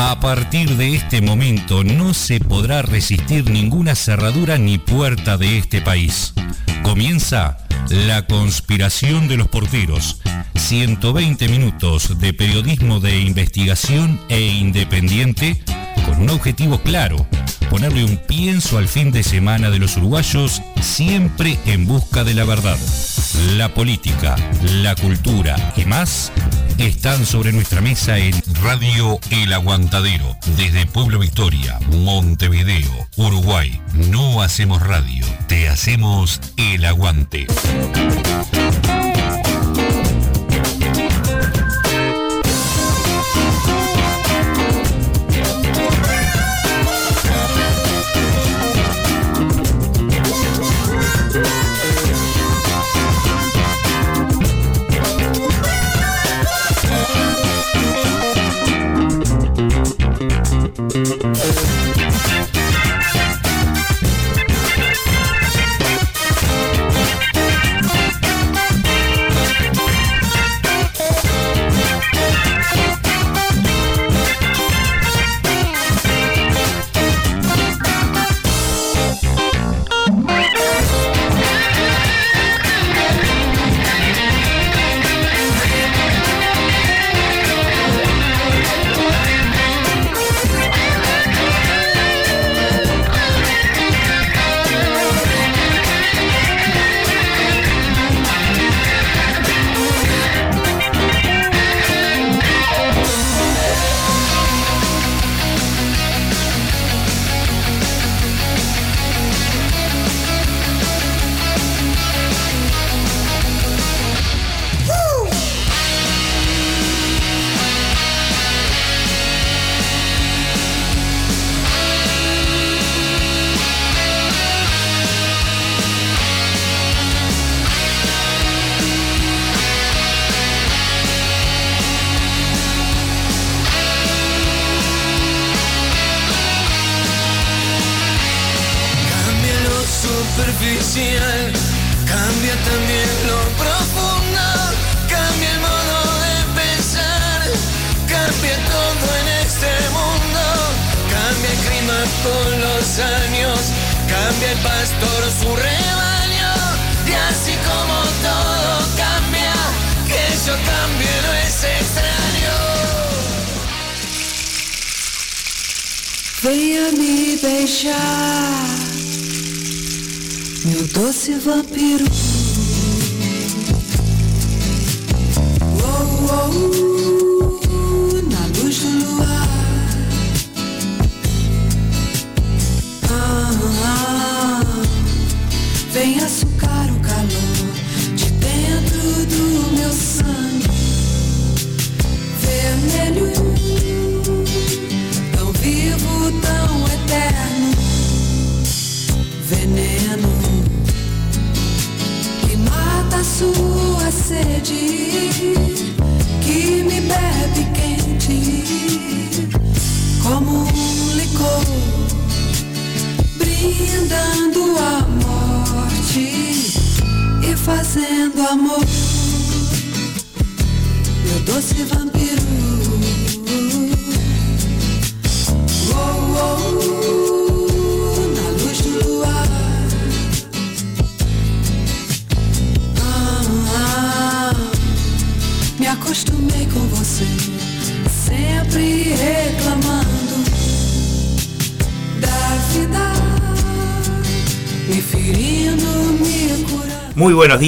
[0.00, 5.80] A partir de este momento no se podrá resistir ninguna cerradura ni puerta de este
[5.80, 6.34] país.
[6.84, 7.56] Comienza
[7.90, 10.20] la conspiración de los porteros.
[10.54, 15.64] 120 minutos de periodismo de investigación e independiente
[16.06, 17.26] con un objetivo claro,
[17.68, 22.44] ponerle un pienso al fin de semana de los uruguayos siempre en busca de la
[22.44, 22.78] verdad.
[23.56, 24.36] La política,
[24.80, 26.30] la cultura y más
[26.78, 33.80] están sobre nuestra mesa en Radio El Aguantadero, desde Pueblo Victoria, Montevideo, Uruguay.
[34.10, 37.46] No hacemos radio, te hacemos el aguante.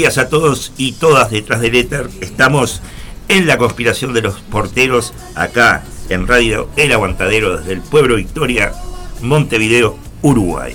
[0.00, 2.08] Días a todos y todas detrás del éter.
[2.22, 2.80] Estamos
[3.28, 8.72] en la conspiración de los porteros acá en Radio El Aguantadero desde el pueblo Victoria,
[9.20, 10.74] Montevideo, Uruguay.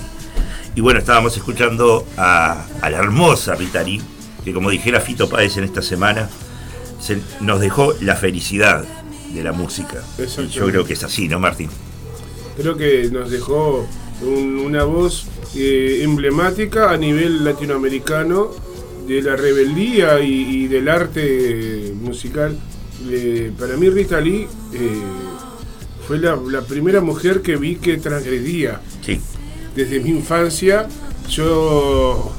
[0.75, 3.99] Y bueno, estábamos escuchando a, a la hermosa Rita Lee,
[4.43, 6.29] que como dijera Fito Páez en esta semana,
[7.01, 8.85] se- nos dejó la felicidad
[9.33, 10.03] de la música.
[10.51, 11.71] Yo creo que es así, ¿no, Martín?
[12.57, 13.87] Creo que nos dejó
[14.21, 15.25] un- una voz
[15.55, 18.51] eh, emblemática a nivel latinoamericano
[19.07, 22.57] de la rebeldía y, y del arte musical.
[23.09, 25.01] Eh, para mí Rita Lee eh,
[26.07, 28.81] fue la, la primera mujer que vi que transgredía.
[29.01, 29.19] Sí.
[29.75, 30.87] Desde mi infancia
[31.29, 32.33] yo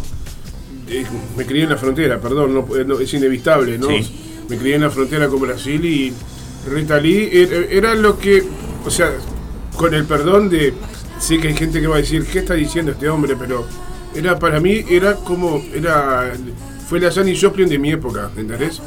[0.89, 1.05] eh,
[1.37, 3.89] me crié en la frontera, perdón, no, no, es inevitable, ¿no?
[3.89, 4.45] Sí.
[4.49, 6.13] Me crié en la frontera con Brasil y
[6.71, 8.43] Rita Lee era, era lo que
[8.87, 9.13] o sea,
[9.77, 10.73] con el perdón de,
[11.19, 13.35] sí que hay gente que va a decir, ¿qué está diciendo este hombre?
[13.37, 13.67] Pero
[14.17, 16.33] era para mí, era como, era,
[16.89, 18.81] fue la Janis Joplin de mi época, ¿entendés?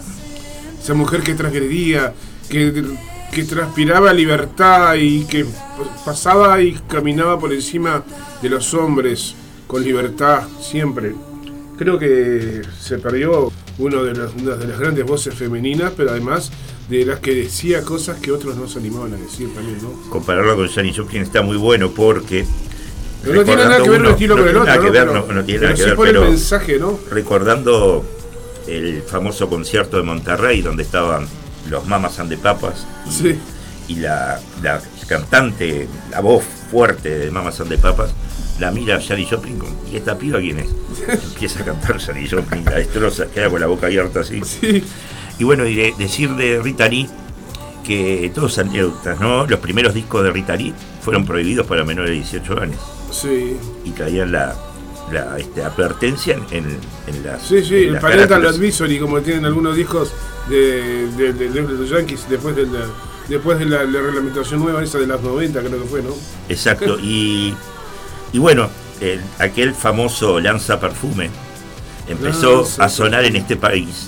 [0.81, 2.13] Esa mujer que transgredía,
[2.49, 2.83] que,
[3.31, 5.45] que transpiraba libertad y que
[6.05, 8.03] pasaba y caminaba por encima
[8.41, 9.35] de los hombres
[9.67, 11.13] con libertad siempre.
[11.77, 16.51] Creo que se perdió uno de los- una de las grandes voces femeninas, pero además
[16.89, 20.09] de las que decía cosas que otros no se animaban a decir también, ¿no?
[20.09, 22.45] Compararlo con Janis Joplin está muy bueno porque.
[23.29, 24.79] Pero no tiene nada que ver un recordando estilo uno- con el no otro, tiene
[24.79, 24.85] ¿no?
[24.85, 26.99] nada que ver, Pero- no, no tiene nada que ver, pero el mensaje, ¿no?
[27.11, 28.05] recordando
[28.67, 31.27] el famoso concierto de Monterrey donde estaban
[31.69, 33.39] los Mamas and the Papas y, Sí.
[33.87, 38.11] y la, la cantante, la voz fuerte de Mamas and the Papas,
[38.59, 40.67] la mira Janis Joplin con, ¿y esta piba quién es?
[41.33, 44.41] Empieza a cantar Janis Joplin, la destroza, queda con la boca abierta así.
[44.43, 44.83] Sí,
[45.39, 47.09] Y bueno, y de- decir de Rita Lee
[47.83, 49.47] que todos anécdotas, ¿no?
[49.47, 50.73] Los primeros discos de Rita Lee
[51.09, 52.79] fueron prohibidos para menores de 18 años
[53.11, 53.57] sí.
[53.85, 54.55] y traían la,
[55.11, 56.65] la este, advertencia en,
[57.07, 57.41] en las.
[57.43, 58.45] Sí, sí, en el Parental.
[58.45, 60.11] Advisory, como tienen algunos discos
[60.49, 62.85] de, de, de- de los Yankees después de la,
[63.27, 66.11] después de la, la reglamentación nueva, esa de las 90, creo que fue, ¿no?
[66.47, 67.53] Exacto, y,
[68.33, 68.69] y bueno,
[69.01, 71.29] el- aquel famoso lanza perfume
[72.07, 74.07] empezó Lanza a sonar en este país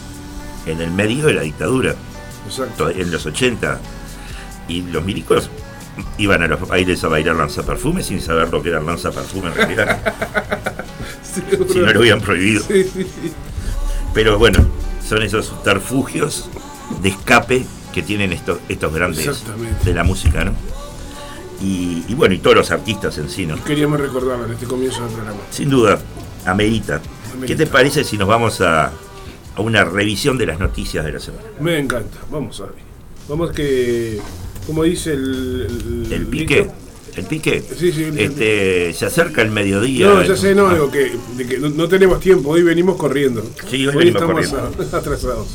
[0.65, 1.95] en el medio de la dictadura,
[2.47, 2.85] Exacto.
[2.85, 3.79] to- en los 80,
[4.67, 5.49] y los milicos
[6.17, 9.47] iban a los bailes a bailar lanza perfume sin saber lo que era lanza perfume
[9.49, 10.01] en realidad,
[11.23, 12.63] si no lo habían prohibido.
[12.63, 13.31] Sí, sí, sí.
[14.13, 14.59] Pero bueno,
[15.07, 16.49] son esos subterfugios
[17.01, 19.43] de escape que tienen estos, estos grandes
[19.83, 20.53] de la música, ¿no?
[21.61, 23.63] Y, y bueno, y todos los artistas en sí, ¿no?
[23.63, 25.39] Queríamos recordarlo en este comienzo del programa.
[25.51, 25.99] Sin duda,
[26.45, 26.99] amerita.
[27.01, 27.57] ¿Qué Amerita.
[27.57, 28.87] te parece si nos vamos a,
[29.55, 31.43] a una revisión de las noticias de la semana?
[31.59, 32.75] Me encanta, vamos a ver.
[33.29, 34.19] Vamos que,
[34.71, 36.07] como dice el...
[36.09, 36.55] El pique.
[36.61, 36.71] dicho-
[37.17, 37.61] El pique.
[37.77, 40.07] Sí, sí, el- Este, se acerca el mediodía.
[40.07, 41.11] No, ya sé, no, Ah, digo que,
[41.59, 43.43] no, no tenemos tiempo, hoy venimos corriendo.
[43.69, 44.97] Sí, hoy venimos estamos corriendo.
[44.97, 45.47] atrasados.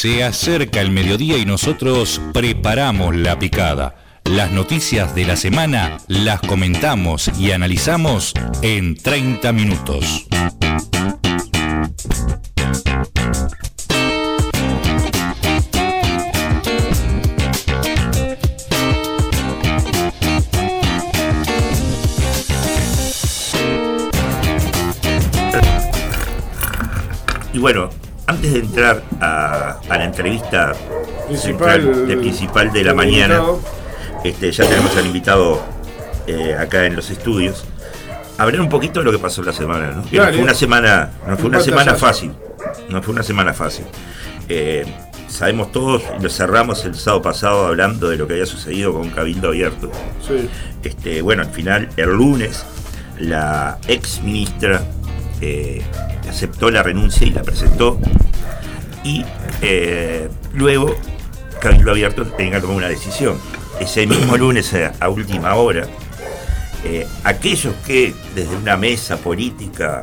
[0.00, 3.96] Se acerca el mediodía y nosotros preparamos la picada.
[4.24, 8.32] Las noticias de la semana las comentamos y analizamos
[8.62, 10.26] en 30 minutos.
[27.52, 27.90] Y bueno,
[28.30, 30.72] antes de entrar a, a la entrevista
[31.26, 33.60] Principal, central de, principal de la mañana, invitado.
[34.24, 35.60] este, ya tenemos al invitado
[36.26, 37.64] eh, acá en los estudios.
[38.38, 40.02] Hablar un poquito de lo que pasó la semana, ¿no?
[40.08, 42.06] Que no fue una semana, no fue Un una semana pantallazo.
[42.06, 42.32] fácil.
[42.88, 43.84] No fue una semana fácil.
[44.48, 44.84] Eh,
[45.28, 49.48] sabemos todos, lo cerramos el sábado pasado hablando de lo que había sucedido con Cabildo
[49.48, 49.90] Abierto.
[50.26, 50.48] Sí.
[50.82, 52.64] Este, bueno, al final, el lunes,
[53.18, 54.82] la ex ministra
[55.40, 55.82] eh,
[56.28, 57.98] aceptó la renuncia y la presentó.
[59.04, 59.24] Y
[59.62, 60.94] eh, luego,
[61.60, 63.38] Cabildo Abierto tenga que tomar una decisión.
[63.80, 65.86] Ese mismo lunes, a, a última hora,
[66.84, 70.02] eh, aquellos que desde una mesa política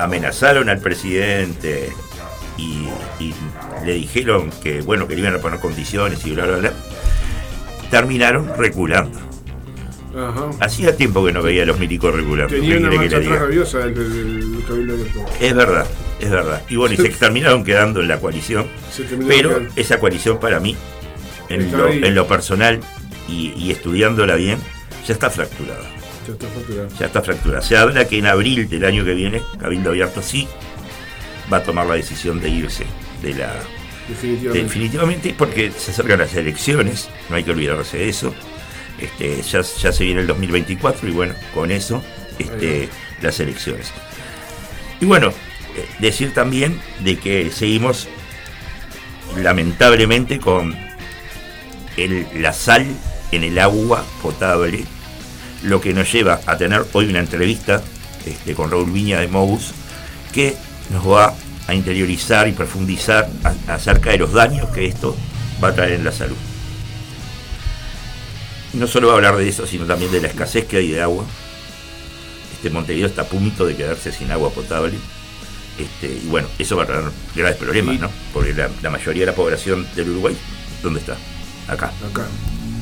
[0.00, 1.90] amenazaron al presidente
[2.56, 2.88] y,
[3.20, 3.34] y
[3.84, 6.72] le dijeron que bueno que le iban a poner condiciones y bla bla bla
[7.90, 9.27] terminaron reculando
[10.18, 10.50] Ajá.
[10.60, 13.92] hacía tiempo que no veía a los milicos ¿qué Tenía una marcha atrás rabiosa el,
[13.96, 15.24] el, el Cabildo Abierto.
[15.40, 15.86] es verdad
[16.20, 18.66] es verdad y bueno y se terminaron quedando en la coalición
[19.28, 19.72] pero quedando.
[19.76, 20.76] esa coalición para mí
[21.48, 22.00] en lo, ahí.
[22.02, 22.80] en lo personal
[23.28, 24.58] y, y estudiándola bien
[25.06, 25.84] ya está fracturada
[26.26, 26.88] Ya está facturado.
[26.98, 27.62] ya está fracturada.
[27.62, 30.46] Se habla que en abril del año que viene, Cabildo Abierto sí
[31.50, 32.84] va a tomar la decisión de irse
[33.22, 33.54] de la.
[34.08, 34.62] Definitivamente.
[34.62, 38.34] Definitivamente, porque se acercan las elecciones, no hay que olvidarse de eso.
[38.98, 42.02] Este, ya, ya se viene el 2024 y bueno, con eso
[42.38, 42.88] este,
[43.22, 43.92] las elecciones.
[45.00, 48.08] Y bueno, eh, decir también de que seguimos
[49.36, 50.76] lamentablemente con
[51.96, 52.86] el- la sal
[53.32, 54.84] en el agua potable,
[55.62, 57.82] lo que nos lleva a tener hoy una entrevista
[58.26, 59.72] este, con Raúl Viña de Mobus,
[60.32, 60.54] que
[60.90, 61.34] nos va
[61.66, 65.16] a interiorizar y profundizar a- acerca de los daños que esto
[65.62, 66.36] va a traer en la salud.
[68.74, 71.00] No solo va a hablar de eso, sino también de la escasez que hay de
[71.00, 71.24] agua.
[72.54, 74.94] Este Montevideo está a punto de quedarse sin agua potable.
[75.78, 77.04] Este, y bueno, eso va a traer
[77.36, 78.10] graves problemas, Y- ¿no?
[78.32, 80.36] Porque la, la mayoría de la población del Uruguay,
[80.82, 81.16] ¿dónde está?
[81.68, 81.92] Acá.
[82.10, 82.26] acá.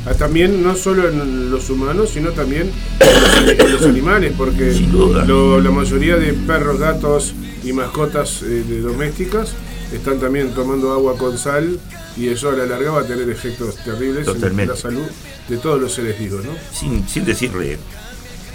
[0.06, 5.24] Ah, También no solo en los humanos, sino también en los, animales, porque Sin duda.
[5.24, 9.50] lo- la mayoría de perros, gatos y mascotas eh, domésticas
[9.92, 11.78] están también tomando agua con sal
[12.16, 15.06] y eso a la larga va a tener efectos terribles en la salud
[15.48, 16.52] de todos los seres vivos, ¿no?
[16.72, 17.78] Sin, sin decirle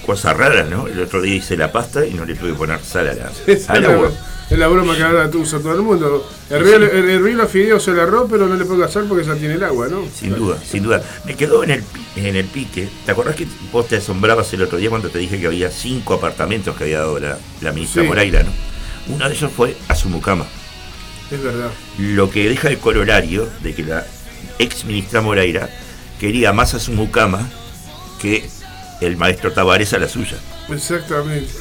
[0.06, 0.88] cosas raras, ¿no?
[0.88, 3.32] El otro día hice la pasta y no le tuve que poner sal a la,
[3.48, 4.12] es, la, agua.
[4.50, 6.28] es la broma que ahora usa todo el mundo.
[6.50, 9.88] Hervir los fideos el arroz, pero no le pongas sal porque ya tiene el agua,
[9.90, 10.04] ¿no?
[10.14, 11.04] Sin duda, sin duda.
[11.26, 11.84] Me quedó en el,
[12.16, 12.90] en el pique.
[13.06, 16.16] ¿Te acordás que vos te asombrabas el otro día cuando te dije que había cinco
[16.16, 18.08] apartamentos que había dado la, la ministra Sí.
[18.08, 18.52] Moreira, ¿no?
[19.08, 20.46] Uno de ellos fue a su mucama.
[21.32, 21.70] Es verdad.
[21.98, 24.06] Lo que deja el corolario de que la
[24.60, 25.70] ex ministra Moreira
[26.20, 27.48] quería más a su mucama
[28.22, 28.50] que
[29.00, 30.38] el maestro Tavares a la suya.
[30.70, 31.52] Exactamente.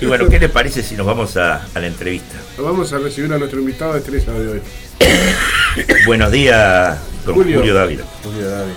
[0.00, 2.36] Y bueno, ¿qué le parece si nos vamos a, a la entrevista?
[2.58, 4.62] Vamos a recibir a nuestro invitado de estrella de hoy.
[6.06, 7.58] Buenos días, don Julio.
[7.58, 8.04] Julio, Dávila.
[8.22, 8.72] Julio David.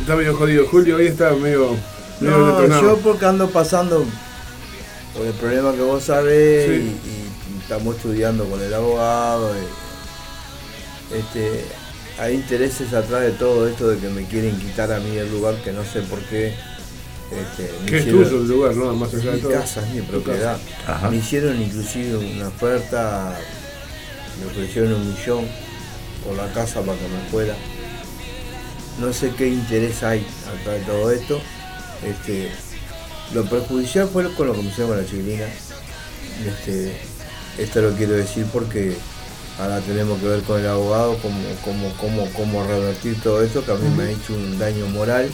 [0.00, 0.66] Está medio jodido.
[0.68, 1.76] Julio hoy está medio,
[2.20, 2.82] medio No, detonado.
[2.82, 4.06] yo porque ando pasando
[5.18, 6.72] por el problema que vos sabés Sí.
[6.72, 7.08] y,
[7.56, 9.52] y estamos estudiando con el abogado.
[9.54, 11.64] y, este,
[12.18, 15.54] hay intereses atrás de todo esto de que me quieren quitar a mí el lugar
[15.62, 16.54] que no sé por qué.
[17.30, 18.94] Este, Que es hicieron- tuyo el lugar, ¿no?
[18.94, 19.52] Más allá de mi todo.
[19.52, 20.56] casa, es mi propiedad.
[21.10, 23.38] Me hicieron inclusive una oferta,
[24.40, 25.46] me ofrecieron un millón
[26.24, 27.54] por la casa para que me fuera.
[29.00, 30.26] No sé qué interés hay
[30.60, 31.40] atrás de todo esto.
[32.04, 32.50] Este,
[33.34, 35.46] lo perjudicial fue con lo que me hicieron con la chiquilina.
[36.46, 36.96] Este,
[37.58, 38.94] esto lo quiero decir porque
[39.58, 43.72] ahora tenemos que ver con el abogado cómo, cómo, cómo, cómo revertir todo esto, que
[43.72, 45.28] a mí me ha hecho un daño moral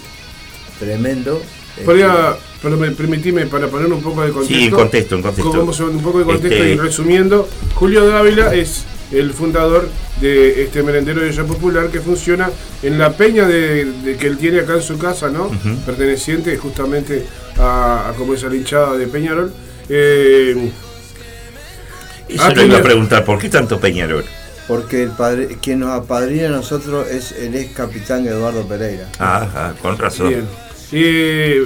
[0.79, 1.41] tremendo.
[1.85, 4.55] Podría, pero me, permitime, para poner un poco de contexto.
[4.55, 5.53] Sí, en contexto, en contexto.
[5.53, 7.49] Vamos a un poco de contexto Este- y resumiendo.
[7.75, 8.85] Julio Dávila es
[9.15, 9.89] el fundador
[10.21, 12.51] de este merendero de olla popular que funciona
[12.83, 15.51] en la peña de, de que él tiene acá en su casa, ¿no?
[15.87, 17.27] Perteneciente justamente
[17.59, 19.53] a, a como es a la hinchada de Peñarol.
[19.89, 20.71] Eh,
[22.29, 24.25] Eso le iba a preguntar, ¿por qué tanto Peñarol?
[24.67, 29.09] Porque el padre, quien nos apadrina a nosotros es el ex capitán Eduardo Pereira.
[29.19, 30.29] Ah, ah, con razón.
[30.31, 30.49] Bien.
[30.93, 31.63] Eh,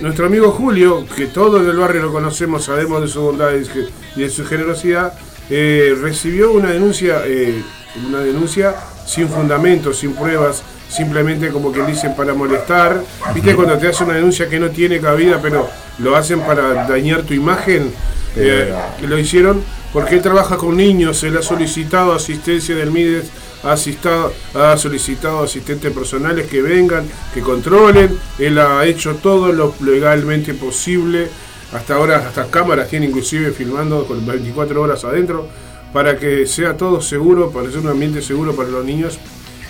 [0.00, 4.28] nuestro amigo Julio, que todos del barrio lo conocemos, sabemos de su bondad y de
[4.28, 5.14] su generosidad,
[5.50, 7.62] eh, recibió una denuncia, eh,
[8.08, 8.74] una denuncia
[9.06, 13.02] sin fundamento, sin pruebas, simplemente como que dicen para molestar.
[13.34, 17.22] ¿Viste cuando te hacen una denuncia que no tiene cabida, pero lo hacen para dañar
[17.22, 17.92] tu imagen?
[18.36, 23.24] Eh, lo hicieron porque él trabaja con niños, él ha solicitado asistencia del MIDES,
[23.64, 29.74] ha, asistado- ha solicitado asistentes personales que vengan, que controlen, él ha hecho todo lo
[29.80, 31.28] legalmente posible,
[31.72, 35.48] hasta ahora hasta cámaras tiene inclusive filmando con 24 horas adentro,
[35.92, 39.18] para que sea todo seguro, para ser un ambiente seguro para los niños.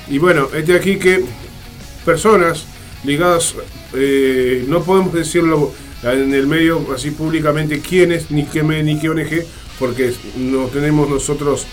[0.09, 1.25] Y bueno, este aquí que
[2.05, 2.67] personas
[3.05, 3.55] ligadas,
[3.95, 9.45] eh, no podemos decirlo en el medio así públicamente quiénes, ni qué, ni qué ONG,
[9.79, 11.67] porque no tenemos nosotros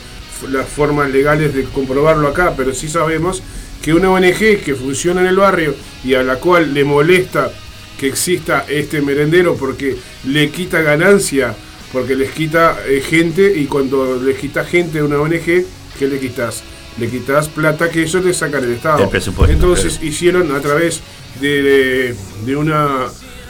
[0.50, 3.42] las formas legales de comprobarlo acá, pero sí sabemos
[3.82, 7.52] que una ONG que funciona en el barrio y a la cual le molesta
[7.98, 11.56] que exista este merendero porque le quita ganancia,
[11.92, 15.44] porque les quita eh, gente y cuando les quita gente a una ONG,
[15.98, 16.63] ¿qué le quitas?
[17.00, 19.10] Le quitas plata que ellos le sacan el Estado.
[19.10, 21.01] Presupuesto, Entonces hicieron a través
[21.39, 23.06] de, de- de una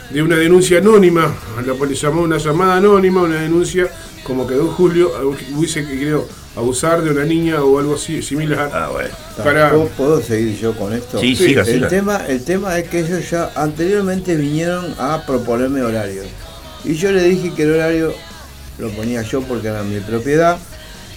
[0.09, 1.33] de una denuncia anónima,
[1.65, 3.87] la policía llamó una llamada anónima, una denuncia
[4.23, 5.11] como que don Julio
[5.55, 8.69] hubiese querido abusar de una niña o algo así similar.
[8.73, 9.09] Ah, bueno.
[9.43, 11.19] Para- ¿Puedo, seguir yo con esto?
[11.19, 11.87] Sí, Sí, siga, El siga.
[11.87, 16.25] tema, el tema es que ellos ya anteriormente vinieron a proponerme horarios.
[16.83, 18.13] Y yo le dije que el horario
[18.79, 20.57] lo ponía yo porque era mi propiedad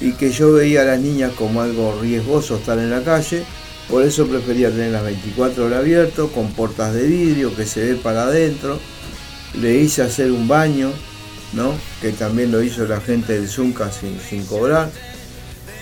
[0.01, 3.45] y que yo veía a las niñas como algo riesgoso estar en la calle.
[3.91, 7.95] Por eso prefería tener las 24 horas abiertas, con puertas de vidrio que se ve
[7.97, 8.79] para adentro.
[9.61, 10.93] Le hice hacer un baño,
[11.55, 11.75] ¿no?
[12.01, 14.91] Que también lo hizo la gente del Zunca sin, cobrar.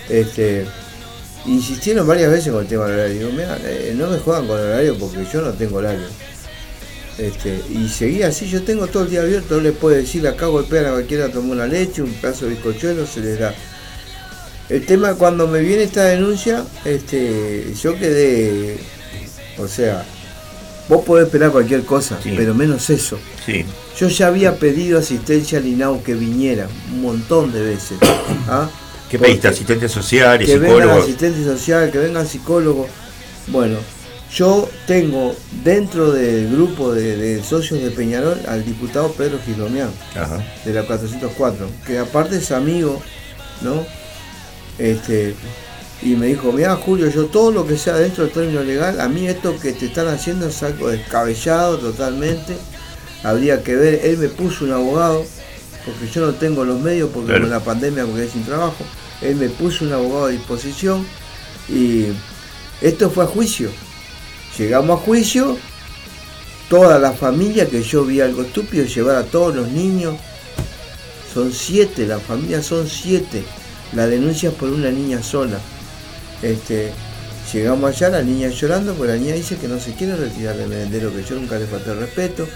[0.09, 0.65] Este,
[1.45, 3.19] insistieron varias veces con el tema del horario.
[3.19, 6.07] Digo, "Mirá, eh, no me juegan con el horario porque yo no tengo horario.
[7.19, 10.47] Este, y seguía así, yo tengo todo el día abierto, no les puedo decir, acá
[10.47, 13.53] golpean a cualquiera, tomar una leche, un pedazo de bizcochuelo, se les da.
[14.69, 18.77] El tema cuando me viene esta denuncia, este, yo quedé,
[19.59, 20.05] o sea,
[20.89, 22.35] vos podés esperar cualquier cosa, Sí.
[22.37, 23.19] pero menos eso.
[23.47, 23.65] Sí.
[23.99, 27.99] Yo ya había pedido asistencia al INAU que viniera un montón de veces.
[28.49, 28.69] ¿ah?
[29.11, 29.49] ¿Qué pediste?
[29.49, 31.05] ¿Asistentes sociales, que vengan psicólogos?
[31.05, 32.89] asistentes sociales, que vengan psicólogos.
[33.47, 33.79] Bueno,
[34.35, 35.35] yo tengo
[35.65, 39.89] dentro del grupo de, de socios de Peñarol al diputado Pedro Gilomián,
[40.67, 43.01] de la 404, que aparte es amigo,
[43.63, 43.87] ¿no?
[44.79, 45.35] Este,
[46.03, 49.09] y me dijo, mira Julio, yo todo lo que sea dentro del término legal, a
[49.09, 52.57] mí esto que te están haciendo es algo descabellado totalmente,
[53.25, 55.25] habría que ver, él me puso un abogado,
[55.85, 57.43] porque yo no tengo los medios, porque Claro.
[57.43, 58.85] con la pandemia me quedé sin trabajo,
[59.21, 61.05] él me puso un abogado a disposición
[61.69, 62.07] y
[62.81, 63.71] esto fue a juicio.
[64.57, 65.57] Llegamos a juicio,
[66.69, 70.15] toda la familia que yo vi algo estúpido, llevar a todos los niños,
[71.35, 73.43] son siete, la familia son siete,
[73.93, 75.59] la denuncia por una niña sola.
[76.43, 76.93] Este,
[77.53, 80.69] llegamos allá, la niña llorando, porque la niña dice que no se quiere retirar del
[80.69, 82.47] merendero, que yo nunca le falté respeto,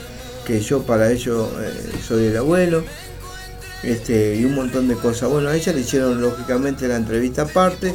[0.46, 2.84] que yo para ello eh, soy el abuelo,
[3.82, 5.30] este, y un montón de cosas.
[5.30, 7.94] Bueno, a ella le hicieron lógicamente la entrevista aparte,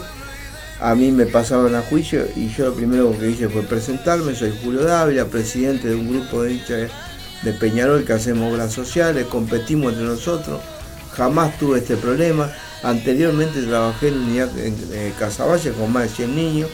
[0.79, 4.53] a mí me pasaron a juicio y yo lo primero que hice fue presentarme, soy
[4.63, 6.91] Julio Dávila, presidente de un grupo de hinchas
[7.41, 10.61] de Peñarol que hacemos obras sociales, competimos entre nosotros,
[11.13, 12.51] jamás tuve este problema,
[12.83, 16.69] anteriormente trabajé en unidad en, eh, Casaballe con más de 100 niños,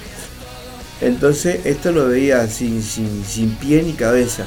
[1.01, 4.45] entonces esto lo veía sin, sin, sin pie ni cabeza.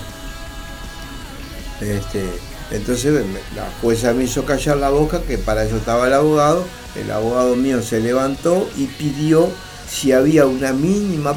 [1.81, 2.25] Este,
[2.71, 6.65] entonces la jueza me hizo callar la boca, que para eso estaba el abogado.
[6.97, 9.51] El abogado mío se levantó y pidió
[9.89, 11.37] si había una mínima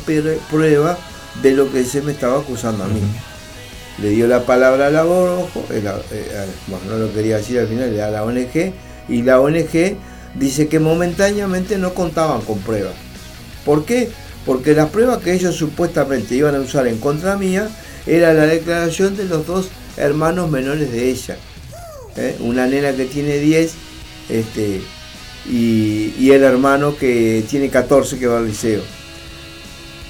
[0.50, 0.98] prueba
[1.42, 3.02] de lo que se me estaba acusando a mí.
[4.02, 7.92] Le dio la palabra al abogado, el eh, bueno, no lo quería decir al final,
[7.92, 8.74] le da la ONG,
[9.10, 9.98] y la ONG
[10.36, 12.94] dice que momentáneamente no contaban con pruebas.
[13.66, 14.10] ¿Por qué?
[14.46, 17.70] Porque las pruebas que ellos supuestamente iban a usar en contra mía
[18.06, 21.38] era la declaración de los dos hermanos menores de ella.
[22.16, 22.36] ¿eh?
[22.40, 23.74] Una nena que tiene 10
[24.30, 24.82] este,
[25.50, 28.82] y, el hermano que tiene 14 que va al liceo.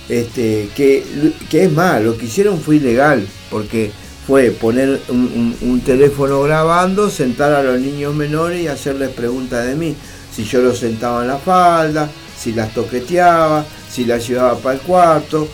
[0.10, 1.04] Este, que,
[1.50, 3.91] que es más, lo que hicieron fue ilegal, porque
[4.30, 9.65] fue poner un, un- un teléfono grabando, sentar a los niños menores y hacerles preguntas
[9.65, 9.96] de mí.
[10.32, 12.08] Si yo los sentaba en la falda,
[12.39, 15.48] si las toqueteaba, si las llevaba para el cuarto.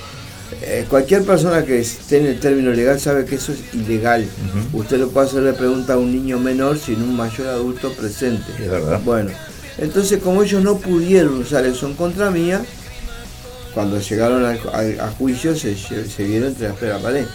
[0.61, 4.27] Eh, cualquier persona que esté en el término legal sabe que eso es ilegal.
[4.73, 8.51] Usted no puede hacerle pregunta a un niño menor sin un mayor adulto presente.
[8.61, 8.99] Es verdad.
[9.05, 9.31] Bueno,
[9.77, 12.61] entonces como ellos no pudieron usar eso en contra mía,
[13.73, 15.75] cuando llegaron a, juicio se,
[16.25, 17.25] vieron entre la espera y la pared,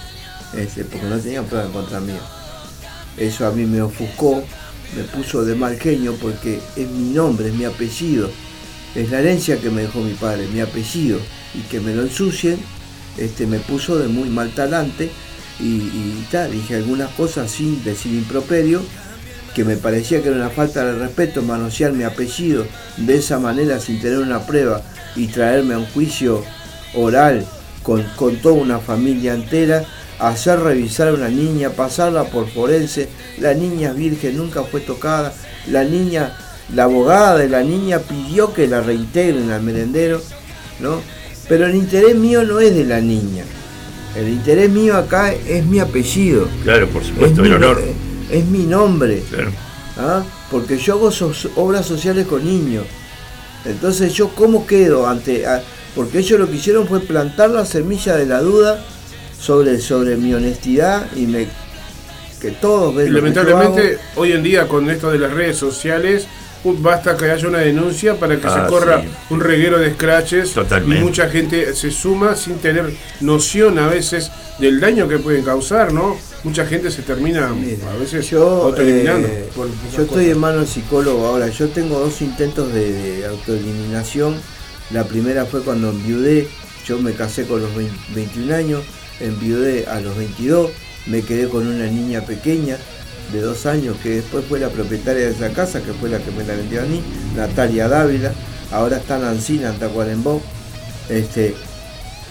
[0.56, 2.20] este, porque no tenían prueba en contra mía.
[3.16, 4.42] Eso a mí me ofuscó,
[4.96, 8.30] me puso de mal genio porque es mi nombre, es mi apellido,
[8.94, 11.18] es la herencia que me dejó mi padre, mi apellido,
[11.54, 12.58] y que me lo ensucien,
[13.18, 15.10] este, me puso de muy mal talante
[15.58, 18.82] y, y tal, dije algunas cosas sin decir improperio,
[19.54, 22.64] que me parecía que era una falta de respeto manosear mi apellido
[22.96, 24.82] de esa manera sin tener una prueba
[25.16, 26.44] y traerme a un juicio
[26.94, 27.44] oral
[27.82, 29.84] con, con toda una familia entera,
[30.20, 35.32] hacer revisar a una niña, pasarla por forense, la niña es virgen, nunca fue tocada,
[35.68, 36.36] la niña,
[36.74, 40.20] la abogada de la niña pidió que la reintegren al merendero,
[40.80, 41.00] ¿no?
[41.48, 43.44] Pero el interés mío no es de la niña,
[44.16, 46.48] el interés mío acá es mi apellido.
[46.64, 47.82] Claro, por Es supuesto, mi, el honor.
[48.30, 49.22] es mi nombre.
[49.30, 49.50] Claro.
[49.98, 50.22] ¿ah?
[50.50, 51.10] Porque yo hago
[51.56, 52.84] obras sociales con niños.
[53.64, 55.46] Entonces yo cómo quedo ante...
[55.46, 55.62] a-
[55.94, 58.84] porque ellos lo que hicieron fue plantar la semilla de la duda
[59.40, 61.46] sobre, sobre mi honestidad y me
[62.40, 64.20] que todos ven Y lo que yo lamentablemente, hago.
[64.22, 66.26] hoy en día con esto de las redes sociales,
[66.64, 69.08] uh, basta que haya una denuncia para que Ah, se corra sí.
[69.30, 71.00] un reguero de scratches Totalmente.
[71.02, 75.92] y mucha gente se suma sin tener noción a veces del daño que pueden causar,
[75.92, 76.16] ¿no?
[76.42, 79.28] Mucha gente se termina Mira, a veces yo, autoeliminando.
[79.28, 80.24] eh, por esas yo estoy cosas.
[80.32, 81.48] en manos del psicólogo ahora.
[81.48, 84.36] Yo tengo dos intentos de, de autoeliminación.
[84.92, 86.48] La primera fue cuando enviudé.
[86.86, 88.80] Yo me casé con los 20 21 años,
[89.20, 90.70] enviudé a los 22.
[91.06, 92.76] Me quedé con una niña pequeña
[93.32, 96.30] de dos años que después fue la propietaria de esa casa, que fue la que
[96.30, 97.02] me la vendió a mí,
[97.36, 98.32] Natalia Dávila.
[98.72, 100.42] Ahora está en Ancina, en Tacuarembó.
[101.08, 101.54] Este,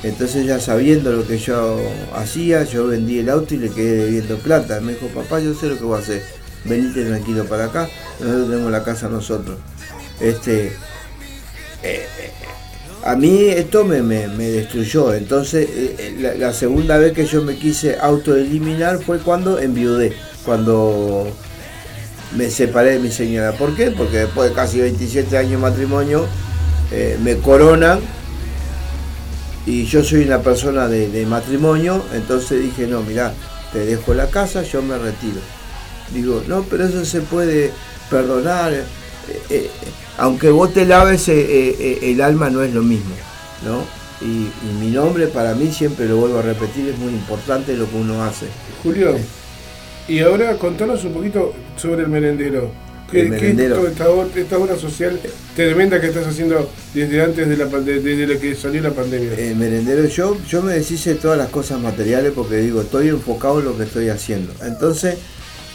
[0.04, 1.80] entonces ya sabiendo lo que yo
[2.16, 4.80] hacía, yo vendí el auto y le quedé debiendo plata.
[4.82, 6.24] Me dijo, papá, yo sé lo que voy a hacer.
[6.66, 9.58] Venite tranquilo para acá, nosotros tenemos la casa nosotros.
[10.20, 10.74] Este, eh,
[11.84, 12.32] eh,
[13.04, 15.14] a mí esto me, me- me destruyó.
[15.14, 20.14] Entonces, eh, eh, la, segunda vez que yo me quise autoeliminar fue cuando enviudé,
[20.46, 21.28] cuando
[22.36, 23.54] me separé de mi señora.
[23.54, 23.92] ¿Por qué?
[23.92, 26.26] Porque después de casi 27 años de matrimonio,
[26.92, 28.00] eh, me coronan
[29.66, 33.34] y yo soy una persona de, matrimonio, entonces dije, no, mirá,
[33.72, 35.40] te dejo la casa, yo me retiro.
[36.14, 37.72] Digo, no, pero eso se puede
[38.10, 38.74] perdonar.
[40.20, 43.16] Aunque vos te laves, eh, eh, eh, el alma no es lo mismo,
[43.66, 43.84] ¿no?
[44.22, 47.90] Y, y mi nombre para mí, siempre lo vuelvo a repetir, es muy importante lo
[47.90, 48.48] que uno hace.
[48.84, 49.16] Julio,
[50.08, 52.72] y ahora contanos un poquito sobre el merendero.
[53.10, 53.88] ¿Qué, El qué es merendero.
[53.88, 54.06] esta,
[54.36, 55.20] esta obra social
[55.56, 59.34] tremenda que estás haciendo desde antes de la desde la que salió la pandemia?
[59.34, 63.60] El merendero, yo, yo me deshice de todas las cosas materiales porque digo, estoy enfocado
[63.60, 64.54] en lo que estoy haciendo.
[64.64, 65.16] Entonces,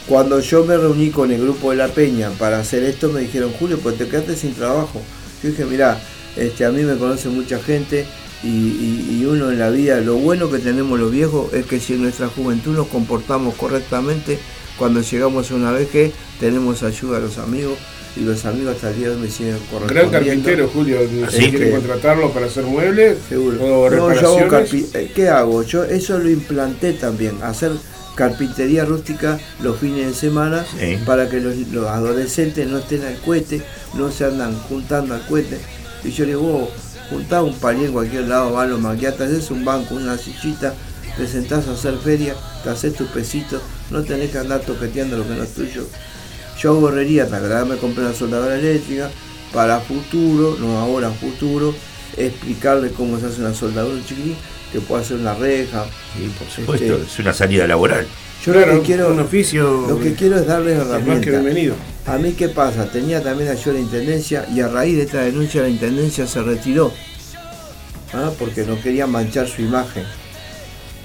[0.07, 3.51] cuando yo me reuní con el grupo de La Peña para hacer esto, me dijeron,
[3.59, 5.01] Julio, pues te quedaste sin trabajo.
[5.41, 5.99] Yo dije, mirá,
[6.35, 8.05] este, a mí me conoce mucha gente
[8.43, 11.79] y, y- y uno en la vida, lo bueno que tenemos los viejos es que
[11.79, 14.37] si en nuestra juventud nos comportamos correctamente,
[14.77, 17.77] cuando llegamos a una vejez tenemos ayuda a los amigos
[18.17, 20.11] y los amigos hasta el día de hoy me siguen Gran correspondiendo.
[20.11, 20.99] carpintero, Julio.
[21.31, 23.57] Si quieren que- contratarlo para hacer muebles Seguro.
[23.63, 24.57] o No, yo hago
[24.93, 25.63] eh, ¿Qué hago?
[25.63, 27.71] Yo eso lo implanté también, hacer
[28.15, 30.97] carpintería rústica los fines de semana Sí.
[31.05, 33.61] para que los, los adolescentes no estén al cohete,
[33.93, 35.59] no se andan juntando al cohete.
[36.03, 36.69] Y yo le digo, vos
[37.09, 40.73] juntá un palier en cualquier lado, vas a los maquiatas, haces un banco, una sillita,
[41.17, 45.27] te sentás a hacer feria, te haces tu pesito, no tenés que andar toqueteando lo
[45.27, 45.85] que no es tuyo.
[46.59, 49.09] Yo hago herrería, la verdad me compré una soldadora eléctrica,
[49.53, 51.73] para futuro, no ahora, futuro,
[52.17, 54.35] explicarle cómo se hace una soldadura chiquilín,
[54.71, 55.85] que puede hacer una reja.
[56.17, 58.07] Y por supuesto, Este, es una salida laboral.
[58.45, 61.29] Yo Claro, lo que quiero, un oficio lo que quiero es darles es más que
[61.29, 61.31] herramientas.
[61.31, 61.75] bienvenido.
[62.05, 65.21] A mí qué pasa, tenía también ayuda a la intendencia y a raíz de esta
[65.21, 66.93] denuncia la intendencia se retiró,
[68.13, 68.31] ¿ah?
[68.37, 70.03] porque no quería manchar su imagen.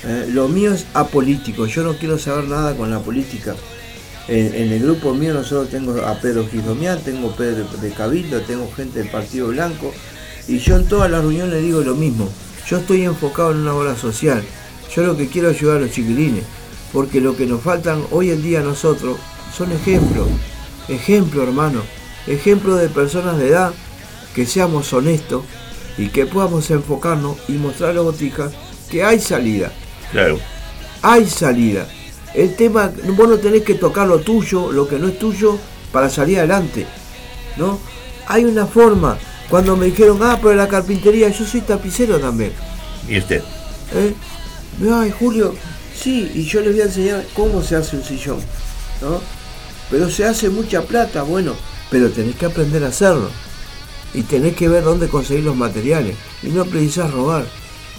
[0.05, 3.55] Eh, lo mío es apolítico, yo no quiero saber nada con la política.
[4.29, 8.71] En, en el grupo mío nosotros tengo a Pedro Gijomián, tengo Pedro de Cabildo, tengo
[8.71, 9.93] gente del Partido Blanco
[10.47, 12.29] y yo en todas las reuniones digo lo mismo.
[12.67, 14.43] Yo estoy enfocado en una obra social.
[14.95, 16.45] Yo lo que quiero es ayudar a los chiquilines,
[16.93, 19.19] porque lo que nos faltan hoy en día a nosotros
[19.57, 20.29] son ejemplos.
[20.89, 21.83] Ejemplo, hermano.
[22.27, 23.73] Ejemplo de personas de edad
[24.35, 25.45] que seamos honestos
[25.97, 28.53] y que podamos enfocarnos y mostrar a los boticas
[28.91, 29.73] que hay salida.
[30.13, 30.39] Claro.
[31.03, 31.87] Hay salida.
[32.35, 35.59] El tema, vos no tenés que tocar lo tuyo, lo que no es tuyo,
[35.93, 36.87] para salir adelante.
[37.57, 37.79] ¿No?
[38.27, 39.19] Hay una forma.
[39.51, 42.53] Cuando me dijeron, ah, pero la carpintería, yo soy tapicero también.
[43.09, 43.43] ¿Y usted?
[43.93, 44.15] ¿Eh?
[44.93, 45.55] Ay, Julio,
[45.95, 48.39] sí, y yo les voy a enseñar cómo se hace un sillón,
[49.03, 49.21] ¿no?
[49.91, 51.55] Pero se hace mucha plata, bueno,
[51.91, 53.29] pero tenés que aprender a hacerlo.
[54.15, 56.17] Y tenés que ver dónde conseguir los materiales.
[56.43, 57.45] Y no precisás robar.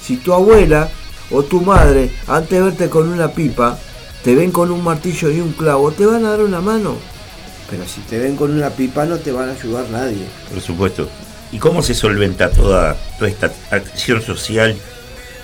[0.02, 0.90] Si tu abuela
[1.30, 3.78] o tu madre, antes de verte con una pipa,
[4.24, 6.96] te ven con un martillo y un clavo, te van a dar una mano.
[7.70, 10.26] Pero si te ven con una pipa no te van a ayudar nadie.
[10.50, 11.10] Por supuesto.
[11.52, 14.76] ¿Y cómo se solventa toda, toda esta acción social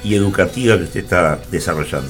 [0.03, 2.09] y educativa que usted está desarrollando?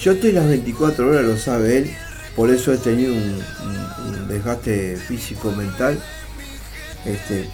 [0.00, 1.90] Yo estoy las 24 horas, lo sabe él,
[2.34, 5.98] por eso he tenido un, un- un desgaste físico mental.
[7.04, 7.48] Este,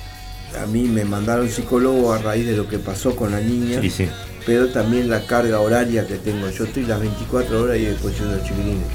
[0.62, 3.90] a mí me mandaron psicólogo a raíz de lo que pasó con la niña, Sí,
[3.90, 4.08] sí.
[4.46, 6.48] pero también la carga horaria que tengo.
[6.50, 8.86] Yo estoy las 24 horas y después yo los chiquilines.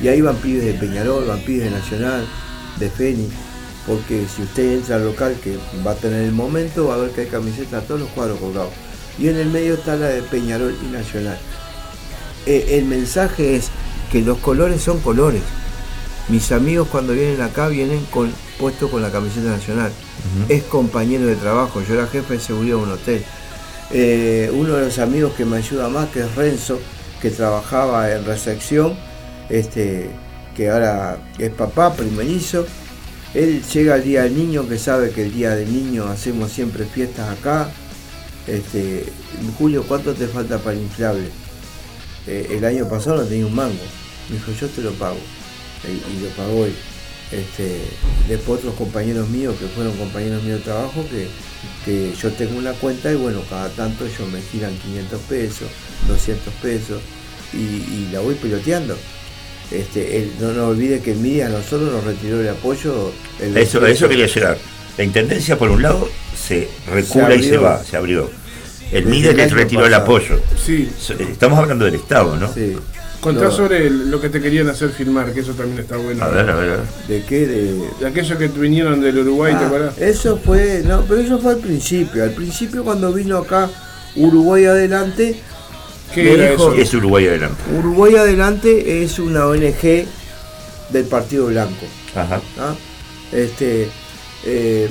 [0.00, 2.24] Y ahí van pibes de Peñarol, van pibes de Nacional,
[2.78, 3.28] de Feni,
[3.86, 7.10] porque si usted entra al local que va a tener el momento, va a ver
[7.10, 8.72] que hay camisetas, todos los cuadros colgados.
[9.18, 11.38] Y en el medio está la de Peñarol y Nacional.
[12.46, 13.70] Eh, el mensaje es
[14.10, 15.42] que los colores son colores.
[16.28, 19.92] Mis amigos cuando vienen acá vienen con, puestos con la camiseta nacional.
[20.48, 23.24] Es compañero de trabajo, yo era jefe de seguridad de un hotel.
[23.90, 26.78] Eh, uno de los amigos que me ayuda más, que es Renzo,
[27.20, 28.96] que trabajaba en recepción,
[29.48, 30.10] este,
[30.56, 32.66] que ahora es papá primerizo.
[33.34, 36.84] Él llega el día del niño, que sabe que el día del niño hacemos siempre
[36.84, 37.70] fiestas acá.
[38.46, 39.06] Este,
[39.58, 41.28] Julio, ¿cuánto te falta para el inflable?
[42.26, 43.84] Eh, el año pasado no tenía un mango.
[44.28, 45.18] Me dijo, yo te lo pago.
[45.84, 46.74] Y, y lo pagó él.
[47.32, 47.80] Este,
[48.28, 51.28] después otros compañeros míos que fueron compañeros míos de trabajo que,
[51.86, 55.68] que yo tengo una cuenta y bueno, cada tanto ellos me giran 500 pesos,
[56.08, 57.00] 200 pesos
[57.54, 58.98] y, y la voy piloteando.
[59.74, 63.12] Este, él- no nos olvide que Miri a nosotros nos retiró el apoyo.
[63.40, 63.86] el Eso, a 28.
[63.88, 64.58] eso quería llegar.
[64.98, 68.30] La intendencia, por un lado, se recula y se va, se abrió.
[68.92, 70.38] El MIDE el les retiró el apoyo.
[70.62, 70.90] Sí.
[70.98, 72.52] So- Estamos hablando del Estado, ¿no?
[72.52, 72.76] Sí.
[73.22, 76.22] Contá No, sobre el- lo que te querían hacer filmar, que eso también está bueno.
[76.24, 76.80] A ver, a ver, a ver.
[77.08, 77.46] ¿De qué?
[77.46, 79.96] De, De aquellos que vinieron del Uruguay, ¿te Ah, acuerdas?
[79.98, 82.24] eso fue, no, pero eso fue al principio.
[82.24, 83.70] Al principio cuando vino acá
[84.16, 85.40] Uruguay Adelante,
[86.14, 86.80] ¿Qué era dijo- eso?
[86.82, 87.62] Es Uruguay adelante.
[87.78, 90.06] Uruguay Adelante es una ONG
[90.90, 91.86] del Partido Blanco.
[92.14, 92.40] Ajá.
[92.58, 92.74] ¿ah?
[93.32, 93.88] Este,
[94.44, 94.88] eh,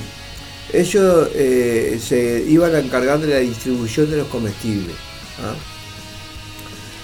[0.73, 4.95] ellos eh, se iban a encargar de la distribución de los comestibles.
[5.43, 5.53] ¿ah?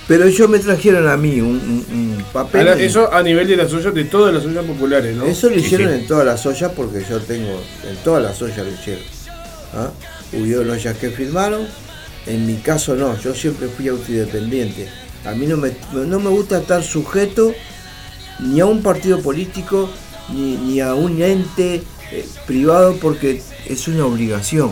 [0.07, 1.85] Pero ellos me trajeron a mí un, un-
[2.17, 2.69] un papel.
[2.69, 5.25] Ahora, eso a nivel de las ollas, de todas las ollas populares, ¿no?
[5.25, 5.99] Eso lo Sí, hicieron sí.
[5.99, 9.03] en todas las ollas porque yo tengo, en todas las ollas lo hicieron.
[9.73, 9.89] ¿ah?
[10.31, 11.67] Hubieron ollas que firmaron,
[12.27, 14.89] en mi caso no, yo siempre fui autoindependiente.
[15.25, 17.53] A mí no me, no me gusta estar sujeto
[18.39, 19.89] ni a un partido político
[20.33, 24.71] ni, ni a un ente eh, privado porque es una obligación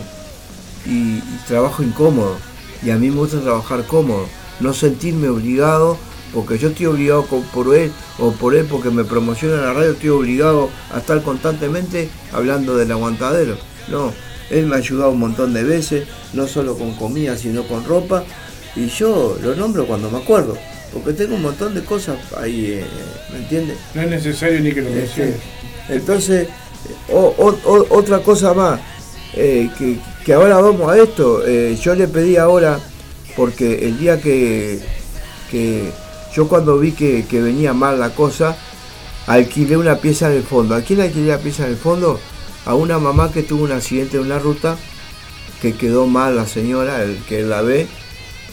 [0.86, 2.36] y, y trabajo incómodo.
[2.82, 4.26] Y a mí me gusta trabajar cómodo,
[4.60, 5.98] no sentirme obligado
[6.32, 10.10] porque yo estoy obligado por él o por él porque me promociona la radio, estoy
[10.10, 13.56] obligado a estar constantemente hablando del aguantadero.
[13.88, 14.12] No,
[14.50, 18.24] él me ha ayudado un montón de veces, no solo con comida, sino con ropa.
[18.74, 20.56] Y yo lo nombro cuando me acuerdo,
[20.92, 22.84] porque tengo un montón de cosas ahí, eh,
[23.32, 23.76] ¿me entiendes?
[23.94, 25.36] No es necesario ni que lo Este, menciones.
[25.88, 26.48] entonces,
[27.10, 28.80] o- o- o- otra cosa más,
[29.34, 32.78] eh, que, que ahora vamos a esto, eh, yo le pedí ahora,
[33.34, 34.78] porque el día que,
[35.50, 35.90] que
[36.34, 38.56] yo cuando vi que, que venía mal la cosa,
[39.26, 40.74] alquilé una pieza en el fondo.
[40.74, 42.20] ¿A quién alquilé la pieza en el fondo?
[42.66, 44.76] A una mamá que tuvo un accidente en una ruta,
[45.62, 47.86] que quedó mal la señora, el que la ve,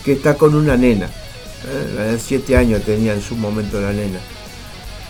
[0.06, 1.08] que está con una nena.
[1.08, 2.18] ¿eh?
[2.24, 4.20] Siete años tenía en su momento la nena.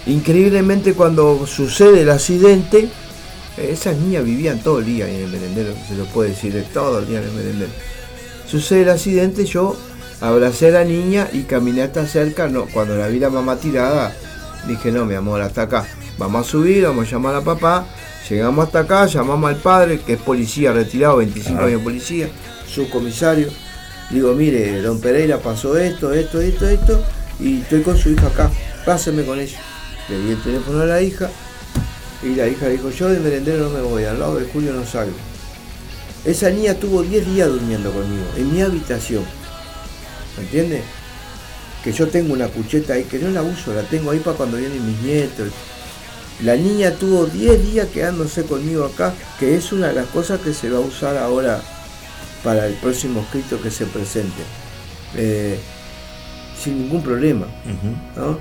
[0.05, 2.89] Increíblemente cuando sucede el accidente,
[3.57, 6.99] esas niñas vivían todo el día en el merendero, se lo puede decir, de todo
[6.99, 7.71] el día en el merendero.
[8.47, 9.77] Sucede el accidente, yo
[10.21, 14.15] abracé a la niña y caminé hasta cerca, no, cuando la vi la mamá tirada,
[14.67, 15.85] dije, no, mi amor, hasta acá.
[16.17, 17.87] Vamos a subir, vamos a llamar a papá,
[18.29, 21.65] llegamos hasta acá, llamamos al padre, que es policía retirado, 25 Ah.
[21.65, 22.29] años de policía,
[22.67, 23.49] subcomisario.
[24.09, 27.03] Digo, mire, don Pereira pasó esto, esto, esto, esto,
[27.39, 28.51] y estoy con su hija acá,
[28.85, 29.57] páseme con ella.
[30.09, 31.29] Le di el teléfono a la hija,
[32.21, 34.85] y la hija dijo, yo de merendero no me voy, al lado de Julio no
[34.85, 35.15] salgo.
[36.25, 39.23] Esa niña tuvo 10 días durmiendo conmigo, en mi habitación.
[40.37, 40.81] ¿Me entiendes?
[41.83, 44.57] Que yo tengo una cucheta ahí, que no la uso, la tengo ahí para cuando
[44.57, 45.49] vienen mis nietos.
[46.41, 50.53] La niña tuvo 10 días quedándose conmigo acá, que es una de las cosas que
[50.53, 51.61] se va a usar ahora
[52.43, 54.41] para el próximo escrito que se presente.
[55.15, 55.57] Eh,
[56.61, 57.45] sin ningún problema.
[58.15, 58.39] ¿no?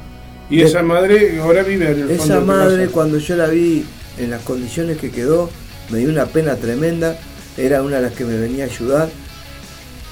[0.50, 3.85] Y esa madre ahora vive en el fondo Esa de madre, cuando yo la vi
[4.18, 5.50] en las condiciones que quedó,
[5.90, 7.18] me dio una pena tremenda.
[7.57, 9.09] Era una de las que me venía a ayudar.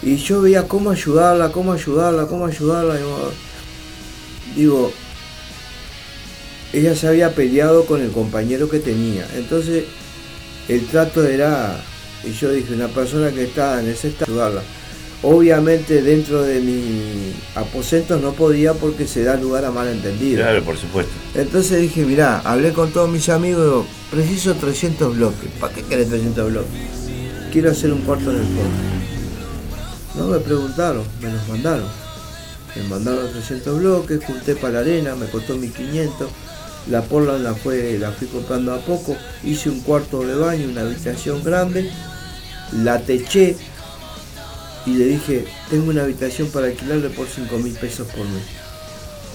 [0.02, 2.96] Y yo veía cómo ayudarla, cómo ayudarla, cómo ayudarla.
[4.56, 4.92] Digo,
[6.72, 9.26] ella se había peleado con el compañero que tenía.
[9.36, 9.84] Entonces,
[10.68, 11.82] el trato era,
[12.24, 14.62] y yo dije, una persona que está en ese estado, ayudarla.
[15.22, 20.42] Obviamente dentro de mi aposento no podía porque se da lugar a malentendidos.
[20.42, 21.12] Claro, por supuesto.
[21.34, 25.50] Entonces dije, mirá, hablé con todos mis amigos, preciso 300 bloques.
[25.60, 26.70] ¿Para qué querés 300 bloques?
[27.52, 28.90] Quiero hacer un cuarto el fondo.
[30.16, 31.88] No me preguntaron, me los mandaron.
[32.74, 36.30] Me mandaron 300 bloques, junté para la arena, me costó 1500.
[36.88, 39.16] La porla la, fue, la fui comprando a poco.
[39.44, 41.90] Hice un cuarto de baño, una habitación grande.
[42.72, 43.56] La teché
[44.86, 48.42] y le dije, tengo una habitación para alquilarle por 5 mil pesos por mes.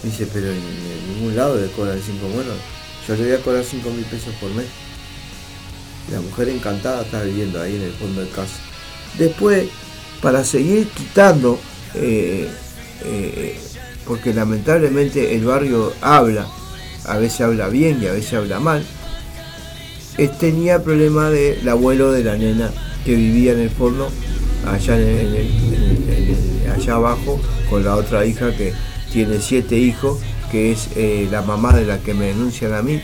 [0.03, 2.51] Me dice, pero en, ningún lado le cobran 5 bueno,
[3.07, 4.65] yo le voy a cobrar 5 mil pesos por mes.
[6.11, 8.53] La mujer encantada está viviendo ahí en el fondo de casa.
[9.17, 9.65] Después,
[10.21, 11.59] para seguir quitando,
[11.93, 12.49] eh,
[13.03, 13.59] eh,
[14.05, 16.47] porque lamentablemente el barrio habla,
[17.07, 18.83] a veces habla bien y a veces habla mal,
[20.17, 22.71] eh, tenía problema del abuelo de la nena
[23.03, 24.09] que vivía en el fondo,
[24.65, 27.39] allá, en el- en el- en el- en el- allá abajo,
[27.69, 28.73] con la otra hija que
[29.11, 30.19] tiene siete hijos,
[30.51, 33.01] que es eh, la mamá de la que me denuncian a mí.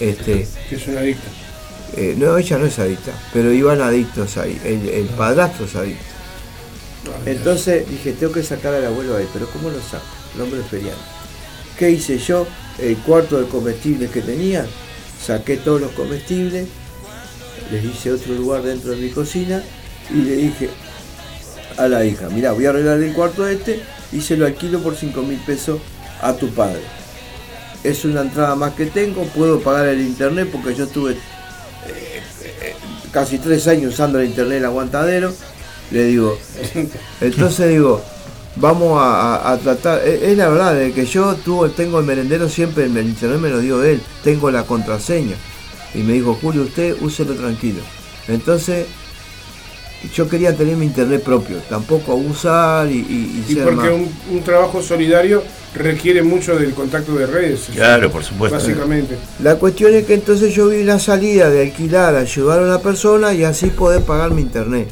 [0.00, 1.28] Este, Que es una adicta.
[1.96, 6.04] eh, no, ella no es adicta, pero iban adictos ahí, el, el padrastro es adicto.
[7.26, 10.04] Entonces dije, tengo que sacar al abuelo ahí, pero ¿cómo lo saco?
[10.34, 10.98] El hombre es feriano.
[11.78, 12.46] ¿Qué hice yo?
[12.82, 14.66] El cuarto de comestibles que tenía,
[15.24, 16.66] saqué todos los comestibles,
[17.70, 19.62] les hice otro lugar dentro de mi cocina
[20.10, 20.68] y le dije
[21.78, 24.96] a la hija, mira, voy a arreglar el cuarto este y se lo alquilo por
[24.96, 25.80] 5 mil pesos
[26.20, 26.82] a tu padre.
[27.84, 31.16] Es una entrada más que tengo, puedo pagar el internet porque yo tuve
[33.12, 35.32] casi tres años usando el internet el aguantadero,
[35.92, 36.36] le digo,
[37.20, 38.02] entonces digo,
[38.56, 42.06] vamos a, a- a tratar, es, es la verdad, de que yo tuve, tengo el
[42.06, 45.36] merendero siempre, el internet me lo dio él, tengo la contraseña.
[45.94, 47.80] Y me dijo, Julio, usted úselo tranquilo.
[48.28, 48.86] Entonces,
[50.14, 53.90] yo quería tener mi internet propio, tampoco abusar y, y, y Y ser porque más-
[53.92, 55.42] un, un trabajo solidario
[55.74, 57.68] requiere mucho del contacto de redes.
[57.72, 58.58] Claro, por supuesto.
[58.58, 59.16] Básicamente.
[59.42, 63.32] La cuestión es que entonces yo vi una salida de alquilar, ayudar a una persona
[63.32, 64.88] y así poder pagar mi internet.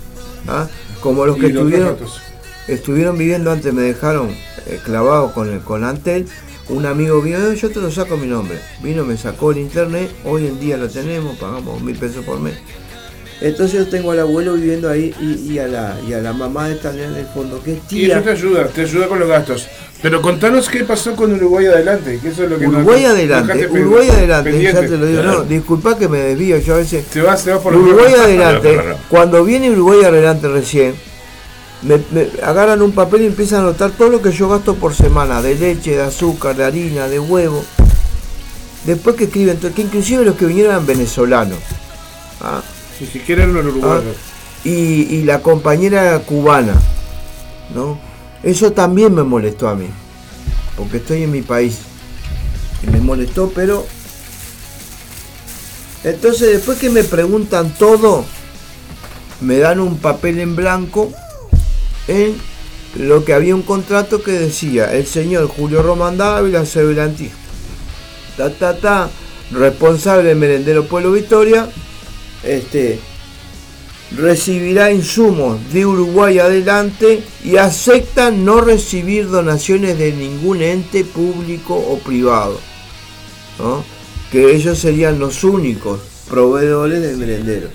[0.48, 0.68] ¿ah?
[1.00, 2.20] Como los que los tuvieron, datos.
[2.72, 6.26] Estuvieron viviendo antes, me dejaron eh, clavado con el con Antel.
[6.68, 8.58] Un amigo mío, "Eh, yo te lo saco mi nombre.
[8.82, 12.54] Vino, me sacó el internet, hoy en día lo tenemos, pagamos mil pesos por mes.
[13.40, 16.68] Entonces yo tengo al abuelo viviendo ahí y, y a la y a la mamá
[16.68, 18.22] está allá en el fondo, que es Y eso tía.
[18.22, 19.66] te ayuda, te ayuda con los gastos.
[20.02, 23.66] Pero contanos qué pasó con Uruguay adelante, que eso es lo que Uruguay nos- adelante,
[23.70, 24.82] Uruguay adelante, pendiente.
[24.82, 27.50] ya te lo digo, no, disculpa que me desvío, yo a veces Te vas, te
[27.50, 28.78] vas por Uruguay adelante,
[29.08, 30.94] cuando viene Uruguay adelante recién,
[31.82, 34.94] me, me agarran un papel y empiezan a anotar todo lo que yo gasto por
[34.94, 37.64] semana, de leche, de azúcar, de harina, de huevo.
[38.84, 41.58] Después que escriben, que inclusive los que vinieron eran venezolanos.
[42.40, 42.62] ¿ah?
[43.00, 44.16] Ni siquiera eran uruguayos.
[44.64, 46.74] y, y la compañera era cubana,
[47.74, 47.98] ¿no?
[48.42, 49.86] Eso también me molestó a mí,
[50.76, 51.78] porque estoy en mi país.
[52.82, 53.86] Y me molestó, pero...
[56.02, 58.24] Entonces después que me preguntan todo,
[59.42, 61.12] me dan un papel en blanco
[62.10, 62.34] en
[62.96, 67.30] lo que había un contrato que decía el señor Julio Román Dávila, Severantí,
[68.36, 69.10] ta ta ta,
[69.52, 71.68] responsable del merendero Pueblo Victoria,
[72.42, 72.98] este,
[74.16, 81.98] recibirá insumos de Uruguay adelante y acepta no recibir donaciones de ningún ente público o
[81.98, 82.58] privado.
[84.32, 87.68] Que ellos serían los únicos proveedores del merendero.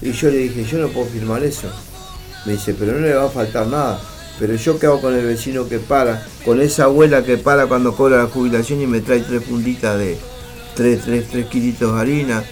[0.00, 1.68] Y yo le dije, yo no puedo firmar eso.
[2.44, 4.00] Me dice, pero no le va a faltar nada.
[4.38, 7.94] Pero yo qué hago con el vecino que para, con esa abuela que para cuando
[7.94, 10.18] cobra la jubilación y me trae tres puntitas de
[10.74, 12.42] tres, tres, tres kilitos de harina.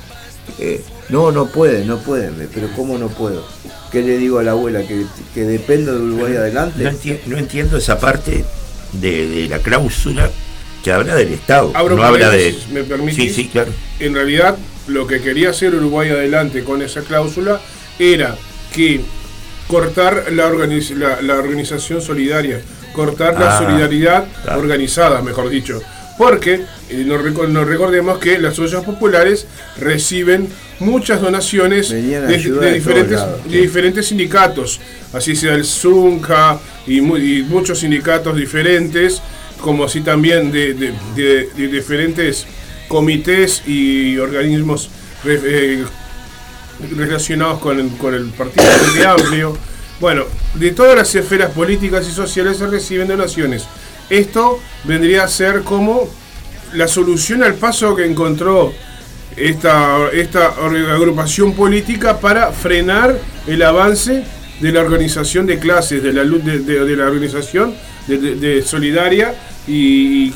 [0.58, 3.44] Eh, no, no puede, no puede, me- pero ¿cómo no puedo?
[3.90, 4.80] ¿Qué le digo a la abuela?
[4.82, 6.84] ¿Que, que dependo de Uruguay No, adelante?
[6.90, 8.44] enti- no entiendo esa parte
[8.92, 10.30] de, de la cláusula
[10.82, 11.70] que habla del Estado.
[11.74, 12.56] Abro no habla de.
[12.72, 13.16] ¿me permitís?
[13.16, 13.72] Sí, sí, claro.
[14.00, 14.56] En realidad,
[14.88, 17.60] lo que quería hacer Uruguay adelante con esa cláusula
[17.98, 18.36] era
[18.74, 19.00] que
[19.82, 22.60] cortar la, organiz- la, la organización solidaria,
[22.92, 24.60] cortar la Ah, solidaridad claro.
[24.60, 25.80] organizada, mejor dicho.
[26.18, 29.46] Porque eh, nos, reco- nos recordemos que las ollas populares
[29.80, 30.46] reciben
[30.78, 33.56] muchas donaciones de, ayuda de de diferentes, todos lados, de sí.
[33.62, 34.80] diferentes sindicatos,
[35.14, 39.22] así sea el ZUNCA y, mu- y muchos sindicatos diferentes,
[39.58, 42.44] como así también de, de- de- de diferentes
[42.88, 44.90] comités y organismos
[45.24, 45.82] eh,
[46.90, 47.88] relacionados con el,
[48.30, 49.56] Partido Frente Amplio.
[50.00, 53.64] Bueno, de todas las esferas políticas y sociales se reciben donaciones.
[54.10, 56.08] Esto vendría a ser como
[56.74, 58.72] la solución al paso que encontró
[59.36, 64.24] esta, esta agrupación política para frenar el avance
[64.60, 67.74] de la organización de clases, de la, de, de- la organización
[68.06, 69.34] de solidaria
[69.66, 70.32] y,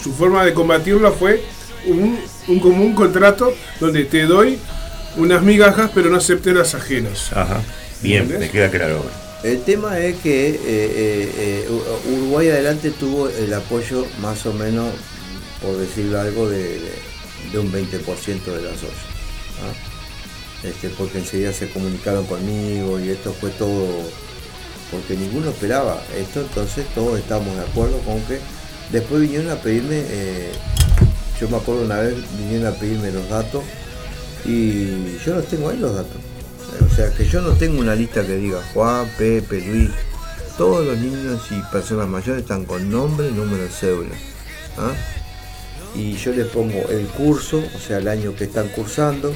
[0.00, 1.42] su forma de combatirla fue
[1.86, 2.16] un,
[2.46, 4.56] un común contrato donde te doy
[5.16, 7.30] unas migajas pero no aceptes las ajenas.
[7.32, 7.60] Ajá.
[8.02, 8.48] Bien, ¿Entendés?
[8.48, 9.04] me queda claro.
[9.44, 11.68] El tema es que eh, eh, eh,
[12.12, 14.92] Uruguay adelante tuvo el apoyo más o menos,
[15.60, 17.12] por decirlo algo, de, de-
[17.52, 19.02] de un 20% de las ollas.
[19.62, 20.66] ¿ah?
[20.66, 23.84] Este, porque enseguida se comunicaron conmigo y esto fue todo,
[24.92, 28.38] porque ninguno esperaba esto, entonces todos estábamos de acuerdo con que
[28.92, 30.52] después vinieron a pedirme, eh,
[31.40, 33.64] yo me acuerdo una vez vinieron a pedirme los datos
[34.44, 36.16] y yo los tengo ahí los datos.
[36.80, 39.90] O sea, que yo no tengo una lista que diga Juan, Pepe, Luis.
[40.56, 44.14] Todos los niños y personas mayores están con nombre número de cédula.
[44.78, 44.92] ¿ah?
[45.94, 49.34] Y yo les pongo el curso, o sea, el año que están cursando.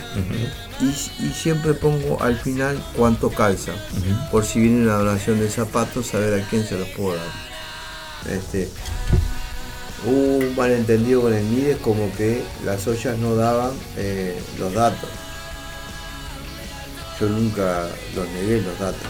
[0.81, 0.87] y,
[1.25, 3.73] y siempre pongo al final cuánto calza.
[4.31, 7.27] Por si viene una donación de zapatos, saber a quién se los puedo dar.
[8.31, 8.69] Este,
[10.05, 15.09] hubo un malentendido con el MIDES como que las ollas no daban eh, los datos.
[17.21, 19.01] Yo nunca los negué los datos.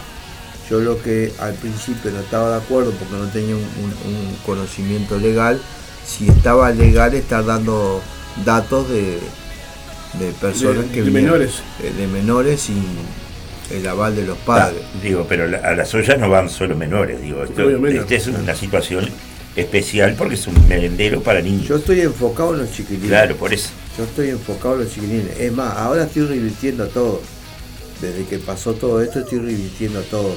[0.69, 4.35] Yo lo que al principio no estaba de acuerdo porque no tenía un, un- un
[4.45, 5.59] conocimiento legal,
[6.05, 8.01] si estaba legal estar dando
[8.45, 9.19] datos de,
[10.19, 11.61] de personas De- que de menores.
[11.83, 12.83] eh, de menores sin
[13.71, 14.81] el aval de los padres.
[14.83, 17.43] Ah, digo, pero la- a las ollas no van solo menores, digo.
[17.43, 19.09] Esto, esta es una situación
[19.57, 21.67] especial porque es un merendero para niños.
[21.67, 23.09] Yo estoy enfocado en los chiquilines.
[23.09, 23.69] Claro, por eso.
[23.97, 25.39] Yo estoy enfocado en los chiquilines.
[25.39, 27.21] Es más, ahora estoy revirtiendo todo.
[27.99, 30.35] Desde que pasó todo esto estoy revirtiendo todo.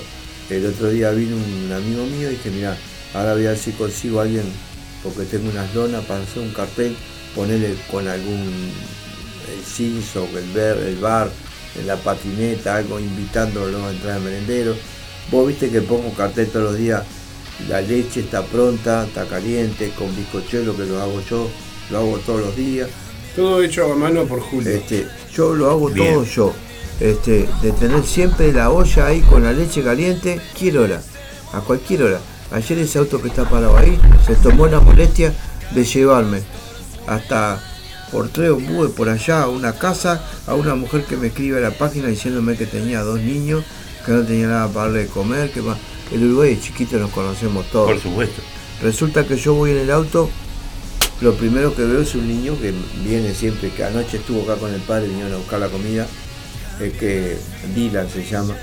[0.48, 2.76] El otro día vino un amigo mío y dije, mira,
[3.14, 4.44] ahora voy a ver si consigo a alguien,
[5.04, 6.96] porque tengo unas lonas para hacer un cartel,
[7.36, 8.72] ponerle con algún
[9.50, 11.30] el cinzo, el ver, el bar,
[11.78, 14.74] en la patineta, algo invitándolo a entrar al merendero.
[15.30, 17.02] Vos viste que pongo cartel todos los días,
[17.68, 21.48] la leche está pronta, está caliente, con bizcochuelo que lo hago yo,
[21.90, 22.88] lo hago todos los días.
[23.36, 24.70] Todo hecho a mano por Julio.
[24.70, 26.14] Este, yo lo hago Bien.
[26.14, 26.52] todo yo.
[26.98, 31.02] Este, de tener siempre la olla ahí con la leche caliente, quiero hora.
[31.52, 32.20] a cualquier hora.
[32.52, 35.32] Ayer ese auto que está parado ahí se tomó la molestia
[35.72, 36.42] de llevarme
[37.06, 37.62] hasta
[38.11, 41.61] por tres ombúes por allá a una casa, a una mujer que me escribe a
[41.61, 43.64] la página diciéndome que tenía dos niños,
[44.04, 45.78] que no tenía nada para darle de comer, que más.
[46.12, 47.90] El Uruguay es chiquito, nos conocemos todos.
[47.92, 48.42] Por supuesto.
[48.82, 50.30] Resulta que yo voy en el auto,
[51.20, 52.72] lo primero que veo es un niño que
[53.04, 56.06] viene siempre, que anoche estuvo acá con el padre, vinieron a buscar la comida,
[56.80, 57.36] eh, que
[57.74, 58.56] Dylan se llama.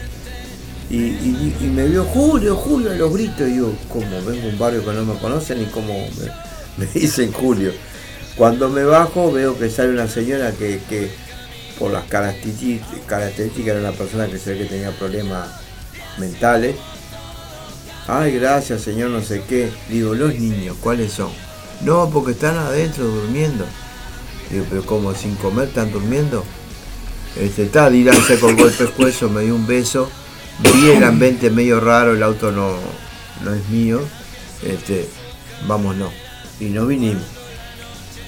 [0.90, 4.50] Y, y- y me vio Julio, Julio, a los gritos, y yo, como vengo a
[4.52, 6.32] un barrio que no me conocen y como me,
[6.86, 7.72] me dicen Julio.
[8.36, 11.10] Cuando me bajo veo que sale una señora que, que
[11.78, 15.50] por las características, características era una persona que se ve que tenía problemas
[16.18, 16.76] mentales.
[18.08, 19.70] Ay, gracias, señor, no sé qué.
[19.90, 21.30] Digo, los niños, ¿cuáles son?
[21.82, 23.66] No, porque están adentro durmiendo.
[24.50, 26.44] Digo, pero como sin comer están durmiendo.
[27.40, 30.10] Este, está, Dylan se colgó el pescuezo, me dio un beso.
[30.60, 32.76] Vi el ambiente medio raro, el auto no,
[33.44, 34.02] no es mío.
[34.66, 35.08] Este,
[35.68, 36.12] vámonos.
[36.60, 37.24] Y no vinimos.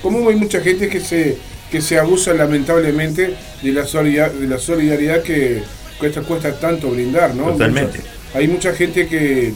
[0.01, 1.37] Como hay mucha gente que se
[1.71, 5.61] que se abusa lamentablemente de la solidaridad, de la solidaridad que
[5.99, 7.51] cuesta, cuesta tanto brindar, ¿no?
[7.51, 8.01] Totalmente.
[8.33, 9.53] Hay mucha gente que,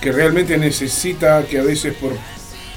[0.00, 2.12] que realmente necesita, que a veces por,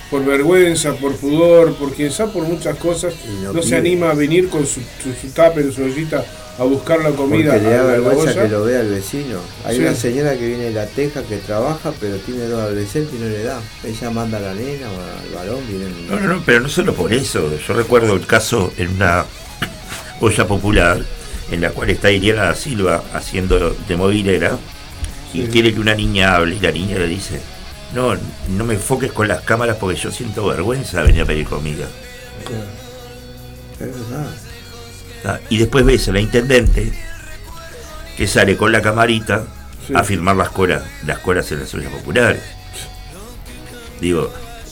[0.09, 4.11] por vergüenza, por pudor, por quien sabe, por muchas cosas, Y no no, se anima
[4.11, 6.23] a venir con su, su, su tupper, su ollita,
[6.59, 9.39] a buscar la comida Porque le da vergüenza que lo vea el vecino.
[9.63, 9.81] Hay Sí.
[9.83, 13.29] una señora que viene de la Teja que trabaja, pero tiene dos adolescentes y no
[13.29, 13.61] le da.
[13.83, 14.95] Ella manda a la nena o
[15.29, 16.07] al varón, vienen.
[16.09, 17.51] No, no, no, pero no solo por eso.
[17.67, 19.25] Yo recuerdo el caso en una
[20.19, 20.99] olla popular
[21.51, 24.57] en la cual está Iriana da Silva haciendo de movilera
[25.34, 25.47] y Sí.
[25.47, 27.41] quiere que una niña hable y la niña le dice,
[27.93, 28.15] no,
[28.49, 31.86] no me enfoques con las cámaras porque yo siento vergüenza de venir a pedir comida.
[33.73, 34.28] Es verdad.
[35.25, 36.93] Ah, Y después ves a la intendente
[38.15, 39.45] que sale con la camarita
[39.86, 39.93] Sí.
[39.95, 42.41] a firmar las colas, las colas en las ollas populares.
[44.01, 44.32] Digo,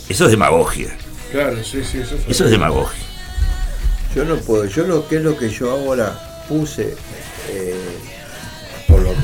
[0.09, 0.89] eso es demagogia.
[1.31, 3.03] Claro, sí, sí, eso, fue- Eso es demagogia.
[4.15, 4.65] Yo no puedo.
[4.65, 6.95] Yo lo que es lo que yo ahora puse,
[7.49, 7.75] eh,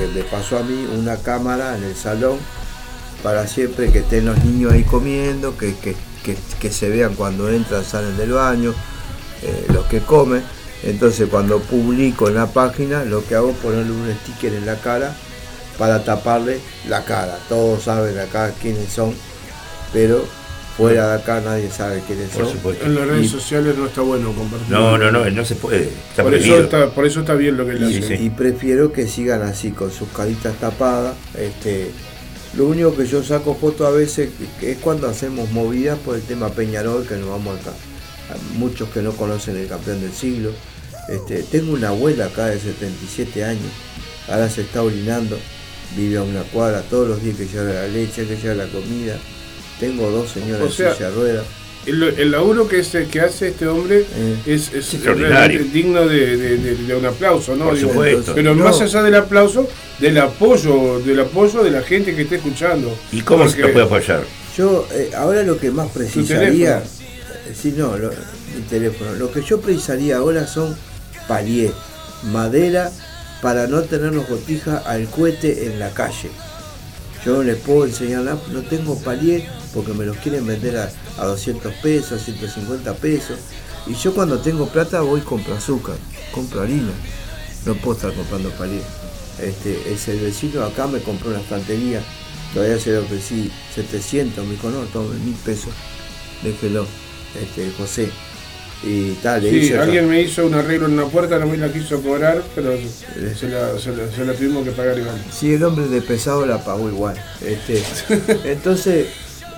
[0.01, 2.37] que me pasó a mí, una cámara en el salón
[3.21, 7.83] para siempre que estén los niños ahí comiendo, que, que- que- se vean cuando entran,
[7.83, 8.73] salen del baño,
[9.43, 10.43] eh, los que comen.
[10.83, 14.75] Entonces cuando publico en la página, lo que hago es ponerle un sticker en la
[14.75, 15.15] cara
[15.77, 17.37] para taparle la cara.
[17.49, 19.13] Todos saben acá quiénes son,
[19.93, 20.23] pero
[20.77, 22.53] fuera de acá nadie sabe quiénes Por son.
[22.53, 22.85] supuesto.
[22.85, 24.69] En las redes Y- sociales no está bueno compartir.
[24.69, 25.89] No, no, no, no se puede.
[26.09, 29.07] Está por, eso está, por eso está bien lo que él Sí, y prefiero que
[29.07, 31.91] sigan así con sus caritas tapadas este
[32.57, 36.21] lo único que yo saco fotos a veces que es cuando hacemos movidas por el
[36.21, 37.71] tema Peñarol que nos vamos acá
[38.57, 40.51] muchos que no conocen el campeón del siglo
[41.07, 43.71] este tengo una abuela acá de 77 años
[44.29, 45.37] ahora se está orinando
[45.95, 49.15] vive a una cuadra todos los días que lleva la leche que lleva la comida
[49.81, 51.45] tengo dos señoras O en sea, silla de ruedas
[51.85, 54.35] El, el laburo que, se, que hace este hombre Eh.
[54.45, 54.91] es, es
[55.73, 57.65] digno de, de- de- de un aplauso, ¿no?
[57.65, 58.33] Por Digo, supuesto.
[58.35, 58.63] Pero No.
[58.65, 59.67] más allá del aplauso,
[59.99, 62.95] del apoyo, del apoyo de la gente que esté escuchando.
[63.11, 64.21] ¿Y cómo se lo puede apoyar?
[64.55, 68.09] Yo eh, ahora lo que más precisaría, eh, sí, no, lo-
[68.55, 70.75] mi teléfono, lo que yo precisaría ahora son
[71.27, 71.71] palier,
[72.31, 72.91] madera
[73.41, 76.29] para no tener los botijas al cohete en la calle.
[77.25, 81.25] Yo les puedo enseñar, nada, no tengo palier porque me los quieren vender a, a
[81.25, 83.37] 200 pesos, 150 pesos.
[83.85, 85.95] Y yo cuando tengo plata voy compro azúcar,
[86.33, 86.91] compro harina.
[87.65, 88.83] No puedo estar comprando palier.
[89.39, 92.03] Este, es el vecino acá me compró una estantería,
[92.53, 95.73] todavía se lo ofrecí 700, me dijo, no, tome mil pesos,
[96.43, 96.85] déjelo,
[97.41, 98.11] este, José.
[98.83, 101.71] Y tal, Sí, hice alguien me hizo un arreglo en una puerta, no me la
[101.71, 102.71] quiso cobrar, pero
[103.39, 105.23] se la, se la- se la tuvimos que pagar igual.
[105.31, 107.15] Sí, el hombre de pesado la pagó igual.
[107.45, 107.83] Este,
[108.51, 109.07] entonces,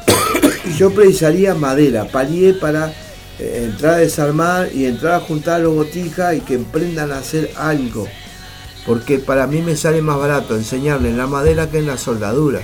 [0.77, 2.93] yo precisaría madera, palier para
[3.39, 7.51] eh, entrar a desarmar y entrar a juntar los botijas y que emprendan a hacer
[7.55, 8.07] algo.
[8.85, 12.59] Porque para mí me sale más barato enseñarle en la madera que en la soldadura.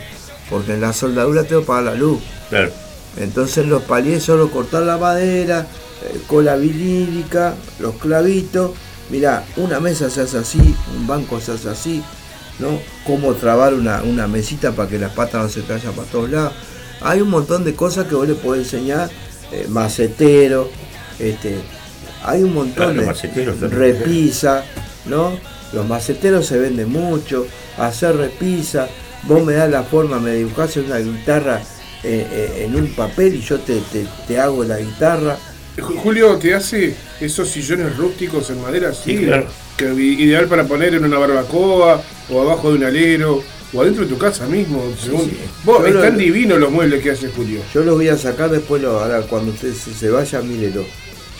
[0.49, 2.20] Porque en la soldadura tengo que pagar la luz.
[2.49, 2.72] Claro.
[3.18, 5.66] Entonces los paliés solo cortar la madera, eh,
[6.28, 8.72] cola vinílica, los clavitos.
[9.10, 12.04] Mirá, una mesa se hace así, un banco se hace así,
[12.60, 12.80] ¿no?
[13.06, 16.54] Cómo trabar una, una mesita para que las patas no se caigan para todos lados.
[17.02, 19.10] Hay un montón de cosas que vos le podés enseñar,
[19.52, 20.70] eh, macetero,
[21.18, 21.56] este,
[22.24, 24.64] hay un montón Claro, de repisa,
[25.06, 25.32] ¿no?
[25.74, 27.47] Los maceteros se venden mucho,
[27.78, 28.88] hacer repisa,
[29.24, 31.62] vos me das la forma, me dibujás una guitarra
[32.04, 35.38] eh, eh, en un papel y yo te, te- te hago la guitarra.
[35.82, 38.93] Ju- Julio, ¿te hace esos sillones rústicos en madera?
[38.93, 39.47] Sí, claro.
[39.77, 43.41] Que ideal para poner en una barbacoa o abajo de un alero
[43.73, 44.84] o adentro de tu casa mismo.
[45.01, 45.38] según- sí.
[45.63, 47.61] Vos, Yo lo- están divinos los muebles que hace Julio.
[47.73, 50.84] Yo los voy a sacar después, lo, ahora cuando usted se, se vaya, mírelo.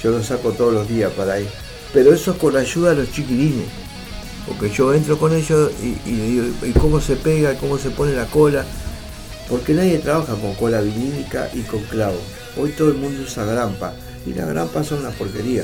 [0.04, 1.48] Yo los saco todos los días para ir.
[1.94, 3.66] Pero eso es con la ayuda de los chiquilines.
[4.48, 7.56] Porque yo entro con ellos y, ¿y cómo se pega?
[7.56, 8.64] ¿Cómo se pone la cola?
[9.50, 12.20] Porque nadie trabaja con cola vinílica y con clavo.
[12.58, 13.94] Hoy todo el mundo usa grampa.
[14.30, 15.64] Y las grampas son una porquería.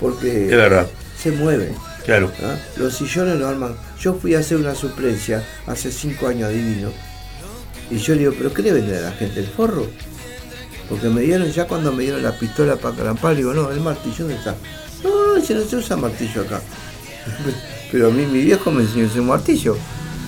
[0.00, 0.86] Porque Es verdad,
[1.16, 1.74] se mueven.
[2.04, 2.30] claro.
[2.42, 2.56] ¿ah?
[2.76, 3.76] Los sillones lo arman.
[4.00, 6.90] Yo fui a hacer una suplencia hace cinco años a Divino.
[7.90, 9.40] Y yo le digo, ¿pero qué le venden a la gente?
[9.40, 9.86] ¿El forro?
[10.88, 13.80] Porque me dieron, ya cuando me dieron la pistola para carampar, le digo, no, el
[13.80, 14.56] martillo, ¿dónde está?
[15.02, 16.60] No, no, si no se usa martillo acá.
[17.92, 19.76] Pero a mí mi viejo me enseñó usar martillo.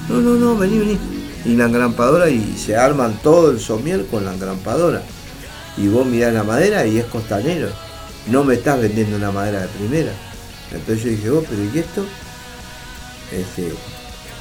[0.09, 0.99] No, no, no, vení, vení.
[1.45, 5.03] Y la engrampadora y se arman todo el somier con la engrampadora.
[5.77, 7.69] Y vos mirás la madera y es costanero.
[8.29, 10.13] No me estás vendiendo una madera de primera.
[10.73, 12.05] Entonces yo dije, vos, pero ¿y esto?
[13.33, 13.73] Este,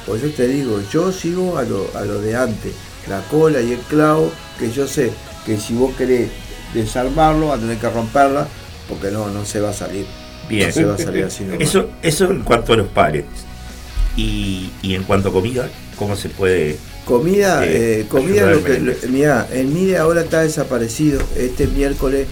[0.06, 2.72] pues yo te digo, yo sigo a lo, a lo de antes,
[3.08, 5.12] la cola y el clavo, que yo sé
[5.44, 6.30] que si vos querés
[6.74, 8.48] desarmarlo, vas a tener que romperla,
[8.88, 10.06] porque no, no se va a salir.
[10.48, 10.68] Bien.
[10.68, 11.60] No se va a salir así nomás.
[11.60, 13.24] Eso, eso en cuanto a los pares.
[14.16, 16.78] Y, y en cuanto a comida, ¿cómo se puede?
[17.06, 22.26] Comida, Eh, eh, comida lo que, lo- mirá, el MIDE ahora está desaparecido, este miércoles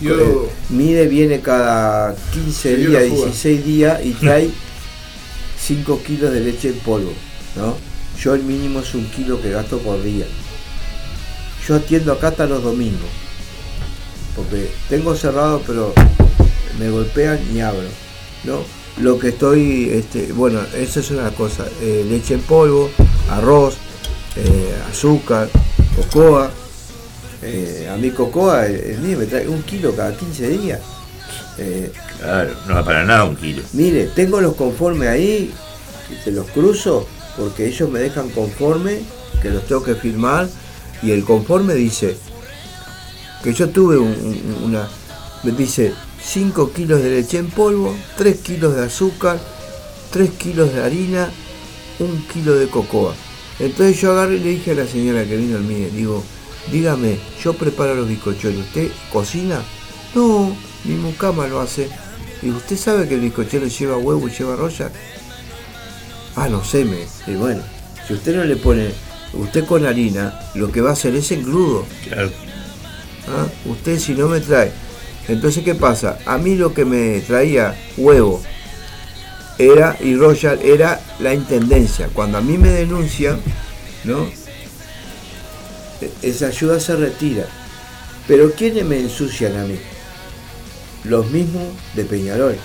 [0.00, 3.24] Yo- eh, MIDE viene cada 15 Se dio días, la fuga.
[3.26, 4.50] 16 días y trae
[5.58, 7.12] 5 kilos de leche en polvo,
[7.56, 7.76] ¿no?
[8.22, 10.26] Yo el mínimo es un kilo que gasto por día.
[11.66, 13.10] Yo atiendo acá hasta los domingos,
[14.36, 15.92] porque tengo cerrado pero
[16.78, 17.88] me golpean y abro,
[18.44, 18.60] ¿no?
[19.02, 22.90] Lo que estoy, este, bueno, eso es una cosa, eh, leche en polvo,
[23.28, 23.74] arroz,
[24.36, 25.48] eh, azúcar,
[25.96, 26.50] cocoa.
[27.42, 30.80] Eh, a mi cocoa, el, mío me trae un kilo cada 15 días.
[31.58, 33.62] Eh, Claro, no va para nada un kilo.
[33.72, 35.50] mire, tengo los conformes ahí,
[36.22, 37.06] te los cruzo,
[37.38, 39.00] porque ellos me dejan conforme,
[39.40, 40.46] que los tengo que firmar,
[41.02, 42.18] y el conforme dice
[43.42, 44.86] que yo tuve un- un- una,
[45.44, 49.38] me dice 5 kilos de leche en polvo, 3 kilos de azúcar,
[50.10, 51.30] 3 kilos de harina,
[52.00, 53.14] 1 kilo de cocoa.
[53.60, 56.24] Entonces yo agarré y le dije a la señora que vino al mío, digo,
[56.72, 59.60] dígame, yo preparo los bizcochuelos, ¿usted cocina?
[60.14, 61.88] No, mi mucama lo hace.
[62.40, 64.90] Digo, ¿usted sabe que el bizcochuelo lleva huevo y lleva roya?
[66.36, 67.00] Ah, no sé, me.
[67.26, 67.62] Y bueno,
[68.08, 68.92] si usted no le pone,
[69.34, 71.84] usted con harina, lo que va a hacer es engrudo.
[72.08, 72.30] Claro.
[73.28, 73.46] ¿ah?
[73.66, 74.72] Usted si no me trae.
[75.28, 76.18] Entonces, ¿qué pasa?
[76.24, 78.42] A mí lo que me traía huevo
[79.60, 82.08] era, y Royal, era la intendencia.
[82.12, 83.40] Cuando a mí me denuncian,
[84.04, 84.26] ¿no?
[86.00, 87.44] E- Esa ayuda se retira.
[88.26, 89.78] Pero ¿quiénes me ensucian a mí?
[91.04, 92.56] Los mismos de Peñarol.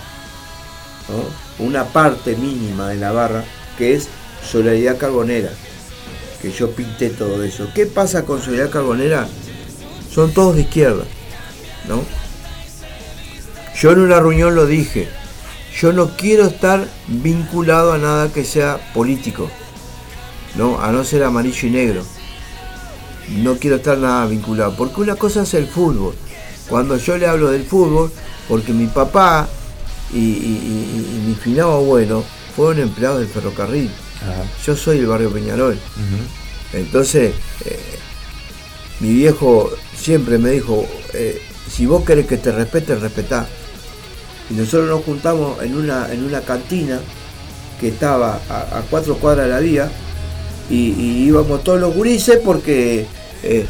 [1.09, 1.65] ¿no?
[1.65, 3.43] Una parte mínima de la barra
[3.77, 4.07] que es
[4.49, 5.49] Solidaridad Carbonera.
[6.41, 7.69] Que yo pinté todo eso.
[7.73, 9.27] ¿Qué pasa con Solidaridad Carbonera?
[10.13, 11.03] Son todos de izquierda.
[11.89, 12.03] ¿no?
[13.79, 15.09] Yo en una reunión lo dije.
[15.79, 19.49] Yo no quiero estar vinculado a nada que sea político.
[20.55, 20.79] ¿no?
[20.81, 22.03] A no ser amarillo y negro.
[23.29, 24.75] No quiero estar nada vinculado.
[24.77, 26.15] Porque una cosa es el fútbol.
[26.69, 28.11] Cuando yo le hablo del fútbol,
[28.47, 29.47] porque mi papá
[30.13, 32.23] y, y- y- y mi finado abuelo
[32.55, 33.89] fueron empleados del ferrocarril.
[34.65, 35.77] Yo soy del barrio Peñarol.
[36.73, 37.33] Entonces,
[37.65, 37.79] eh,
[39.01, 43.47] mi viejo siempre me dijo, eh, si vos querés que te respeten, respetá.
[44.49, 46.99] Y nosotros nos juntamos en una, en una cantina
[47.79, 49.89] que estaba a, a cuatro cuadras de la vía
[50.69, 53.05] y, y íbamos todos los gurises porque
[53.43, 53.65] eh,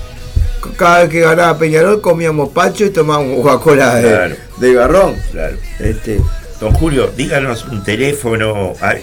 [0.78, 4.36] cada vez que ganaba Peñarol comíamos pancho y tomábamos Coca-Cola de, Claro.
[4.58, 5.16] de garrón.
[5.32, 5.58] Claro.
[5.80, 6.20] Este,
[6.60, 8.96] Don Julio, díganos un teléfono ah,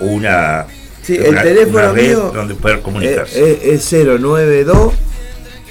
[0.00, 0.66] una,
[1.02, 3.52] Sí, el una- teléfono una red mío donde poder comunicarse.
[3.74, 4.92] es, es 092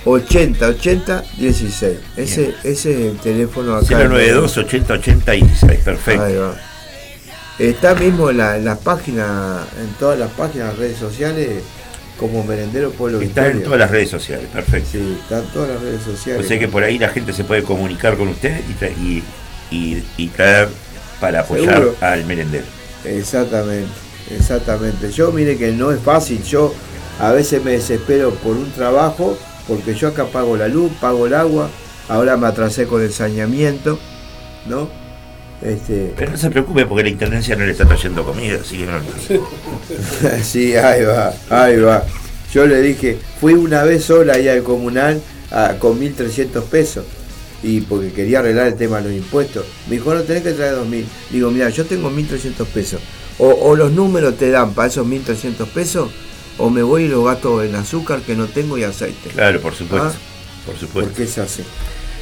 [0.05, 1.97] 80 80 16.
[2.15, 3.87] Ese, ese es el teléfono acá.
[4.03, 6.23] 092 80 80 16, perfecto.
[6.23, 6.55] Ahí va.
[7.57, 11.63] Está mismo en, la- en las páginas, en todas las páginas, redes sociales,
[12.19, 14.89] como Merendero Pueblo Está en todas las redes sociales, perfecto.
[14.91, 16.47] Sí, está en todas las redes O sociales.
[16.47, 19.23] sea que por ahí la gente se puede comunicar con usted y, y,
[19.71, 20.69] y- y traer
[21.19, 21.95] para apoyar Seguro.
[22.01, 22.65] al merendero.
[23.05, 23.87] Exactamente,
[24.31, 25.11] exactamente.
[25.11, 26.73] Yo mire que no es fácil, yo
[27.19, 29.37] a veces me desespero por un trabajo,
[29.67, 31.69] porque yo acá pago la luz, pago el agua,
[32.09, 33.99] ahora me atrasé con el saneamiento,
[34.67, 34.89] ¿no?
[35.61, 38.85] Este, Pero no se preocupe porque la intendencia no le está trayendo comida, así que
[38.85, 38.99] no.
[40.43, 42.03] sí, ahí va, ahí va.
[42.53, 47.05] Yo le dije, fui una vez sola ahí al comunal a- con 1.300 pesos.
[47.63, 49.65] Y porque quería arreglar el tema de los impuestos.
[49.89, 51.03] Me dijo, no tenés que traer 2.000.
[51.31, 53.01] Digo, mira, yo tengo 1.300 pesos.
[53.39, 56.11] O, o los números te dan para esos 1.300 pesos,
[56.57, 59.29] o me voy y lo gasto en azúcar que no tengo y aceite.
[59.29, 60.09] Claro, por supuesto.
[60.13, 61.09] Ah, Por supuesto.
[61.11, 61.63] Porque es así.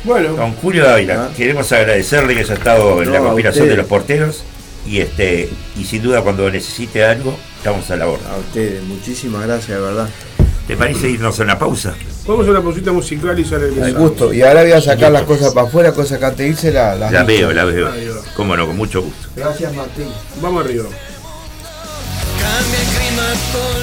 [0.03, 1.33] Bueno, Don Julio Dávila, Ah.
[1.35, 4.43] queremos agradecerle que haya estado en No, la conspiración de los porteros
[4.85, 8.27] y este y sin duda cuando necesite algo estamos a la orden.
[8.27, 10.09] A ustedes, muchísimas gracias, de verdad.
[10.67, 11.93] ¿Te parece irnos a una pausa?
[12.27, 14.33] vamos a una pausita musical y sale el Al gusto.
[14.33, 17.23] Y ahora voy a sacar las cosas para afuera, cosas que antes la, las La
[17.23, 17.25] listo.
[17.47, 17.91] veo, la veo.
[17.91, 18.21] Ahí va.
[18.35, 19.27] Cómo no, con mucho gusto.
[19.35, 20.07] Gracias, Martín.
[20.41, 20.85] Vamos arriba.
[22.41, 23.82] Cambia el clima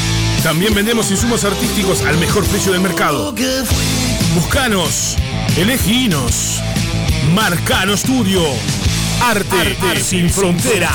[0.43, 3.33] También vendemos insumos artísticos al mejor precio del mercado.
[4.33, 5.15] Buscanos,
[5.55, 6.59] eleginos.
[7.33, 8.43] Marcano Studio.
[9.21, 10.91] Arte, sin fronteras.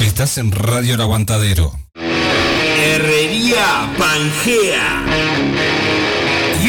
[0.00, 1.72] Estás en Radio El Aguantadero.
[1.96, 5.33] Herrería Pangea.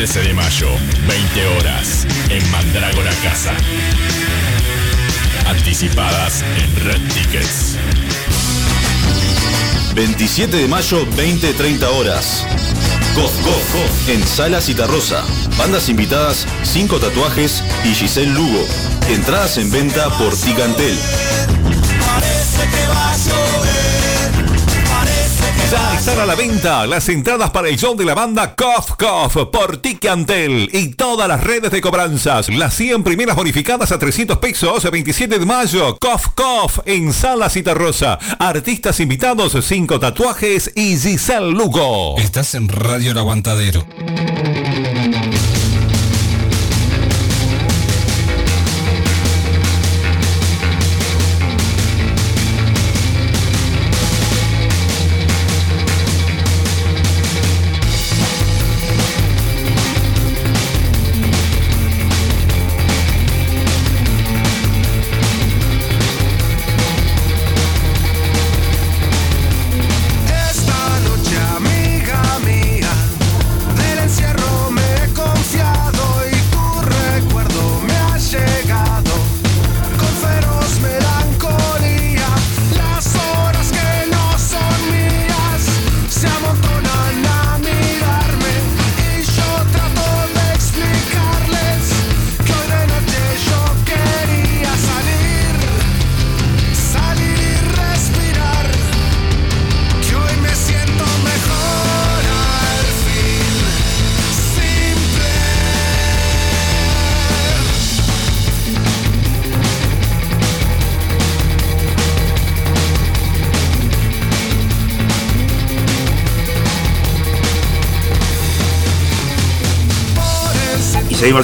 [0.00, 0.66] 13 de mayo,
[1.08, 2.06] 20 horas.
[2.30, 3.52] En Mandrágora Casa.
[5.46, 7.76] Anticipadas en Red Tickets.
[9.94, 12.46] 27 de mayo, 20-30 horas.
[13.14, 14.10] Go, go, go.
[14.10, 15.22] En Sala Citarrosa.
[15.58, 18.66] Bandas invitadas, 5 tatuajes y Giselle Lugo.
[19.10, 20.96] Entradas en venta por Ticantel.
[25.70, 29.50] Ya están a la venta las entradas para el show de la banda Cough Cough
[29.52, 32.48] por Ticantel y todas las redes de cobranzas.
[32.48, 35.96] Las 100 primeras bonificadas a 300 pesos, 27 de mayo.
[36.00, 38.18] Cough Cough en Sala Citarrosa.
[38.40, 42.18] Artistas invitados, 5 tatuajes y Giselle Lugo.
[42.18, 43.86] Estás en Radio El Aguantadero.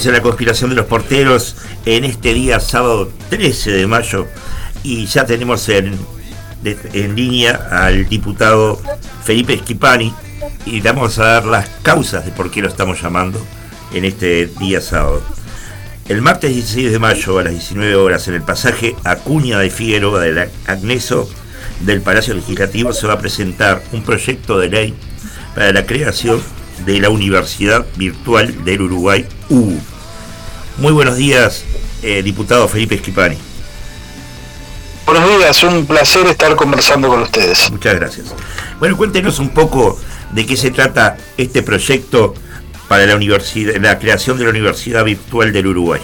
[0.05, 4.27] En la conspiración de los porteros en este día sábado 13 de mayo
[4.83, 5.99] y ya tenemos en
[6.93, 8.79] en línea al diputado
[9.25, 10.13] Felipe Esquipani
[10.67, 13.41] y vamos a dar las causas de por qué lo estamos llamando
[13.95, 15.23] en este día sábado.
[16.09, 20.21] El martes 16 de mayo a las 19 horas en el pasaje Acuña de Figueroa
[20.21, 21.27] del Agneso
[21.81, 24.95] del Palacio Legislativo se va a presentar un proyecto de ley
[25.55, 26.43] para la creación
[26.85, 29.81] de la Universidad Virtual del Uruguay, UU.
[30.79, 31.65] Muy buenos días,
[32.03, 33.37] eh, diputado Felipe Esquipani.
[35.07, 37.71] Buenos días, un placer estar conversando con ustedes.
[37.71, 38.27] Muchas gracias.
[38.79, 39.99] Bueno, cuéntenos un poco
[40.33, 42.35] de qué se trata este proyecto
[42.89, 46.01] para la universidad, la creación de la Universidad Virtual del Uruguay.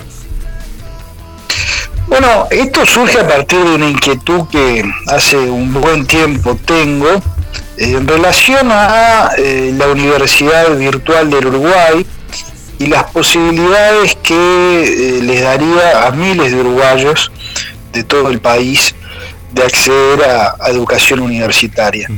[2.06, 7.08] Bueno, esto surge a partir de una inquietud que hace un buen tiempo tengo
[7.76, 12.06] eh, en relación a eh, la Universidad Virtual del Uruguay
[12.82, 14.34] y las posibilidades que
[15.18, 17.30] eh, les daría a miles de uruguayos
[17.92, 18.94] de todo el país
[19.52, 22.08] de acceder a, a educación universitaria.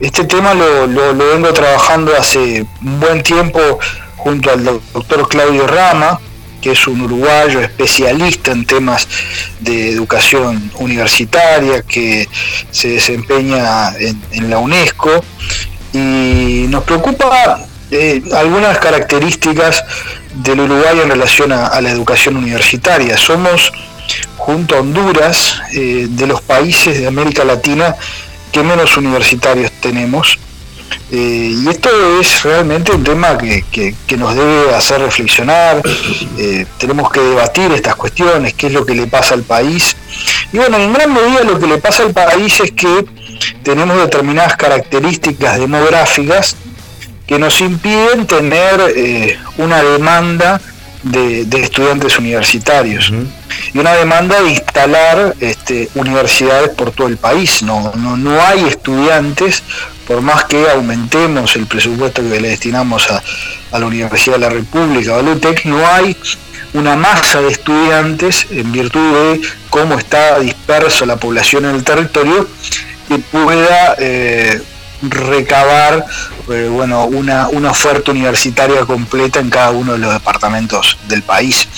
[0.00, 3.60] Este tema lo, lo- lo vengo trabajando hace un buen tiempo
[4.16, 6.18] junto al doctor Claudio Rama,
[6.60, 9.06] que es un uruguayo especialista en temas
[9.60, 12.28] de educación universitaria, que
[12.70, 15.22] se desempeña en, en la UNESCO,
[15.92, 17.60] y nos preocupa
[17.90, 19.84] eh, algunas características
[20.34, 23.16] del Uruguay en relación a, la educación universitaria.
[23.16, 23.72] Somos,
[24.36, 27.94] junto a Honduras, eh, de los países de América Latina
[28.52, 30.38] que menos universitarios tenemos.
[31.10, 31.88] Eh, y esto
[32.20, 35.82] es realmente un tema que, que- nos debe hacer reflexionar,
[36.78, 39.96] tenemos que debatir estas cuestiones, qué es lo que le pasa al país.
[40.52, 43.04] Y bueno, en gran medida lo que le pasa al país es que
[43.64, 46.56] tenemos determinadas características demográficas
[47.26, 50.60] que nos impiden tener eh, una demanda
[51.02, 53.12] de, de estudiantes universitarios
[53.72, 57.62] y una demanda de instalar este, universidades por todo el país.
[57.62, 59.62] No, no, no hay estudiantes,
[60.06, 63.22] por más que aumentemos el presupuesto que le destinamos a,
[63.72, 66.16] a la Universidad de la República o a la UTEC, no hay
[66.72, 72.48] una masa de estudiantes en virtud de cómo está disperso la población en el territorio
[73.08, 74.60] que pueda eh,
[75.10, 76.04] recabar
[76.50, 81.68] eh, bueno, una, oferta universitaria completa en cada uno de los departamentos del país.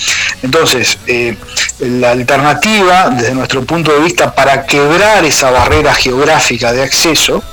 [0.41, 1.37] Entonces, eh,
[1.79, 7.43] la alternativa, desde nuestro punto de vista, para quebrar esa barrera geográfica de acceso,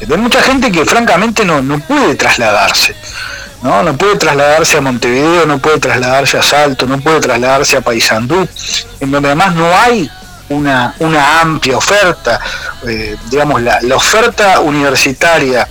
[0.00, 2.94] hay mucha gente que francamente no, no puede trasladarse.
[3.62, 3.82] ¿no?
[3.82, 8.48] no puede trasladarse a Montevideo, no puede trasladarse a Salto, no puede trasladarse a Paysandú,
[9.00, 10.10] en donde además no hay
[10.50, 12.40] una, una amplia oferta,
[12.86, 15.68] eh, digamos, la, la oferta universitaria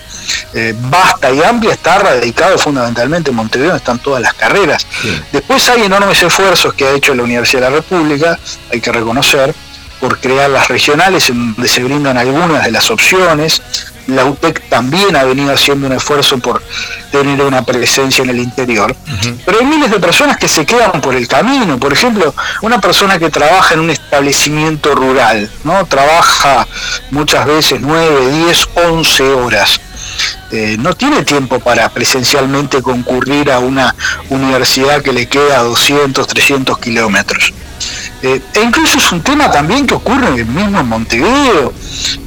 [0.54, 4.86] eh, vasta y amplia está radicada fundamentalmente en Montevideo, donde están todas las carreras.
[5.32, 8.40] Después hay enormes esfuerzos que ha hecho la Universidad de la República,
[8.72, 9.54] hay que reconocer,
[10.00, 13.62] por crear las regionales en donde se brindan algunas de las opciones.
[14.08, 16.64] La UTEC también ha venido haciendo un esfuerzo por
[17.12, 18.96] tener una presencia en el interior.
[19.46, 21.78] Pero hay miles de personas que se quedan por el camino.
[21.78, 25.86] Por ejemplo, una persona que trabaja en un establecimiento rural, ¿no?
[25.86, 26.68] Trabaja
[27.12, 29.82] muchas veces 9, 10, 11 horas.
[30.52, 33.94] Eh, no tiene tiempo para presencialmente concurrir a una
[34.30, 37.54] universidad que le queda a 200, 300 kilómetros.
[38.24, 41.72] Eh, e incluso es un tema también que ocurre mismo en Montevideo.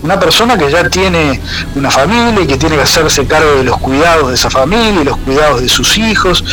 [0.03, 1.41] Una persona que ya tiene
[1.75, 5.05] una familia y que tiene que hacerse cargo de los cuidados de esa familia y
[5.05, 6.45] los cuidados de sus hijos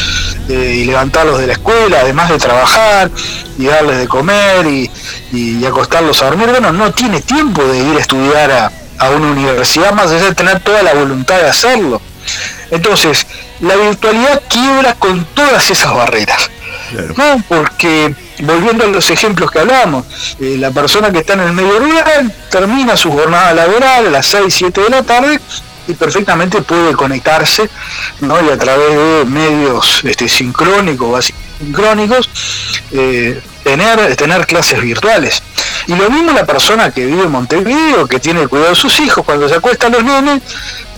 [0.50, 3.12] eh, y levantarlos de la escuela, además de trabajar
[3.60, 4.90] y darles de comer y,
[5.66, 9.94] acostarlos a dormir, bueno, no tiene tiempo de ir a estudiar a, a una universidad
[9.94, 12.02] más allá de tener toda la voluntad de hacerlo.
[12.72, 13.28] Entonces,
[13.60, 16.50] la virtualidad quiebra con todas esas barreras.
[17.16, 17.44] ¿No?
[17.48, 20.06] Porque, volviendo a los ejemplos que hablábamos,
[20.40, 24.28] eh, la persona que está en el medio rural termina su jornada laboral a las
[24.28, 25.40] 6, 7 de la tarde
[25.88, 27.70] y perfectamente puede conectarse
[28.22, 28.44] ¿no?
[28.46, 32.30] y a través de medios este, sincrónicos o asincrónicos
[32.92, 35.42] eh, tener, tener clases virtuales.
[35.88, 39.00] Y lo mismo la persona que vive en Montevideo, que tiene el cuidado de sus
[39.00, 40.42] hijos, cuando se acuestan los nenes,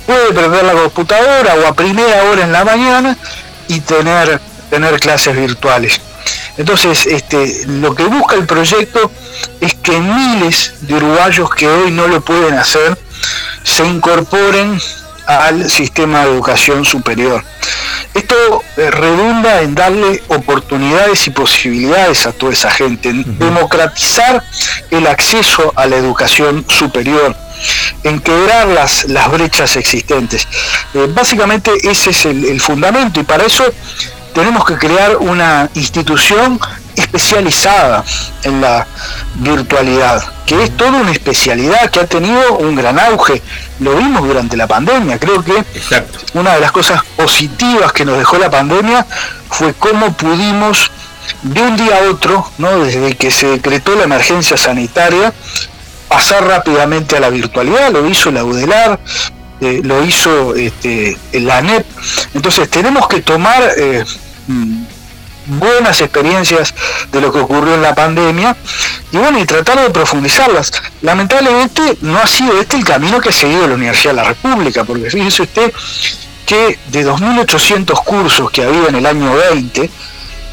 [0.06, 3.18] puede prender la computadora o a primera hora en la mañana
[3.68, 6.02] y tener, tener clases virtuales.
[6.58, 9.12] Entonces, este, lo que busca el proyecto
[9.62, 12.98] es que miles de uruguayos que hoy no lo pueden hacer
[13.64, 14.80] se incorporen
[15.26, 17.44] al sistema de educación superior.
[18.14, 18.36] Esto
[18.78, 24.44] eh, redunda en darle oportunidades y posibilidades a toda esa gente, en democratizar
[24.90, 27.36] el acceso a la educación superior,
[28.04, 30.48] en quebrar las, las brechas existentes.
[30.96, 33.64] Eh, básicamente ese es el, el fundamento y para eso
[34.34, 36.60] tenemos que crear una institución
[36.96, 38.04] especializada
[38.44, 38.86] en la
[39.36, 43.42] virtualidad, que es toda una especialidad que ha tenido un gran auge.
[43.80, 45.18] Lo vimos durante la pandemia.
[45.18, 45.64] Creo que
[46.34, 49.06] una de las cosas positivas que nos dejó la pandemia
[49.50, 50.92] fue cómo pudimos
[51.44, 52.80] de un día a otro, ¿no?
[52.80, 55.34] desde que se decretó la emergencia sanitaria,
[56.08, 57.92] pasar rápidamente a la virtualidad.
[57.92, 59.00] Lo hizo la UDELAR,
[59.62, 61.86] eh, lo hizo este, la ANEP.
[62.34, 64.04] Entonces tenemos que tomar eh,
[64.48, 64.84] mm,
[65.60, 66.74] buenas experiencias
[67.12, 68.56] de lo que ocurrió en la pandemia
[69.12, 70.72] y bueno, y tratar de profundizarlas.
[71.02, 74.84] Lamentablemente no ha sido este el camino que ha seguido la Universidad de la República,
[74.84, 75.74] porque fíjese usted
[76.46, 79.90] que de 2.800 cursos que había en el año 20,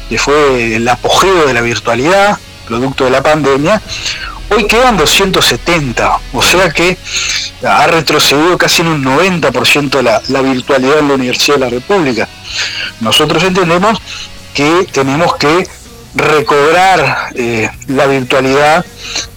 [0.09, 2.37] que fue el apogeo de la virtualidad,
[2.67, 3.81] producto de la pandemia,
[4.49, 6.97] Hoy quedan 270, o sea que
[7.67, 12.29] ha retrocedido casi en un 90% la, la virtualidad en la Universidad de la República.
[13.01, 13.99] Nosotros entendemos
[14.53, 15.67] que tenemos que
[16.17, 18.85] recobrar eh, la virtualidad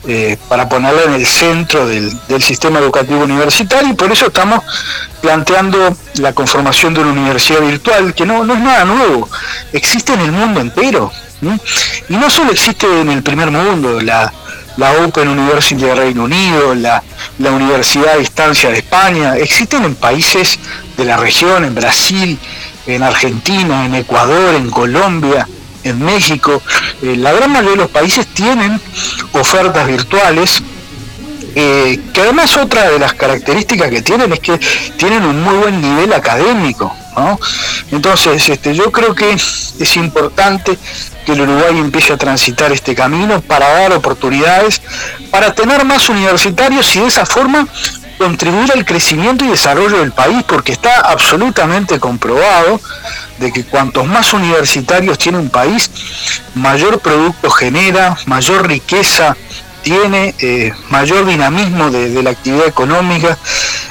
[0.08, 4.60] eh, para ponerla en el centro del, sistema educativo universitario y por eso estamos
[5.20, 9.28] planteando la conformación de una universidad virtual que no, no es nada nuevo,
[9.72, 11.12] existe en el mundo entero.
[12.08, 14.30] Y no solo existe en el primer mundo, la,
[14.76, 17.02] la Open University de Reino Unido, la,
[17.38, 20.58] la Universidad a Distancia de España, existen en países
[20.96, 22.38] de la región, en Brasil,
[22.86, 25.46] en Argentina, en Ecuador, en Colombia,
[25.84, 26.62] en México.
[27.02, 28.80] Eh, la gran mayoría de los países tienen
[29.32, 30.62] ofertas virtuales
[31.54, 34.58] eh, que además otra de las características que tienen es que
[34.96, 36.94] tienen un muy buen nivel académico.
[37.90, 40.78] Entonces, este, yo creo que es importante
[41.24, 44.80] que el Uruguay empiece a transitar este camino para dar oportunidades,
[45.30, 47.66] para tener más universitarios y de esa forma
[48.18, 52.78] contribuir al crecimiento y desarrollo del país, porque está absolutamente comprobado
[53.38, 55.90] de que cuantos más universitarios tiene un país,
[56.54, 59.36] mayor producto genera, mayor riqueza
[59.82, 63.38] tiene, eh, mayor dinamismo de, la actividad económica.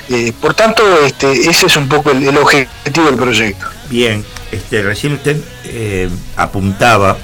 [0.09, 3.67] Eh, por tanto, este, ese es un poco el, objetivo del proyecto.
[3.89, 5.19] Bien, este, recién
[5.65, 7.17] eh, apuntaba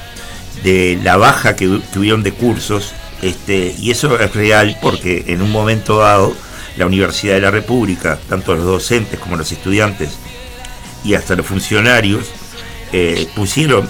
[0.63, 5.51] de la baja que tuvieron de cursos, este, y eso es real porque en un
[5.51, 6.35] momento dado
[6.77, 10.09] la Universidad de la República, tanto los docentes como los estudiantes
[11.03, 12.25] y hasta los funcionarios,
[13.35, 13.89] pusieron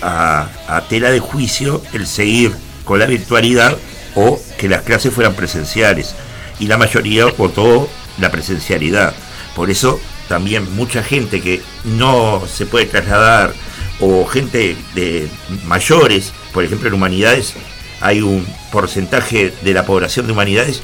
[0.00, 2.52] a tela de juicio el seguir
[2.84, 3.76] con la virtualidad
[4.14, 6.14] o que las clases fueran presenciales.
[6.58, 7.88] Y la mayoría votó
[8.18, 9.14] la presencialidad.
[9.56, 13.52] Por eso también mucha gente que no se puede trasladar
[14.00, 15.28] o gente de
[15.66, 17.54] mayores, por ejemplo en humanidades,
[18.00, 20.82] hay un porcentaje de la población de humanidades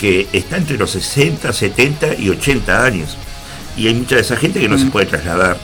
[0.00, 3.16] que está entre los 60, 70 y 80 años.
[3.76, 4.90] Y hay mucha de esa gente que no se mm.
[4.90, 5.58] puede trasladar,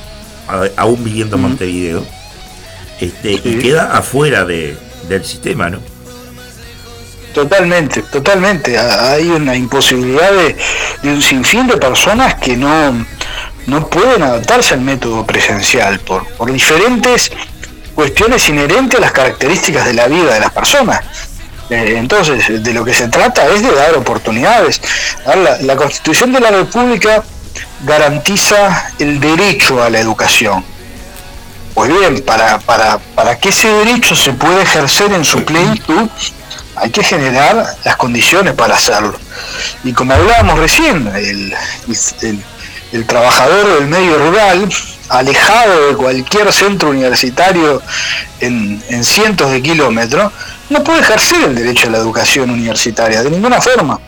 [0.76, 1.44] aún viviendo en mm.
[1.44, 2.06] Montevideo,
[3.00, 4.76] este, y queda afuera de,
[5.08, 5.80] del sistema, ¿no?
[7.38, 8.76] Totalmente, totalmente.
[8.76, 10.56] Hay una imposibilidad de,
[11.08, 13.06] un sinfín de personas que no,
[13.66, 17.30] no pueden adaptarse al método presencial por, por diferentes
[17.94, 21.00] cuestiones inherentes a las características de la vida de las personas.
[21.70, 24.80] Eh, entonces, de lo que se trata es de dar oportunidades.
[25.24, 27.22] La, la Constitución de la República
[27.84, 30.64] garantiza el derecho a la educación.
[31.72, 36.08] Pues bien, para, para, para que ese derecho se pueda ejercer en su plenitud,
[36.80, 39.18] hay que generar las condiciones para hacerlo.
[39.84, 44.68] Y como hablábamos recién, el, trabajador del medio rural,
[45.08, 47.82] alejado de cualquier centro universitario
[48.40, 50.32] en, cientos de kilómetros,
[50.70, 53.98] no puede ejercer el derecho a la educación universitaria de ninguna forma.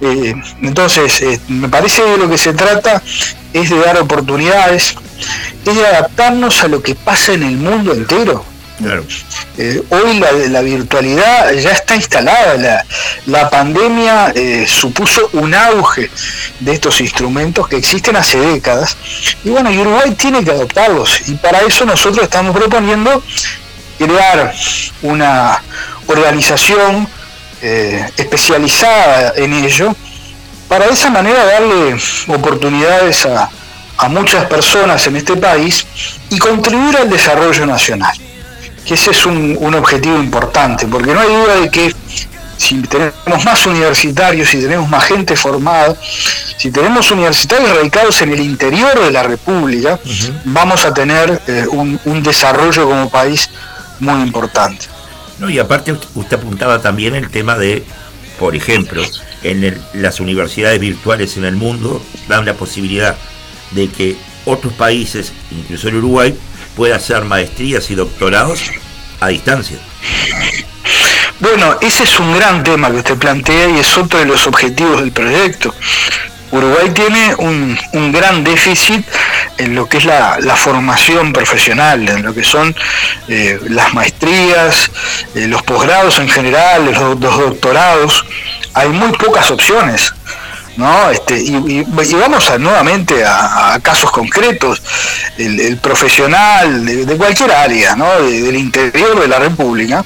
[0.00, 3.00] Eh, entonces, eh, me parece que lo que se trata
[3.52, 4.96] es de dar oportunidades,
[5.64, 8.51] es de adaptarnos a lo que pasa en el mundo entero.
[9.58, 10.18] Eh, hoy
[10.48, 12.84] la, virtualidad ya está instalada,
[13.26, 16.10] la, pandemia eh, supuso un auge
[16.58, 18.96] de estos instrumentos que existen hace décadas.
[19.44, 21.28] Y bueno, Uruguay tiene que adoptarlos.
[21.28, 23.22] Y para eso nosotros estamos proponiendo
[23.98, 24.52] crear
[25.02, 25.62] una
[26.06, 27.06] organización
[27.60, 29.94] eh, especializada en ello
[30.66, 31.96] para de esa manera darle
[32.26, 35.86] oportunidades a muchas personas en este país
[36.30, 38.21] y contribuir al desarrollo nacional
[38.86, 41.94] que ese es un, objetivo importante, porque no hay duda de que
[42.56, 45.96] si tenemos más universitarios, si tenemos más gente formada,
[46.56, 49.98] si tenemos universitarios radicados en el interior de la República,
[50.44, 53.50] vamos a tener eh, un, desarrollo como país
[53.98, 54.86] muy importante.
[55.38, 57.84] No, y aparte usted apuntaba también el tema de,
[58.38, 59.02] por ejemplo,
[59.42, 63.16] en las universidades virtuales en el mundo dan la posibilidad
[63.72, 66.36] de que otros países, incluso el Uruguay,
[66.76, 68.70] pueda hacer maestrías y doctorados
[69.20, 69.78] a distancia.
[71.40, 75.00] Bueno, ese es un gran tema que usted plantea y es otro de los objetivos
[75.00, 75.74] del proyecto.
[76.52, 79.04] Uruguay tiene un, un gran déficit
[79.58, 82.74] en lo que es la, formación profesional, en lo que son
[83.28, 84.90] eh, las maestrías,
[85.34, 88.24] eh, los posgrados en general, los doctorados.
[88.74, 90.14] Hay muy pocas opciones.
[90.76, 91.10] ¿No?
[91.10, 94.82] Este, y, vamos nuevamente a, casos concretos.
[95.38, 98.20] El, profesional de, de cualquier área, ¿no?
[98.20, 100.04] De- del interior de la República,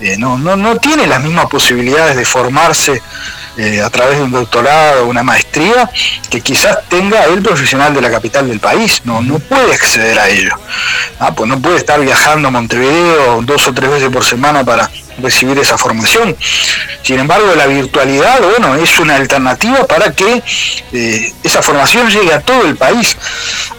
[0.00, 3.00] eh, no, no, no tiene las mismas posibilidades de formarse
[3.56, 5.88] eh, a través de un doctorado o una maestría
[6.28, 9.00] que quizás tenga el profesional de la capital del país.
[9.04, 10.50] No, no puede acceder a ello.
[11.18, 14.90] Ah, pues no puede estar viajando a Montevideo dos o tres veces por semana para
[15.18, 16.36] recibir esa formación.
[17.02, 20.42] Sin embargo, la virtualidad, bueno, es una alternativa para que
[20.92, 23.16] eh, esa formación llegue a todo el país.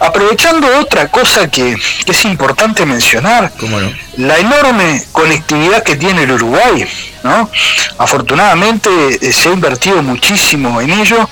[0.00, 3.92] Aprovechando otra cosa que, que es importante mencionar, ¿Cómo no?
[4.18, 6.86] la enorme conectividad que tiene el Uruguay.
[7.22, 7.50] ¿no?
[7.98, 8.88] Afortunadamente
[9.20, 11.28] eh, se ha invertido muchísimo en ello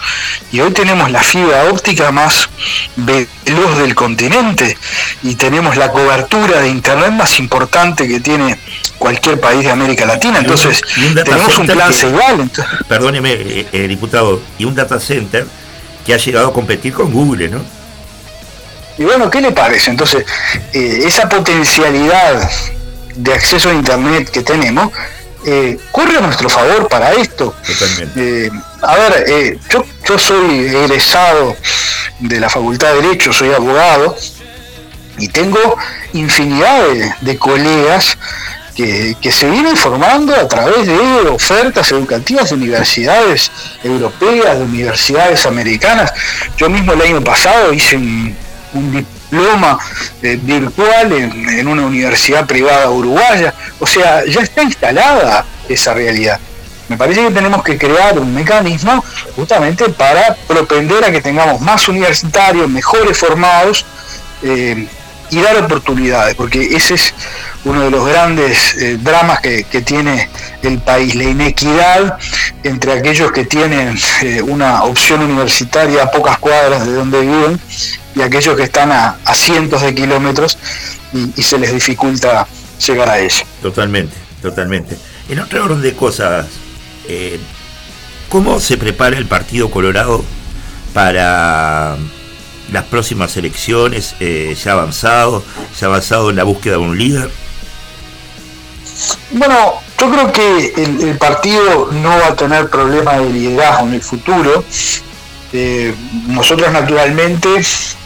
[0.52, 2.48] y hoy tenemos la fibra óptica más
[2.96, 4.76] veloz del continente
[5.22, 8.58] y tenemos la cobertura de internet más importante que tiene
[8.98, 10.40] cualquier país de América Latina.
[10.40, 12.50] Entonces, y un tenemos un plan igual.
[12.88, 15.46] Perdóneme, eh, eh, diputado, y un data center
[16.04, 17.60] que ha llegado a competir con Google, ¿no?
[18.98, 19.90] Y bueno, ¿qué le parece?
[19.90, 20.24] Entonces,
[20.72, 22.50] eh, esa potencialidad
[23.14, 24.90] de acceso a Internet que tenemos,
[25.44, 27.54] eh, corre a nuestro favor para esto.
[27.66, 28.46] Totalmente.
[28.46, 28.50] Eh,
[28.82, 31.56] a ver, eh, yo, yo soy egresado
[32.20, 34.16] de la Facultad de Derecho, soy abogado,
[35.18, 35.76] y tengo
[36.12, 38.18] infinidad de, de colegas
[38.76, 40.98] que, se vienen formando a través de
[41.30, 43.50] ofertas educativas de universidades
[43.82, 46.12] europeas, de universidades americanas.
[46.56, 48.36] Yo mismo el año pasado hice un,
[48.92, 49.78] diploma
[50.22, 53.54] eh, virtual en, en una universidad privada uruguaya.
[53.80, 56.38] O sea, ya está instalada esa realidad.
[56.88, 59.02] Me parece que tenemos que crear un mecanismo
[59.34, 63.84] justamente para propender a que tengamos más universitarios, mejores formados,
[64.42, 64.86] eh,
[65.30, 67.14] y dar oportunidades, porque ese es
[67.64, 70.28] uno de los grandes eh, dramas que, que tiene
[70.62, 72.18] el país, la inequidad
[72.62, 77.60] entre aquellos que tienen eh, una opción universitaria a pocas cuadras de donde viven
[78.14, 80.58] y aquellos que están a, a cientos de kilómetros
[81.12, 82.46] y, se les dificulta
[82.86, 83.44] llegar a eso.
[83.62, 84.96] Totalmente, totalmente.
[85.28, 86.46] En otro orden de cosas,
[87.08, 87.38] eh,
[88.28, 90.24] ¿cómo se prepara el Partido Colorado
[90.92, 91.96] para
[92.72, 94.14] las próximas elecciones?
[94.20, 95.42] Eh, ¿Ya ha avanzado?
[95.80, 97.30] ¿Ya ha avanzado en la búsqueda de un líder?
[99.32, 103.94] Bueno, yo creo que el, el partido no va a tener problema de liderazgo en
[103.94, 104.64] el futuro.
[105.52, 105.94] Eh,
[106.26, 107.48] nosotros naturalmente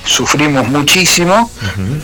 [0.04, 1.50] sufrimos muchísimo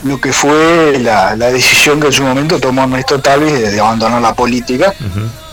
[0.05, 3.81] lo que fue la, la decisión que en su momento tomó Ernesto Talvis de, de
[3.81, 4.93] abandonar la política,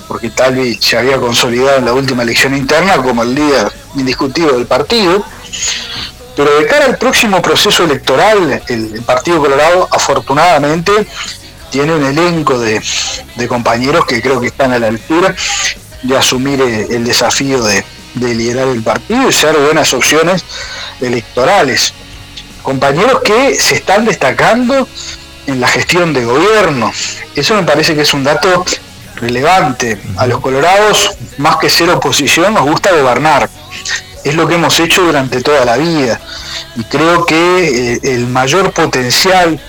[0.08, 4.66] porque Talvis se había consolidado en la última elección interna como el líder indiscutible del
[4.66, 5.24] partido.
[6.36, 10.92] Pero de cara al próximo proceso electoral, el, el Partido Colorado afortunadamente
[11.70, 12.82] tiene un elenco de,
[13.36, 15.36] de compañeros que creo que están a la altura
[16.04, 17.84] de asumir eh, el desafío de,
[18.16, 20.44] de liderar el partido y ser buenas opciones
[21.02, 21.94] electorales.
[22.62, 24.88] Compañeros que se están destacando
[25.48, 26.92] en la gestión de gobierno.
[27.36, 28.64] Eso me parece que es un dato
[29.16, 30.00] relevante.
[30.18, 33.50] A los colorados, más que ser oposición, nos gusta gobernar.
[34.24, 36.20] Es lo que hemos hecho durante toda la vida.
[36.76, 39.60] Y creo que eh, el mayor potencial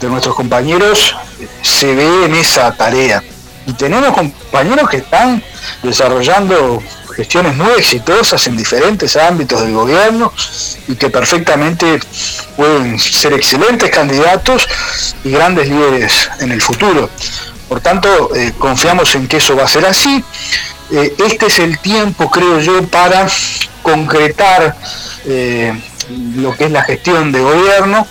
[0.00, 1.16] de nuestros compañeros
[1.62, 3.22] se ve en esa tarea.
[3.66, 5.42] Y tenemos compañeros que están
[5.82, 6.82] desarrollando
[7.14, 10.32] gestiones muy exitosas en diferentes ámbitos del gobierno
[10.88, 12.00] y que perfectamente
[12.56, 14.66] pueden ser excelentes candidatos
[15.22, 17.10] y grandes líderes en el futuro.
[17.68, 20.22] Por tanto, eh, confiamos en que eso va a ser así.
[20.92, 23.26] Eh, este es el tiempo, creo yo, para
[23.82, 24.76] concretar
[25.24, 25.72] eh,
[26.36, 28.06] lo que es la gestión de gobierno.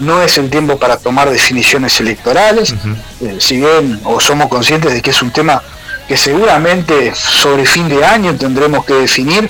[0.00, 2.74] No es el tiempo para tomar definiciones electorales,
[3.20, 5.62] eh, si bien o somos conscientes de que es un tema
[6.08, 9.48] que seguramente sobre fin de año tendremos que definir.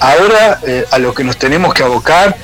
[0.00, 0.58] Ahora
[0.90, 2.34] a lo que nos tenemos que abocar,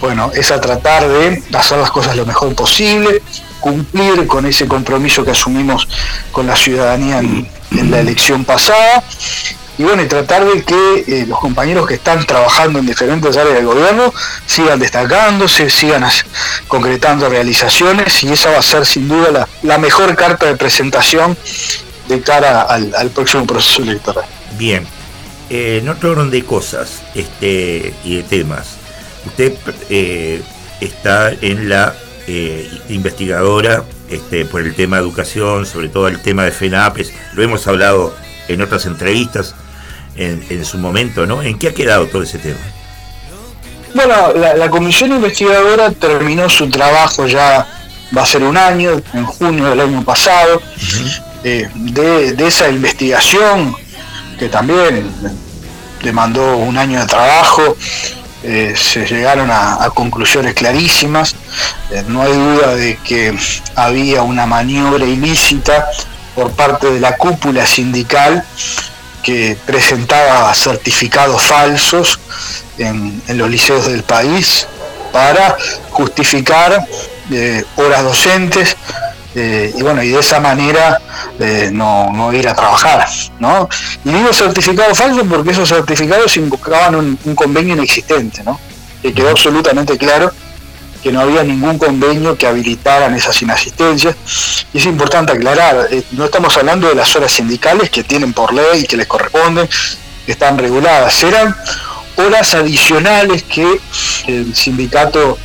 [0.00, 3.22] bueno, es a tratar de hacer las cosas lo mejor posible,
[3.60, 5.88] cumplir con ese compromiso que asumimos
[6.32, 7.48] con la ciudadanía en,
[7.78, 9.02] en la elección pasada
[9.76, 13.56] y bueno, y tratar de que eh, los compañeros que están trabajando en diferentes áreas
[13.56, 14.14] del gobierno
[14.46, 16.04] sigan destacándose, sigan
[16.68, 21.36] concretando realizaciones y esa va a ser sin duda la, mejor carta de presentación
[22.08, 24.24] de cara al, al próximo proceso electoral.
[24.56, 24.86] Bien.
[25.50, 28.76] Eh, en otro orden de cosas este, y de temas,
[29.26, 29.52] usted
[29.90, 30.40] eh,
[30.80, 31.94] está en la
[32.26, 33.84] eh, investigadora
[34.14, 37.12] este, por el tema de educación, sobre todo el tema de FENAPES.
[37.34, 38.14] Lo hemos hablado
[38.48, 39.54] en otras entrevistas
[40.16, 41.42] en, en su momento, ¿no?
[41.42, 42.58] ¿En qué ha quedado todo ese tema?
[43.94, 47.66] Bueno, la, la comisión investigadora terminó su trabajo ya,
[48.16, 50.60] va a ser un año, en junio del año pasado,
[51.44, 53.76] eh, de, de esa investigación
[54.38, 55.10] que también
[56.02, 57.76] demandó un año de trabajo,
[58.44, 61.34] eh, se llegaron a, conclusiones clarísimas,
[61.90, 63.34] Eh, no hay duda de que
[63.74, 65.86] había una maniobra ilícita
[66.34, 68.44] por parte de la cúpula sindical
[69.22, 72.18] que presentaba certificados falsos
[72.78, 74.66] en, en los liceos del país
[75.12, 75.56] para
[75.90, 76.86] justificar
[77.30, 78.76] eh, horas docentes
[79.34, 81.00] eh, y bueno y de esa manera
[81.40, 83.06] eh, no, no ir a trabajar
[83.40, 83.68] ¿no?
[84.04, 88.60] y digo certificados falsos porque esos certificados invocaban un, un convenio inexistente ¿no?
[89.02, 90.32] que quedó absolutamente claro
[91.02, 94.16] que no había ningún convenio que habilitaran esas inasistencias.
[94.72, 98.54] Y es importante aclarar, eh, no estamos hablando de las horas sindicales que tienen por
[98.54, 99.68] ley que les corresponden,
[100.24, 101.54] que están reguladas, eran
[102.16, 103.66] horas adicionales que
[104.28, 105.36] el sindicato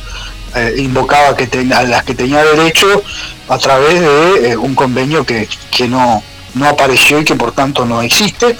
[0.54, 3.02] eh, invocaba que ten- a las que tenía derecho
[3.50, 6.22] a través de eh, un convenio que, que no,
[6.54, 8.56] no apareció y que por tanto no existe.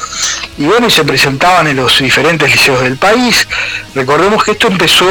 [0.59, 3.47] Y bueno, y se presentaban en los diferentes liceos del país.
[3.95, 5.07] Recordemos que esto empezó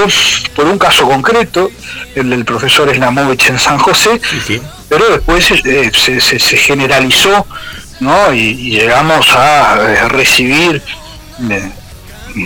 [0.55, 1.71] por un caso concreto,
[2.15, 4.19] el del profesor Slamovich en San José,
[4.89, 7.45] pero después eh, se, se- se generalizó
[8.01, 8.34] ¿no?
[8.34, 10.82] y, y llegamos a eh, recibir
[11.49, 11.71] eh,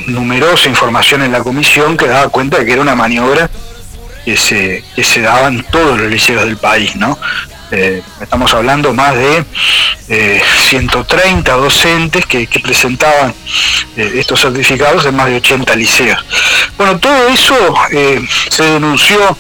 [0.07, 3.49] numerosa información en la comisión que daba cuenta de que era una maniobra
[4.25, 7.17] que se, que se daba en todos los liceos del país, ¿no?
[7.71, 9.43] Eh, estamos hablando más de
[10.09, 13.33] eh, 130 docentes que, que presentaban
[13.95, 16.23] eh, estos certificados en más de 80 liceos.
[16.77, 17.55] Bueno, todo eso
[17.91, 19.37] eh, se denunció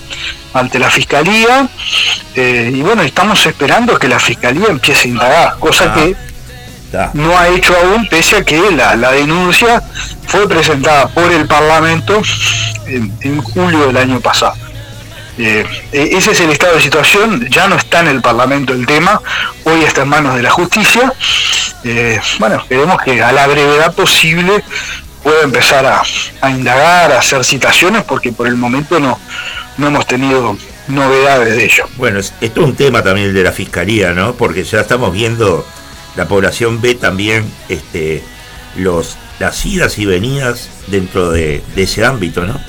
[0.53, 1.67] ante la Fiscalía
[2.35, 6.15] eh, y bueno, estamos esperando que la Fiscalía empiece a indagar, cosa que
[7.13, 9.81] no ha hecho aún, pese a que la, la denuncia
[10.27, 12.21] fue presentada por el Parlamento
[12.85, 14.53] en, en julio del año pasado.
[15.37, 18.85] Eh, eh, ese es el estado de situación, ya no está en el Parlamento el
[18.85, 19.19] tema,
[19.63, 21.11] hoy está en manos de la justicia.
[21.83, 24.63] Eh, bueno, esperemos que a la brevedad posible
[25.23, 29.19] pueda empezar a, indagar, a hacer citaciones, porque por el momento no,
[29.77, 30.55] no hemos tenido
[30.87, 31.85] novedades de ello.
[31.95, 34.33] Bueno, es- esto es un tema también de la fiscalía, ¿no?
[34.35, 35.65] Porque ya estamos viendo,
[36.15, 38.21] la población ve también este,
[38.75, 42.59] los, las idas y venidas dentro de, de ese ámbito, ¿no?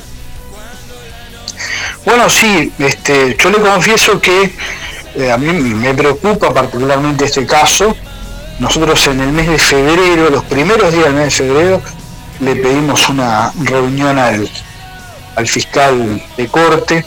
[2.05, 4.55] Bueno, sí, este, yo le confieso que
[5.17, 7.95] eh, a mí me preocupa particularmente este caso.
[8.59, 11.83] Nosotros en el mes de febrero, los primeros días del mes de febrero,
[12.41, 14.49] le pedimos una reunión al,
[15.37, 17.05] al fiscal de corte,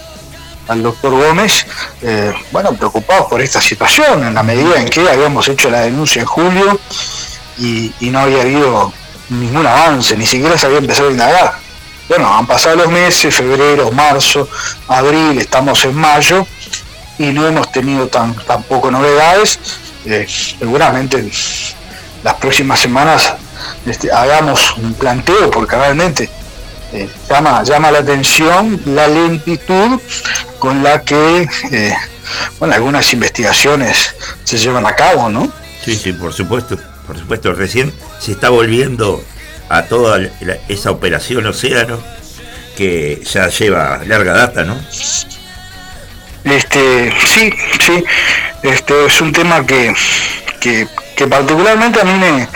[0.68, 1.66] al doctor Gómez,
[2.02, 6.22] eh, bueno, preocupados por esta situación, en la medida en que habíamos hecho la denuncia
[6.22, 6.80] en julio
[7.58, 8.92] y, y no había habido
[9.30, 11.67] ningún avance, ni siquiera se había empezado a indagar.
[12.08, 14.48] Bueno, han pasado los meses, febrero, marzo,
[14.88, 16.48] abril, estamos en mayo
[17.20, 19.60] y no hemos tenido tan, tampoco novedades.
[20.06, 21.32] Eh, seguramente en
[22.24, 23.34] las próximas semanas
[23.86, 26.30] este, hagamos un planteo porque realmente
[26.94, 30.00] eh, llama, llama la atención la lentitud
[30.60, 31.94] con la que eh,
[32.60, 35.52] bueno, algunas investigaciones se llevan a cabo, ¿no?
[35.84, 37.54] Sí, sí, por supuesto, por supuesto.
[37.54, 39.24] Recién se está volviendo
[39.70, 42.00] a toda la- esa operación Océano
[42.78, 44.78] que ya lleva larga data, ¿no?
[46.44, 48.04] Este, sí, sí,
[48.64, 49.94] este es un tema que,
[50.62, 52.48] que, que particularmente a mí me,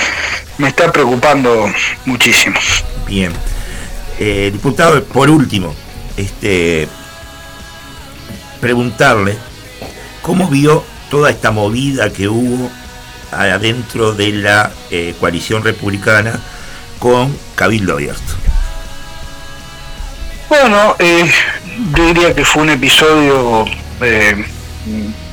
[0.60, 1.69] me está preocupando
[2.06, 2.57] muchísimo.
[3.07, 3.34] Bien.
[4.19, 5.76] Eh, diputado, por último,
[6.15, 6.88] este
[8.61, 9.36] preguntarle
[10.22, 12.69] cómo vio toda esta movida que hubo
[13.31, 16.40] adentro de la eh, coalición republicana
[17.02, 18.34] con Cabildo Abierto.
[20.48, 21.30] Bueno, eh,
[21.98, 23.65] yo diría que fue un episodio
[24.02, 24.45] eh,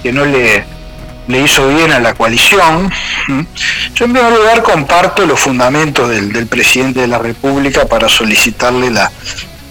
[0.03, 0.65] que no le,
[1.27, 2.91] le hizo bien a la coalición.
[3.95, 8.91] Yo en primer lugar comparto los fundamentos del, del presidente de la República para solicitarle
[8.91, 9.13] la,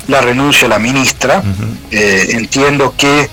[0.08, 1.42] la renuncia a la ministra.
[1.90, 3.28] Eh, entiendo que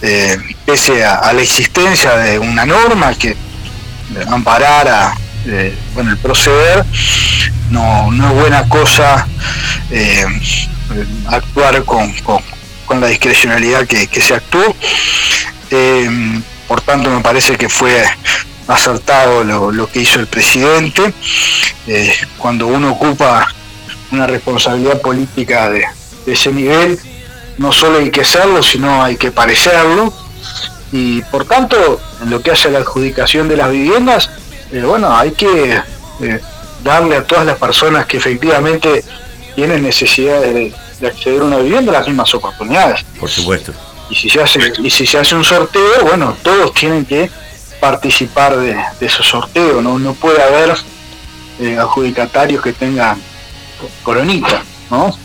[0.00, 3.36] eh, pese a, a la existencia de una norma que
[4.28, 5.14] amparara
[5.48, 6.84] eh, bueno, el proceder,
[7.70, 9.26] no, no es buena cosa
[9.90, 10.24] eh,
[11.26, 12.42] actuar con, con-
[13.00, 14.74] la discrecionalidad que, que se actuó.
[15.70, 18.02] Eh, por tanto, me parece que fue
[18.66, 21.12] acertado lo, lo que hizo el presidente.
[22.38, 23.46] Cuando uno ocupa
[24.10, 25.84] una responsabilidad política de,
[26.24, 26.98] de ese nivel,
[27.58, 30.12] no solo hay que serlo, sino hay que parecerlo.
[30.92, 34.30] Y por tanto, en lo que hace a la adjudicación de las viviendas,
[34.72, 35.80] eh, bueno, hay que
[36.20, 36.40] eh,
[36.82, 39.04] darle a todas las personas que efectivamente
[39.54, 43.04] tienen necesidad de, de acceder a una vivienda las mismas oportunidades.
[43.18, 43.72] Por supuesto.
[44.10, 47.30] Y si se hace, y si se hace un sorteo, bueno, todos tienen que
[47.80, 50.74] participar de, de ese sorteo, no, no puede haber
[51.60, 53.20] eh, adjudicatarios que tengan
[54.02, 55.16] coronita, ¿no?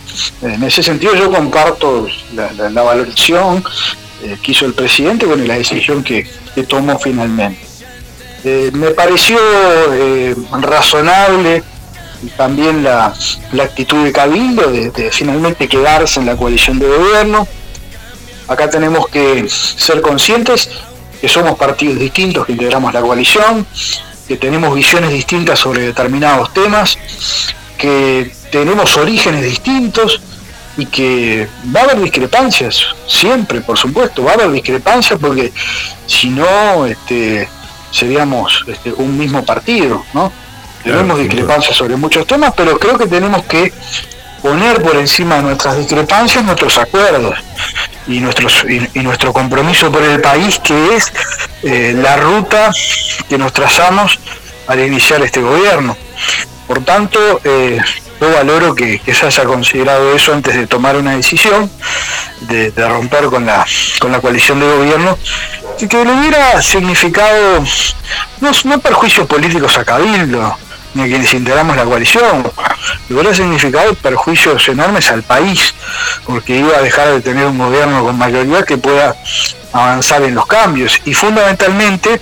[0.42, 3.64] En ese sentido yo comparto la, la- la valoración
[4.24, 7.66] eh, que hizo el presidente con la decisión que, que tomó finalmente.
[8.44, 9.38] Eh, me pareció
[9.94, 11.64] eh, razonable
[12.36, 13.14] también la,
[13.52, 17.48] la actitud de Cabildo de, de finalmente quedarse en la coalición de gobierno.
[18.48, 20.70] Acá tenemos que ser conscientes
[21.22, 23.66] que somos partidos distintos que integramos la coalición,
[24.28, 26.98] que tenemos visiones distintas sobre determinados temas,
[27.78, 30.22] que tenemos orígenes distintos
[30.78, 35.54] y que va a haber discrepancias, siempre, por supuesto, va a haber discrepancias porque
[36.08, 37.48] si no, este,
[37.94, 40.32] seríamos este, un mismo partido, ¿no?
[40.84, 43.72] Tenemos discrepancias sobre muchos temas, pero creo que tenemos que
[44.42, 47.40] poner por encima de nuestras discrepancias nuestros acuerdos
[48.08, 51.14] y, nuestros, y, y nuestro compromiso por el país, que es
[51.64, 52.72] eh, la ruta
[53.30, 54.20] que nos trazamos
[54.68, 55.96] al iniciar este gobierno.
[56.68, 57.80] Por tanto, eh,
[58.20, 61.70] yo valoro que, que se haya considerado eso antes de tomar una decisión,
[62.42, 63.66] de, de romper con la,
[64.00, 65.18] con la coalición de gobierno,
[65.80, 67.64] y que le hubiera significado
[68.42, 70.58] no, no perjuicios políticos a Cabildo,
[70.94, 72.52] ni a quienes integramos la coalición,
[73.10, 75.74] le hubiera significado perjuicios enormes al país,
[76.26, 79.16] porque iba a dejar de tener un gobierno con mayoría que pueda
[79.72, 82.22] avanzar en los cambios, y fundamentalmente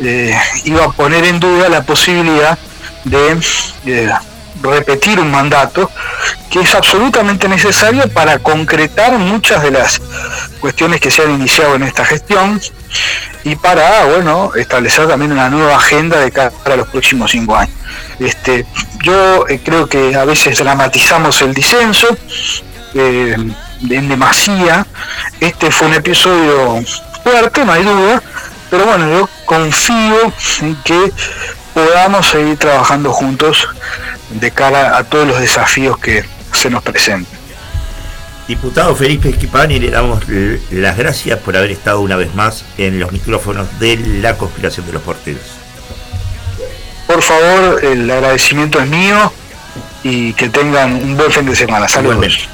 [0.00, 2.58] eh, iba a poner en duda la posibilidad
[3.04, 3.38] de
[3.86, 4.12] eh,
[4.62, 5.90] repetir un mandato
[6.50, 10.00] que es absolutamente necesario para concretar muchas de las
[10.60, 12.60] cuestiones que se han iniciado en esta gestión
[13.44, 17.76] y para bueno establecer también una nueva agenda de cara a los próximos cinco años.
[18.18, 18.66] Este,
[19.02, 22.08] yo eh, creo que a veces dramatizamos el disenso
[22.94, 23.36] eh,
[23.90, 24.86] en demasía.
[25.40, 26.82] Este fue un episodio
[27.22, 28.22] fuerte, no hay duda,
[28.70, 31.12] pero bueno, yo confío en que
[31.74, 33.68] podamos seguir trabajando juntos
[34.30, 37.36] de cara a todos los desafíos que se nos presentan.
[38.48, 43.00] Diputado Felipe Esquipani, le damos l- las gracias por haber estado una vez más en
[43.00, 45.42] los micrófonos de la conspiración de los porteros.
[47.08, 49.32] Por favor, el agradecimiento es mío
[50.04, 51.88] y que tengan un buen fin de semana.
[51.88, 52.48] Saludos.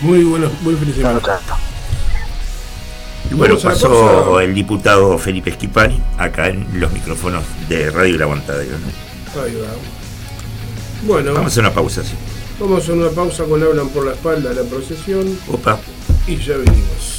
[0.00, 1.20] Muy bueno, buen fin de semana.
[3.30, 8.76] Y bueno, pasó el diputado Felipe Esquipani acá en los micrófonos de Radio El Aguantadero.
[8.78, 8.86] ¿no?
[11.02, 12.14] Bueno, Vamos a una pausa, sí.
[12.60, 15.78] vamos a una pausa con Hablan por la espalda la procesión Opa.
[16.26, 17.17] y ya venimos.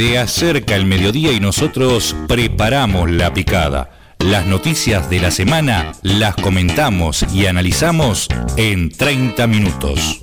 [0.00, 3.90] Se acerca el mediodía y nosotros preparamos la picada.
[4.18, 10.19] Las noticias de la semana las comentamos y analizamos en 30 minutos.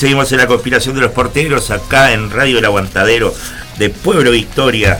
[0.00, 3.34] seguimos en la conspiración de los porteros acá en Radio El Aguantadero
[3.78, 4.98] de Pueblo Victoria,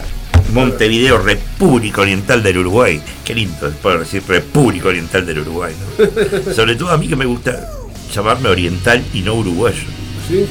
[0.52, 3.01] Montevideo, República Oriental del Uruguay.
[3.24, 5.72] Qué lindo poder decir República Oriental del Uruguay.
[6.55, 7.66] Sobre todo a mí que me gusta
[8.14, 9.85] llamarme oriental y no uruguayo.
[10.28, 10.44] ¿Sí?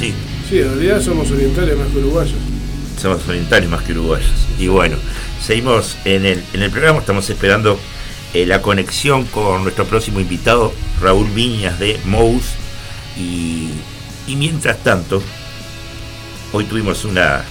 [0.00, 0.14] Sí.
[0.48, 2.38] Sí, en realidad somos orientales más que uruguayos.
[2.98, 4.30] Somos orientales más que uruguayos.
[4.58, 4.96] Y bueno,
[5.44, 7.78] seguimos en el, en el programa, estamos esperando
[8.32, 12.54] eh, la conexión con nuestro próximo invitado, Raúl Viñas de Mous.
[13.18, 13.61] Y
[14.26, 15.22] y mientras tanto,
[16.52, 17.42] hoy tuvimos una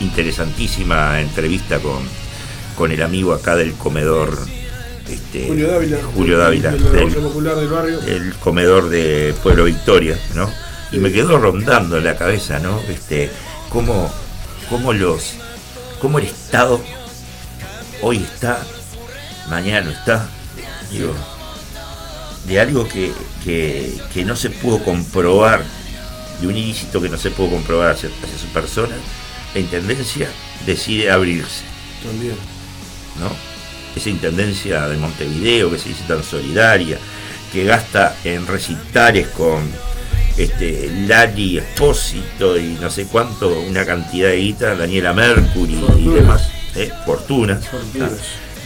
[0.00, 1.98] interesantísima entrevista con,
[2.76, 4.38] con el amigo acá del comedor.
[5.08, 5.98] Este, Julio Dávila.
[6.14, 8.00] Julio Dávila, De la del- del barrio.
[8.02, 10.50] el comedor de Pueblo Victoria, ¿no?
[10.92, 12.80] Y me quedó rondando en la cabeza, ¿no?
[12.88, 13.30] Este,
[13.70, 14.10] cómo,
[14.68, 15.34] cómo los,
[16.00, 16.80] cómo el Estado
[18.02, 18.62] hoy está,
[19.48, 20.28] mañana no está,
[20.90, 21.14] digo,
[22.46, 23.12] de algo que,
[23.44, 25.62] que, que no se pudo comprobar,
[26.40, 28.94] de un ilícito que no se pudo comprobar hacia, hacia su persona,
[29.54, 30.28] la Intendencia
[30.66, 31.62] decide abrirse.
[32.04, 32.36] También.
[33.18, 33.30] ¿no?
[33.96, 36.98] Esa intendencia de Montevideo que se dice tan solidaria,
[37.52, 39.62] que gasta en recitales con
[40.36, 46.48] este Lali Espósito y no sé cuánto, una cantidad de guita, Daniela Mercury y demás,
[46.76, 46.92] ¿eh?
[47.04, 47.66] fortunas.
[47.66, 48.12] Fortunas.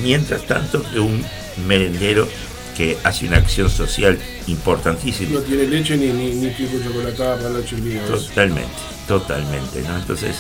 [0.01, 1.25] Mientras tanto, un
[1.67, 2.29] merendero
[2.77, 5.33] que hace una acción social importantísima.
[5.33, 8.03] No tiene leche ni, ni, ni pico chocolatada para la chilina.
[8.05, 8.17] eso.
[8.17, 8.73] Totalmente,
[9.07, 9.97] totalmente, ¿no?
[9.97, 10.37] Entonces,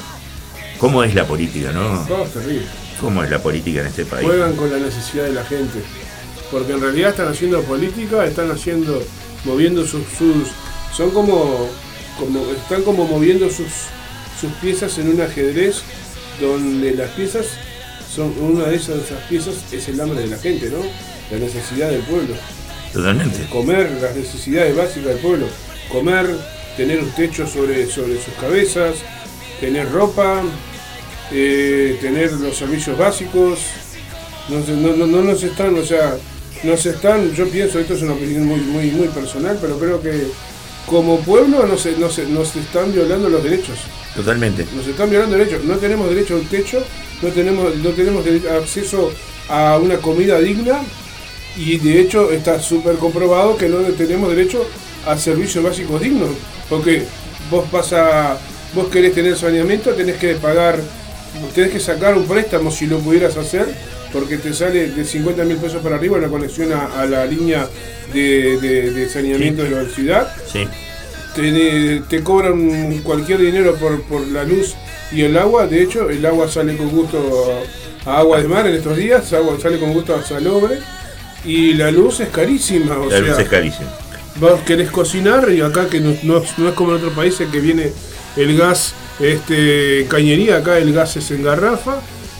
[0.78, 2.04] ¿cómo es la política, no?
[2.06, 2.66] No, es terrible.
[3.00, 4.26] ¿Cómo es la política en este país?
[4.26, 5.80] Juegan con la necesidad de la gente.
[6.50, 9.02] Porque en realidad están haciendo política, están haciendo,
[9.44, 10.48] moviendo sus, sus
[10.94, 11.68] son como,
[12.18, 13.72] como, están como moviendo sus,
[14.40, 15.82] sus piezas en un ajedrez
[16.40, 17.46] donde las piezas
[18.14, 20.82] son, una de esas, esas piezas es el hambre de la gente, ¿no?
[21.32, 22.34] La necesidad del pueblo.
[22.92, 23.46] Totalmente.
[23.48, 25.46] comer, las necesidades básicas del pueblo,
[25.90, 26.26] comer,
[26.76, 28.96] tener un techo sobre, sobre sus cabezas,
[29.58, 30.42] tener ropa,
[31.30, 33.60] eh, tener los servicios básicos,
[34.50, 36.18] no, no, no, no nos están, o sea,
[36.64, 40.26] nos están, yo pienso, esto es una opinión muy, muy, muy personal, pero creo que
[40.84, 43.78] como pueblo nos, nos, nos están violando los derechos.
[44.14, 44.66] Totalmente.
[44.76, 45.64] Nos están violando derechos.
[45.64, 46.84] No tenemos derecho a un techo,
[47.22, 48.26] no tenemos, no tenemos
[48.60, 49.10] acceso
[49.48, 50.82] a una comida digna
[51.56, 54.64] y de hecho está súper comprobado que no tenemos derecho
[55.06, 56.30] a servicios básicos dignos.
[56.68, 57.02] Porque
[57.50, 58.38] vos vas a,
[58.74, 60.78] vos querés tener saneamiento, tenés que pagar,
[61.54, 63.66] tenés que sacar un préstamo si lo pudieras hacer,
[64.12, 67.66] porque te sale de 50 mil pesos para arriba la conexión a, a la línea
[68.12, 70.66] de, de- de saneamiento de la ciudad Sí.
[71.34, 74.74] te, te cobran cualquier dinero por, por la luz
[75.12, 75.66] y el agua.
[75.66, 77.62] De hecho, el agua sale con gusto
[78.04, 80.78] a agua de mar en estos días, agua sale con gusto a salobre.
[81.44, 83.90] Y la luz es carísima, o La luz es carísima.
[84.36, 87.60] vos querés cocinar y acá que no, no- no es como en otros países que
[87.60, 87.92] viene
[88.36, 91.96] el gas este, en cañería, acá el gas es en garrafa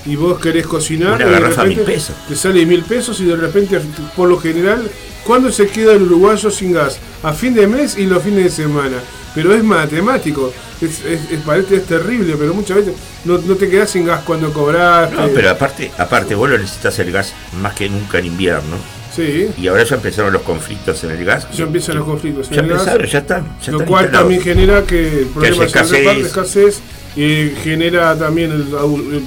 [0.07, 2.15] y vos querés cocinar Una y de repente pesos.
[2.29, 3.81] te sale mil pesos y de repente
[4.17, 4.91] por lo general
[5.25, 6.99] ¿cuándo se queda el uruguayo sin gas?
[7.23, 8.97] A fin de mes y los fines de semana
[9.35, 13.69] pero es matemático es, es, es- parece es terrible pero muchas veces no, no te
[13.71, 17.75] quedás sin gas cuando cobraste No, pero aparte, aparte, vos lo necesitas el gas más
[17.75, 18.77] que nunca en invierno.
[19.15, 21.47] sí Y ahora ya empezaron los conflictos en el gas.
[21.53, 22.79] ya empiezan los conflictos en Ya el gas.
[22.81, 23.45] empezaron, ya están.
[23.65, 26.27] Ya lo están cual también genera que el problema reparto, escasez.
[26.27, 26.81] escasez
[27.15, 29.23] y genera también el-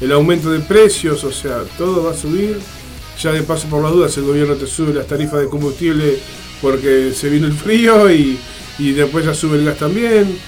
[0.00, 2.58] el aumento de precios, o sea, todo va a subir.
[3.20, 6.18] Ya de paso por las dudas el gobierno te sube las tarifas de combustible
[6.62, 8.38] porque se vino el frío y,
[8.78, 10.38] y después ya sube el gas también.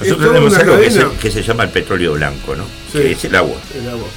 [0.00, 2.64] Nosotros tenemos algo que se, que se llama el petróleo blanco, ¿no?
[2.90, 2.98] Sí.
[2.98, 3.56] Que es el agua.
[3.74, 4.08] El agua.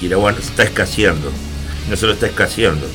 [0.00, 1.30] Y el agua está escaseando.
[1.90, 2.86] No solo está escaseando,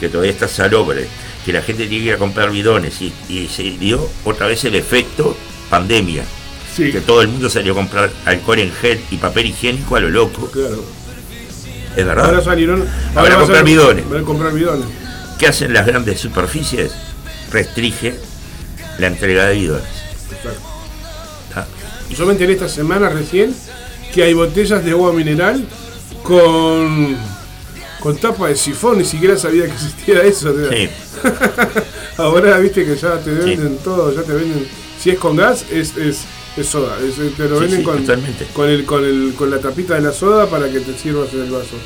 [0.00, 1.06] que todavía está salobre,
[1.44, 4.64] que la gente tiene que ir a comprar bidones y, y se dio otra vez
[4.64, 5.36] el efecto
[5.68, 6.24] pandemia.
[6.74, 10.00] Sí, Que todo el mundo salió a comprar alcohol en gel y papel higiénico a
[10.00, 10.50] lo loco.
[10.50, 10.82] claro.
[11.96, 12.26] Es verdad.
[12.26, 12.84] Ahora salieron.
[13.16, 14.08] Ahora va a comprar bidones.
[14.08, 14.86] Van a comprar bidones.
[15.38, 16.92] ¿Qué hacen las grandes superficies?
[17.50, 18.14] Restringe
[18.98, 19.88] la entrega de bidones.
[20.30, 20.60] Exacto.
[21.52, 21.66] ¿tá?
[22.16, 23.52] Yo me enteré esta semana recién
[24.14, 25.64] que hay botellas de agua mineral
[26.22, 27.16] con,
[27.98, 30.54] con tapa de sifón, ni siquiera sabía que existía eso.
[30.70, 30.88] Sí.
[32.18, 34.66] Ahora viste que ya te venden todo, ya te venden.
[35.00, 36.20] Si es con gas, es, es,
[36.60, 36.96] es soda.
[37.00, 37.84] es- te lo Sí, venden sí,
[38.52, 41.42] con, el, con, el, con la tapita de la soda para que te sirvas en
[41.42, 41.76] el vaso.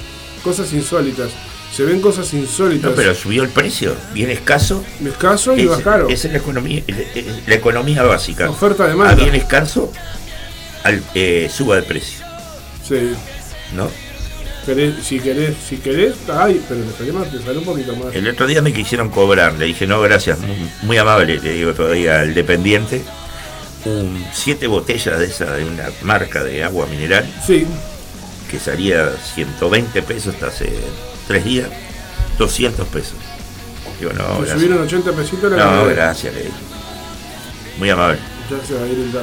[0.43, 1.31] Cosas insólitas.
[1.75, 2.91] Se ven cosas insólitas.
[2.91, 4.85] No, pero subió el precio, bien escaso.
[5.05, 6.11] Escaso y Es- bajaron.
[6.11, 8.49] Esa es la economía, es- la economía básica.
[8.49, 9.13] Oferta, demanda.
[9.13, 9.91] A bien escaso,
[10.85, 12.25] al, eh, suba de precio,
[12.87, 13.11] Sí.
[13.75, 13.91] ¿no?
[14.67, 18.15] Querés- si querés, si querés, ay, pero te te sale un poquito más.
[18.15, 21.75] El otro día me quisieron cobrar, le dije, no, gracias, muy, muy amable, le digo
[21.75, 23.03] todavía al dependiente,
[23.87, 27.67] un siete botellas de esa, de una marca de agua mineral, Sí,
[28.51, 30.73] que salía 120 pesos hasta hace
[31.27, 31.69] tres días,
[32.39, 33.15] 200 pesos.
[33.99, 34.59] Digo, no, ¿Te gracias.
[34.61, 36.53] subieron 80 pesitos la No, gracias, le dije.
[37.79, 38.19] Muy amable,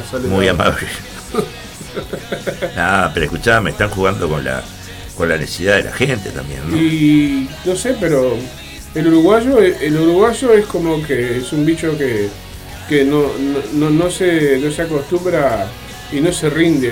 [0.10, 0.88] sale muy amable.
[2.76, 4.64] Nada, pero escuchá, me están jugando con la
[5.16, 6.76] con la necesidad de la gente también, ¿no?
[6.78, 8.38] Y no sé, pero
[8.96, 12.30] el uruguayo, el uruguayo es como que es un bicho que,
[12.92, 15.68] que no, no, no, no se, no se acostumbra
[16.12, 16.92] y no se rinde.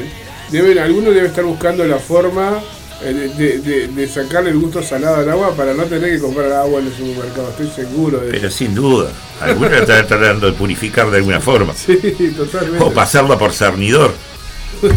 [0.50, 2.62] Debe, alguno debe estar buscando la forma
[3.04, 6.20] eh, de, de- de- de sacarle el gusto salado al agua para no tener que
[6.20, 7.50] comprar agua en el supermercado.
[7.50, 9.12] Estoy seguro de Pero sin duda,
[9.42, 11.74] algunos están tratando de purificar de alguna forma.
[11.76, 11.98] Sí,
[12.36, 12.82] totalmente.
[12.84, 14.14] O pasarla por cernidor.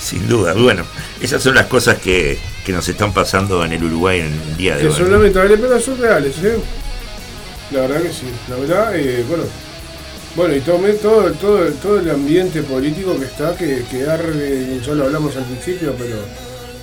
[0.00, 0.84] Sin duda, bueno,
[1.20, 4.74] esas son las cosas que, que nos están pasando en el Uruguay en el día
[4.76, 4.94] de Que hoy.
[4.94, 5.16] son ¿no?
[5.16, 6.56] lamentables, pero son reales, ¿eh?
[7.72, 8.26] La verdad que sí.
[8.48, 9.44] La verdad, eh, bueno.
[10.36, 14.94] Bueno, y todo, todo, todo, todo el ambiente político que está, que, que arde, ya
[14.94, 16.16] lo hablamos al principio, pero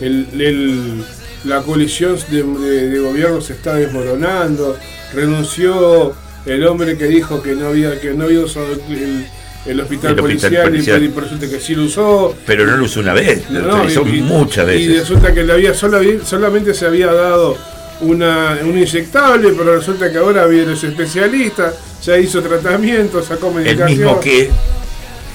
[0.02, 1.04] el, el-
[1.46, 4.76] la coalición de, de- de gobierno se está desmoronando.
[5.14, 6.14] Renunció
[6.46, 9.26] el hombre que dijo que no había, que no había usado el,
[9.68, 11.02] el hospital El hospital policial.
[11.04, 12.36] Y, y resulta que sí lo usó.
[12.46, 15.00] Pero no lo usó una vez, lo No, utilizó y- y- muchas Y veces.
[15.02, 17.58] resulta que le había, solo solamente se había dado
[18.02, 21.74] una, un inyectable, pero resulta que ahora viene ese especialista,
[22.04, 23.88] ya hizo tratamiento, sacó El medicación.
[24.00, 24.50] mismo que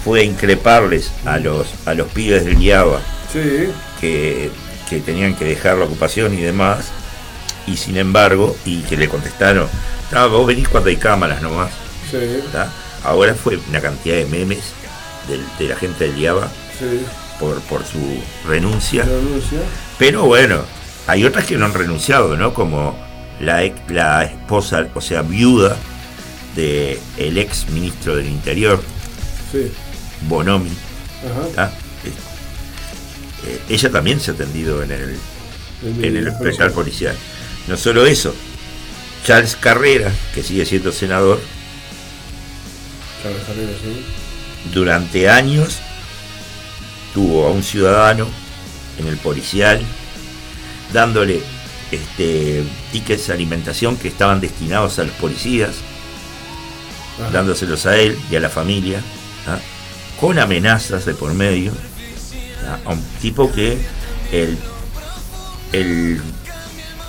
[0.05, 3.01] fue a increparles a los, a los pibes del IABA
[3.33, 3.69] Sí,
[4.01, 4.51] que,
[4.89, 6.87] que tenían que dejar la ocupación y demás,
[7.67, 9.69] y sin embargo, y que le contestaron,
[10.13, 11.71] no, vos venís cuando hay cámaras nomás.
[12.11, 12.19] sí.
[13.03, 14.59] Ahora fue una cantidad de memes
[15.27, 17.01] del- de la gente del IABA sí.
[17.39, 17.99] por, por su
[18.47, 19.05] renuncia.
[19.05, 19.59] Renuncia.
[19.99, 20.65] Pero bueno,
[21.07, 22.53] hay otras que no han renunciado, ¿no?
[22.55, 22.97] Como
[23.41, 25.77] la, ex- la esposa, o sea, viuda
[26.55, 28.83] del el ex ministro del Interior,
[29.53, 29.71] Sí,
[30.29, 30.71] Bonomi.
[31.57, 31.73] ajá.
[33.47, 35.17] Eh, ella también se ha atendido en el,
[35.83, 37.17] en el hospital policial.
[37.69, 38.35] No solo eso,
[39.25, 41.41] Charles Carrera, que sigue siendo senador,
[43.23, 44.05] Chávez Herrera, sí.
[44.73, 45.79] durante años
[47.15, 48.27] tuvo a un ciudadano
[48.99, 49.81] en el policial
[50.93, 51.43] dándole
[51.91, 55.71] este, tickets de alimentación que estaban destinados a los policías,
[57.21, 57.31] Ajá.
[57.31, 59.01] dándoselos a él y a la familia,
[59.47, 59.59] ¿ah?
[60.21, 61.73] con amenazas de por medio,
[62.67, 62.79] ¿ah?
[62.85, 63.79] a un tipo que
[64.33, 64.57] el,
[65.73, 66.21] el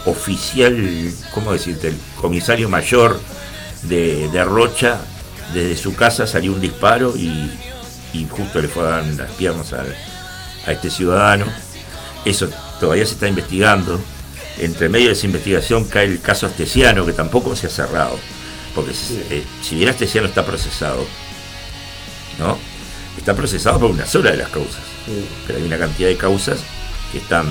[0.06, 1.90] oficial, ¿cómo decirte?
[1.90, 3.20] El comisario mayor
[3.84, 5.00] de, de Rocha,
[5.54, 7.52] desde su casa salió un disparo y,
[8.14, 9.96] y justo le fue a dar las piernas al-
[10.66, 11.46] a este ciudadano.
[12.26, 12.50] Eso
[12.82, 13.98] todavía se está investigando.
[14.60, 18.20] Entre medio de esa investigación cae el caso Astesiano, que tampoco se ha cerrado.
[18.76, 21.06] Porque si- eh, si bien Astesiano está procesado,
[22.38, 22.58] ¿no?
[23.18, 24.82] Está procesado por una sola de las causas.
[25.06, 25.26] Sí.
[25.48, 26.60] Pero hay una cantidad de causas
[27.12, 27.46] que están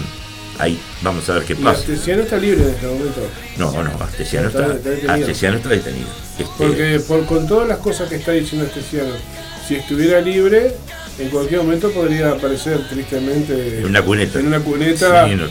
[0.58, 0.78] ahí.
[1.02, 1.80] Vamos a ver qué pasa.
[1.80, 3.20] Astesiano está libre en este momento.
[3.56, 5.14] No, no, Astesiano Está- está, está detenido.
[5.14, 6.08] Astesiano está detenido.
[6.38, 9.12] Este, Porque por, con todas las cosas que está diciendo Astesiano,
[9.66, 10.74] si estuviera libre,
[11.20, 14.38] en cualquier momento podría aparecer tristemente En una cuneta.
[14.40, 15.46] en una cuneta, Sí, no-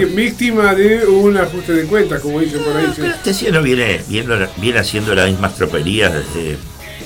[0.00, 2.86] eh, víctima de un ajuste de cuentas, como dicen por ahí.
[2.86, 3.00] sí.
[3.02, 6.56] Pero Astesiano viene, viene, viene haciendo las mismas tropelías desde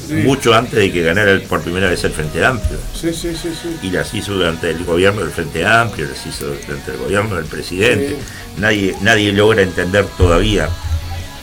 [0.07, 0.15] Sí.
[0.25, 2.79] mucho antes de que ganara por primera vez el Frente Amplio.
[2.99, 3.77] Sí, sí, sí, sí.
[3.87, 7.45] Y las hizo durante el gobierno del Frente Amplio, las hizo durante el gobierno del
[7.45, 8.11] presidente.
[8.11, 8.61] Sí.
[8.61, 10.69] Nadie, nadie logra entender todavía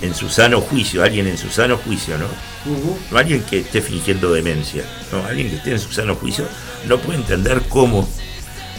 [0.02, 2.28] en su sano juicio, alguien en su sano juicio, ¿no?
[3.12, 6.48] No alguien que esté fingiendo demencia, no, alguien que esté en su sano juicio
[6.88, 8.08] no puede entender cómo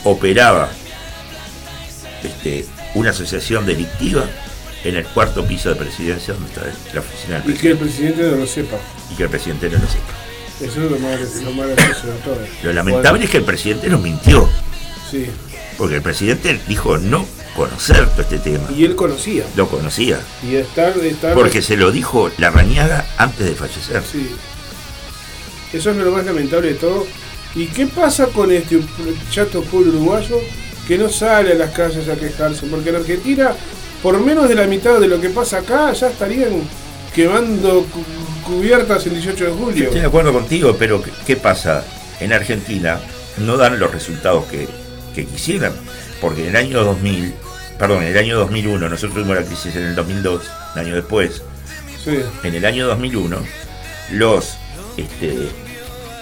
[0.04, 0.68] operaba
[2.22, 4.24] este, una asociación delictiva
[4.84, 6.62] en el cuarto piso de presidencia donde está
[6.94, 8.76] la oficina del Y que el presidente presidente no lo sepa.
[9.10, 10.12] y que el presidente no lo sepa.
[10.60, 12.38] Eso es lo más, lo más gracioso de todo.
[12.62, 14.48] Lo lamentable es que el presidente nos mintió,
[15.10, 15.26] Sí.
[15.76, 17.26] porque el presidente dijo no
[17.56, 19.44] conocer todo este tema, Y él conocía.
[19.56, 24.02] lo conocía, Y estar, estar porque se lo dijo la rañaga antes de fallecer.
[24.10, 24.30] Sí.
[25.72, 27.06] Eso es lo más lamentable de todo.
[27.54, 28.80] ¿Y qué pasa con este
[29.30, 30.38] chato pueblo uruguayo
[30.86, 32.66] que no sale a las calles a quejarse?
[32.66, 33.52] Porque en Argentina,
[34.02, 36.62] por menos de la mitad de lo que pasa acá, ya estarían
[37.14, 38.04] quemando cu-
[38.52, 39.84] cubiertas el 18 de julio.
[39.84, 41.82] Estoy de acuerdo contigo, pero ¿qué, qué pasa?
[42.20, 43.00] En Argentina
[43.38, 44.68] no dan los resultados que,
[45.14, 45.72] que quisieran,
[46.20, 47.34] porque en el año 2000,
[47.78, 50.42] perdón, en el año 2001, nosotros tuvimos la crisis en el 2002,
[50.74, 51.42] un año después,
[52.02, 52.18] Sí.
[52.44, 53.38] en el año 2001,
[54.12, 54.56] los
[54.96, 55.48] este,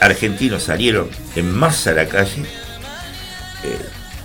[0.01, 2.43] argentinos salieron en masa a la calle,
[3.63, 3.79] eh,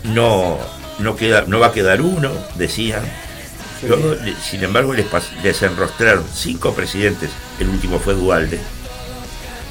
[0.06, 0.58] no,
[1.00, 3.04] no, queda, no va a quedar uno, decían,
[3.82, 3.88] Sí.
[3.88, 5.06] Luego, le- sin embargo, les,
[5.42, 7.30] les enrostraron cinco presidentes,
[7.62, 8.60] el último fue Dualde,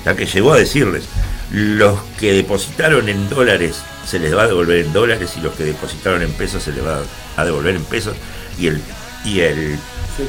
[0.06, 1.05] la que llegó a decirles,
[1.50, 5.64] los que depositaron en dólares se les va a devolver en dólares y los que
[5.64, 7.00] depositaron en pesos se les va
[7.36, 8.14] a devolver en pesos
[8.58, 8.82] y el
[9.24, 9.78] y el,
[10.16, 10.26] todo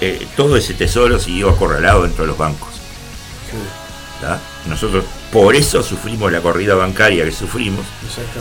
[0.00, 2.68] eh, todo ese tesoro siguió acorralado dentro de los bancos.
[4.66, 7.86] Nosotros por eso sufrimos la corrida bancaria que sufrimos,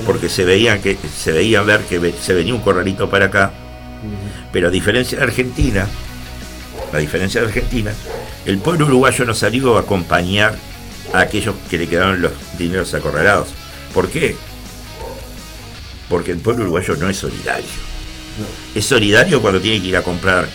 [0.05, 3.51] porque se veían que se veían ver que se venía un corralito para acá,
[4.51, 5.87] pero a diferencia de Argentina,
[6.91, 7.91] a diferencia de Argentina,
[8.45, 10.55] el pueblo uruguayo no salió a acompañar
[11.13, 13.49] a aquellos que le quedaron los dineros acorralados.
[13.93, 14.35] ¿Por qué?
[16.09, 17.65] Porque el pueblo uruguayo no es solidario.
[18.75, 20.47] Es solidario cuando tiene que ir a comprar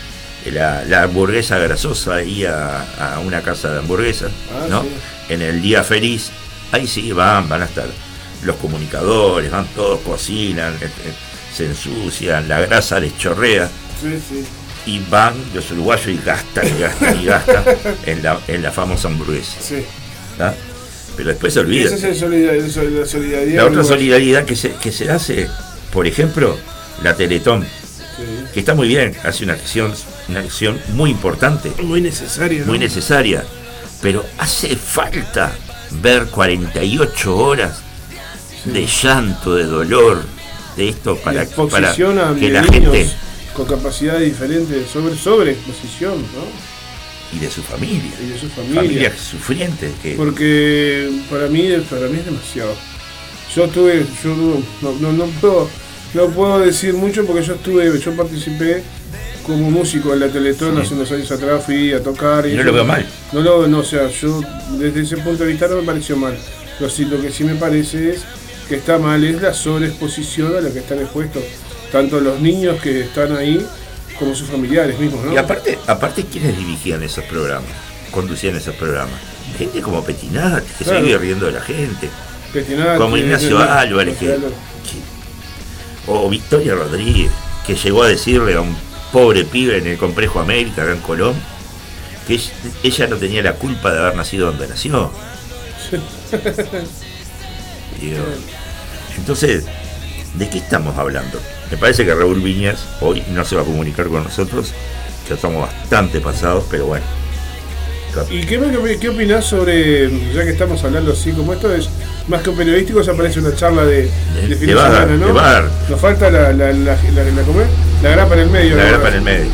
[0.46, 4.82] la, la hamburguesa grasosa ahí a, a una casa de hamburguesas, Ah, ¿no?
[4.82, 4.88] sí.
[5.28, 6.30] En el día feliz,
[6.72, 7.86] ahí sí van, van a estar
[8.44, 11.12] los comunicadores, van todos, cocinan, eh, eh,
[11.54, 13.68] se ensucian, la grasa les chorrea
[14.00, 14.44] Sí, sí.
[14.86, 17.64] y van los uruguayos y gastan y gastan y gastan
[18.06, 19.58] en la, en la famosa hamburguesa.
[21.16, 21.86] Pero después se olvida.
[21.94, 23.56] Esa es la solidaridad.
[23.64, 25.48] La otra solidaridad que se, que se hace,
[25.92, 26.56] por ejemplo,
[27.02, 27.66] la Teletón,
[28.16, 28.24] Sí.
[28.52, 29.92] que está muy bien, hace una acción,
[30.28, 32.66] una acción muy importante, Muy necesario, ¿no?
[32.66, 33.42] muy necesaria,
[34.02, 35.50] pero hace falta
[36.02, 37.80] ver 48 horas
[38.66, 40.22] de llanto, de dolor,
[40.76, 43.10] de esto para, para que la gente
[43.54, 46.71] con capacidades diferentes, sobre, sobre exposición, ¿no?
[47.34, 48.82] Y de su familia, Y de su familia.
[48.82, 52.74] familias sufrientes que Porque para mí, para mí es demasiado.
[53.54, 54.36] Yo tuve, yo
[54.82, 55.68] no, no, no puedo,
[56.14, 58.82] no puedo decir mucho porque yo estuve, yo participé
[59.46, 60.82] como músico en la Teletón Sí.
[60.82, 63.04] hace unos años atrás, fui a tocar y Y no lo veo mal.
[63.32, 64.40] No lo, no, o sea, yo
[64.78, 66.36] desde ese punto de vista no me pareció mal.
[66.78, 68.20] Pero sí, lo que sí me parece es
[68.68, 71.42] que está mal es la sobreexposición a la que están expuestos
[71.90, 73.60] tanto los niños que están ahí
[74.18, 75.32] como sus familiares mismos, ¿no?
[75.32, 77.70] Y aparte, aparte ¿quiénes dirigían esos programas?
[78.10, 79.14] Conducían esos programas.
[79.58, 81.00] Gente como Petinati, que Claro.
[81.00, 82.08] se vive riendo de la gente.
[82.52, 84.56] Petinati, como Ignacio Álvarez, que, Álvarez.
[84.84, 87.30] que- o Victoria Rodríguez,
[87.66, 88.76] que llegó a decirle a un
[89.12, 91.34] pobre pibe en el complejo América, acá en Colón,
[92.26, 92.52] que ella-
[92.82, 95.10] ella no tenía la culpa de haber nacido donde nació.
[98.00, 98.16] Digo,
[99.16, 99.64] entonces,
[100.34, 101.38] ¿de qué estamos hablando?
[101.70, 104.72] Me parece que Raúl Viñas hoy no se va a comunicar con nosotros,
[105.28, 107.04] ya estamos bastante pasados, pero bueno.
[108.30, 111.88] ¿Y qué, qué opinás sobre, ya que estamos hablando así como esto es
[112.28, 115.32] más que periodístico, se aparece una charla de, de, De- fin de bar, semana, ¿no?
[115.32, 115.70] bar.
[115.88, 117.68] Nos falta la, la, la, la, la- ¿cómo es?
[118.02, 118.76] La grapa en el medio.
[118.76, 119.46] La grapa en el medio.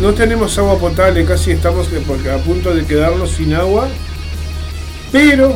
[0.00, 3.88] No tenemos agua potable, casi estamos eh, porque a punto de quedarnos sin agua,
[5.12, 5.54] pero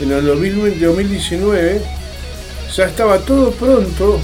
[0.00, 1.82] en el 2020 2019
[2.76, 4.20] ya estaba todo pronto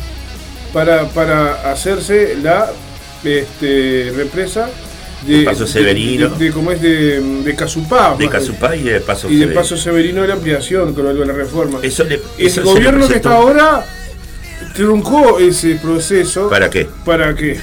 [0.72, 2.70] para, para hacerse la
[3.24, 4.68] este, represa
[5.26, 6.28] de, De Paso Severino.
[6.30, 6.80] de, de- ¿cómo es?
[6.80, 9.60] de, de Casupá, De Casupá y de Paso y de Severino.
[9.60, 11.80] Paso Severino de la ampliación con lo de la reforma.
[11.82, 12.20] Eso le,
[12.62, 13.84] gobierno que está ahora
[14.74, 16.48] truncó ese proceso.
[16.48, 16.88] ¿Para qué?
[17.04, 17.58] ¿Para qué?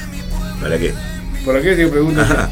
[0.62, 0.94] ¿Para qué?
[1.46, 2.22] ¿Para qué te pregunto?
[2.22, 2.50] Ajá.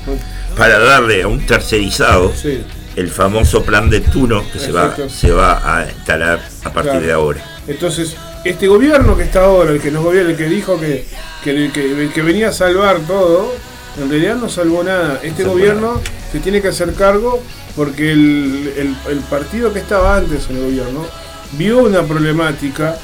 [0.58, 2.64] Para darle a un tercerizado Sí.
[2.96, 7.06] el famoso plan de Tuno que se va, se va a instalar a partir Claro.
[7.08, 7.44] de ahora.
[7.68, 11.06] Entonces, este gobierno que está ahora, el que nos gobierna, el que dijo que,
[11.44, 13.54] que, que- que venía a salvar todo,
[14.02, 15.20] en realidad no salvó nada.
[15.24, 17.42] Este gobierno se tiene que hacer cargo
[17.76, 21.06] porque el, el- el partido que estaba antes en el gobierno
[21.54, 22.98] vio una problemática,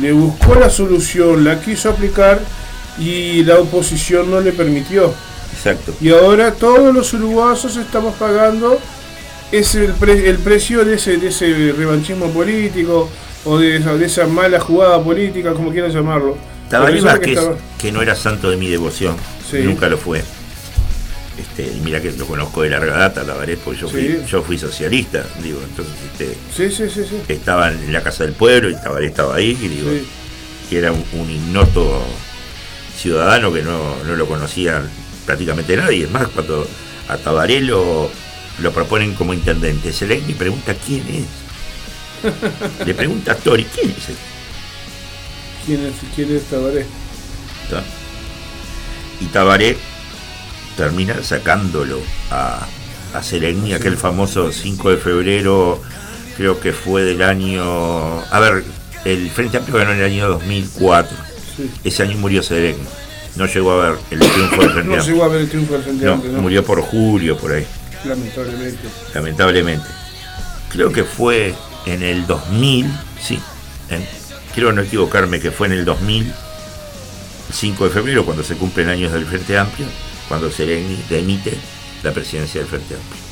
[0.00, 2.40] le buscó la solución, la quiso aplicar
[2.98, 5.12] y la oposición no le permitió.
[5.56, 5.94] Exacto.
[6.00, 8.78] Y ahora todos los uruguayos estamos pagando
[9.50, 13.08] ese, el, pre- el precio de ese, de ese revanchismo político
[13.44, 16.36] o de esa, de esa mala jugada política, como quieran llamarlo.
[16.70, 19.16] Tabaré que Vázquez, estaba- que no era santo de mi devoción,
[19.50, 19.58] Sí.
[19.58, 20.22] nunca lo fue.
[21.38, 24.56] Este, y mira que lo conozco de larga data, Tabaré, porque yo, fui, yo fui
[24.56, 27.16] socialista, digo, entonces este, Sí, sí, sí, sí.
[27.32, 29.90] estaba en la casa del pueblo y Tabaré estaba ahí, y digo,
[30.70, 32.02] que era un, un ignoto
[32.96, 34.82] ciudadano que no, no lo conocía
[35.26, 36.04] prácticamente nadie.
[36.04, 36.66] Es más, cuando
[37.08, 38.08] a Tabaré lo,
[38.60, 41.24] lo proponen como intendente, Selecni pregunta quién es.
[42.86, 43.96] Le pregunta a Tori, ¿quién es?
[43.98, 44.14] este?
[45.66, 46.86] ¿Quién es, quién es Tabaré?
[49.20, 49.76] Y Tabaré
[50.76, 52.66] termina sacándolo a,
[53.14, 55.80] a Seregni, aquel famoso 5 de febrero,
[56.36, 58.20] creo que fue del año.
[58.30, 58.64] A ver,
[59.04, 61.16] el Frente Amplio ganó en el año 2004.
[61.56, 61.70] Sí.
[61.84, 62.84] Ese año murió Seregni.
[63.36, 65.82] No llegó a ver el triunfo del Frente No llegó a ver el triunfo del
[65.82, 66.42] Frente No, Amplio, ¿no?
[66.42, 67.66] murió por julio, por ahí,
[68.04, 68.78] Lamentablemente.
[69.14, 69.86] lamentablemente.
[70.70, 71.54] Creo que fue
[71.86, 72.86] en el 2000,
[73.22, 73.38] sí,
[73.90, 74.06] en-
[74.54, 76.32] creo no equivocarme que fue en el 2000,
[77.52, 79.86] 5 de febrero, cuando se cumplen años del Frente Amplio,
[80.28, 81.56] cuando Sereni demite
[82.02, 83.22] la presidencia del Frente Amplio.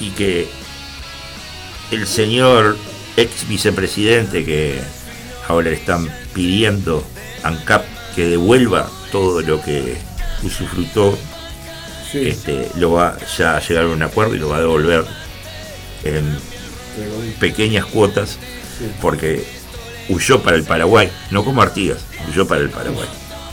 [0.00, 0.48] Y que
[1.90, 2.76] el señor
[3.16, 4.80] ex vicepresidente que
[5.48, 7.04] ahora le están pidiendo
[7.42, 9.96] a ANCAP que devuelva todo lo que
[10.42, 11.18] usufructó,
[12.12, 15.04] Sí, este, lo va ya a llegar a un acuerdo y lo va a devolver
[16.04, 16.38] en
[17.40, 18.38] pequeñas cuotas
[18.78, 18.90] Sí.
[19.00, 19.44] porque
[20.08, 21.98] huyó para el Paraguay, no como Artigas,
[22.28, 23.08] huyó para el Paraguay.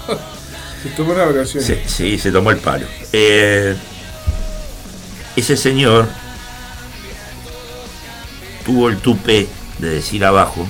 [0.84, 1.64] se tomó una vacación.
[1.64, 2.86] Sí, sí, se tomó el palo.
[3.12, 3.76] Eh,
[5.36, 6.08] ese señor
[8.66, 9.48] tuvo el tupe
[9.80, 10.68] de decir abajo,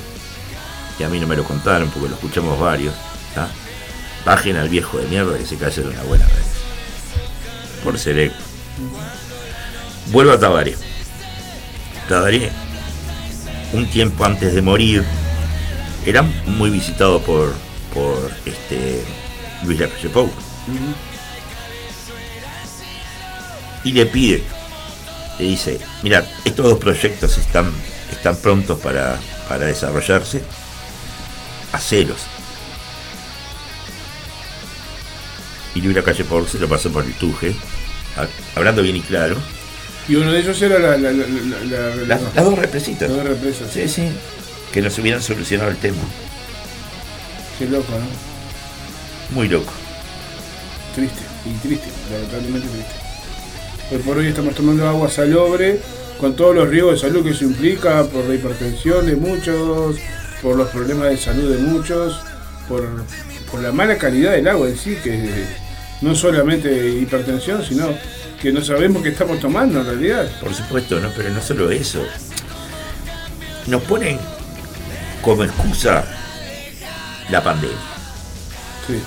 [1.00, 2.94] y a mí no me lo contaron porque lo escuchamos varios,
[3.34, 3.50] ¿tá?
[4.26, 6.46] bajen al viejo de mierda que se calle de una buena vez.
[7.84, 8.36] Por ser eco.
[10.08, 10.76] Vuelvo a Tabaré.
[12.10, 12.52] Tabaré,
[13.76, 15.04] un tiempo antes de morir,
[16.06, 17.54] era muy visitado por,
[17.94, 19.04] por este,
[19.64, 20.30] Luis Lacalle Pou.
[23.84, 24.44] Y le pide,
[25.38, 27.72] le dice, mira, estos dos proyectos están,
[28.12, 30.42] están prontos para, para desarrollarse,
[31.72, 32.22] hacelos.
[35.76, 37.56] Y Luis Lacalle Pou se lo pasó por el tuje,
[38.18, 39.38] ha- hablando bien y claro.
[40.08, 43.10] Y uno de ellos era la, la, la, la- la- Las, la- las dos represitas.
[43.10, 43.72] las dos represas.
[43.72, 44.10] Sí, sí.
[44.72, 45.98] Que nos hubieran solucionado el tema.
[47.58, 49.36] Qué loco, ¿no?
[49.36, 49.72] Muy loco.
[50.94, 52.94] Triste, y triste, lamentablemente triste.
[53.92, 55.80] Hoy por hoy estamos tomando agua salobre,
[56.20, 59.98] con todos los riesgos de salud que eso implica, por la hipertensión de muchos,
[60.42, 62.20] por los problemas de salud de muchos,
[62.68, 62.88] por,
[63.52, 65.46] por la mala calidad del agua en sí, que
[66.02, 67.90] no solamente hipertensión, sino
[68.46, 70.30] que no sabemos qué estamos tomando en realidad.
[70.40, 72.06] Por supuesto, no, pero no solo eso.
[73.66, 74.20] Nos ponen
[75.24, 76.06] como excusa
[77.32, 77.76] la pandemia.
[78.86, 79.02] Sí,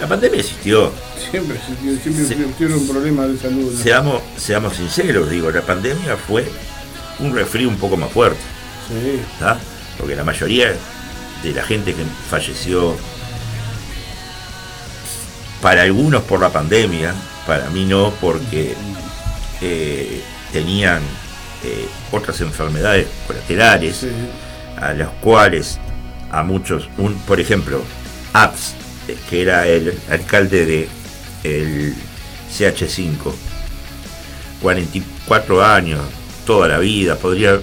[0.00, 0.92] La pandemia existió.
[1.30, 1.58] siempre,
[2.02, 2.36] siempre Sí.
[2.58, 3.72] tiene un problema de salud.
[3.72, 3.82] ¿no?
[3.82, 6.46] Seamos, seamos sinceros, digo, la pandemia fue
[7.20, 8.38] un resfrío un poco más fuerte,
[8.88, 9.58] Sí, ¿tá?
[9.98, 10.74] Porque la mayoría
[11.42, 12.94] de la gente que falleció,
[15.62, 17.14] para algunos por la pandemia,
[17.48, 18.74] para mí no, porque
[19.62, 20.22] eh,
[20.52, 21.00] tenían
[21.64, 23.96] eh, otras enfermedades colaterales.
[23.96, 24.08] sí,
[24.80, 25.78] a los cuales
[26.30, 27.82] a muchos, un, por ejemplo,
[28.34, 28.74] Abs,
[29.08, 30.88] eh, que era el alcalde de
[31.42, 31.94] el
[32.52, 33.32] CH5,
[34.62, 36.00] 44 años,
[36.46, 37.58] toda la vida, podría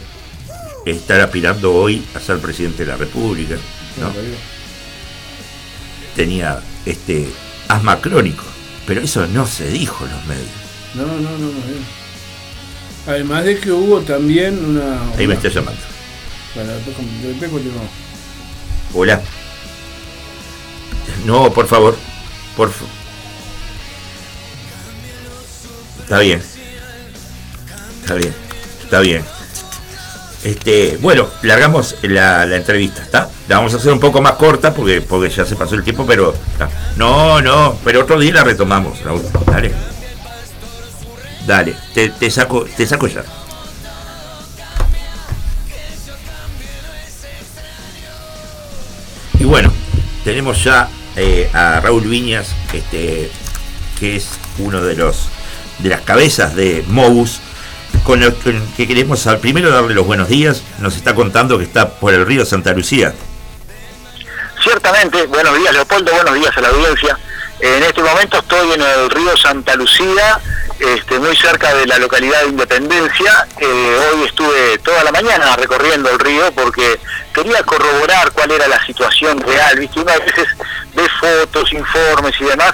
[0.85, 3.55] estar aspirando hoy a ser presidente de la República,
[4.01, 4.11] ¿no?
[6.15, 7.27] Tenía este
[7.67, 8.43] asma crónico,
[8.85, 10.47] pero eso no se dijo en los medios.
[10.95, 11.49] No, no, no, no.
[11.49, 11.81] eh.
[13.07, 14.99] Además de que hubo también una.
[15.17, 15.81] Ahí me está llamando.
[16.55, 17.89] Bueno, después, con- después continuamos.
[18.93, 19.21] Hola.
[21.25, 21.95] No, por favor.
[22.55, 22.85] Por fa-
[26.03, 26.41] Está bien.
[28.01, 28.33] Está bien.
[28.83, 29.25] Está bien.
[30.45, 33.27] Este, bueno, largamos la, entrevista, ¿está?
[33.47, 36.05] La vamos a hacer un poco más corta porque, porque ya se pasó el tiempo,
[36.05, 36.35] pero.
[36.97, 39.23] No, no, pero otro día la retomamos, Raúl.
[39.47, 39.71] Dale.
[41.47, 43.23] Dale, te, te saco, te saco ya.
[49.39, 49.73] Y bueno,
[50.23, 53.31] tenemos ya eh, a Raúl Viñas, este,
[53.99, 55.27] que es uno de los
[55.79, 57.39] de las cabezas de Mobus,
[58.05, 58.35] con el
[58.77, 60.61] que queremos al primero darle los buenos días.
[60.77, 63.13] Nos está contando que está por el río Santa Lucía.
[64.63, 67.17] Ciertamente, buenos días Leopoldo, buenos días a la audiencia.
[67.59, 70.39] En este momento estoy en el río Santa Lucía,
[70.79, 73.47] este, muy cerca de la localidad de Independencia.
[73.59, 76.99] Eh, hoy estuve toda la mañana recorriendo el río porque
[77.33, 79.79] quería corroborar cuál era la situación real.
[79.79, 79.99] ¿viste?
[79.99, 80.47] Uno a veces
[80.93, 82.73] ve fotos, informes y demás.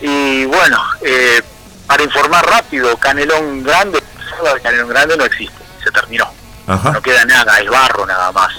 [0.00, 1.42] Y bueno, eh,
[1.86, 4.00] para informar rápido, Canelón Grande,
[4.42, 6.26] de Canelón Grande no existe, se terminó
[6.66, 6.92] Ajá.
[6.92, 8.52] no queda nada, es barro nada más.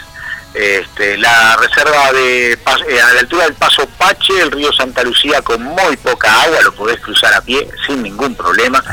[0.53, 5.41] Este, la reserva de eh, a la altura del Paso Pache, el río Santa Lucía
[5.41, 8.83] con muy poca agua, lo podés cruzar a pie sin ningún problema.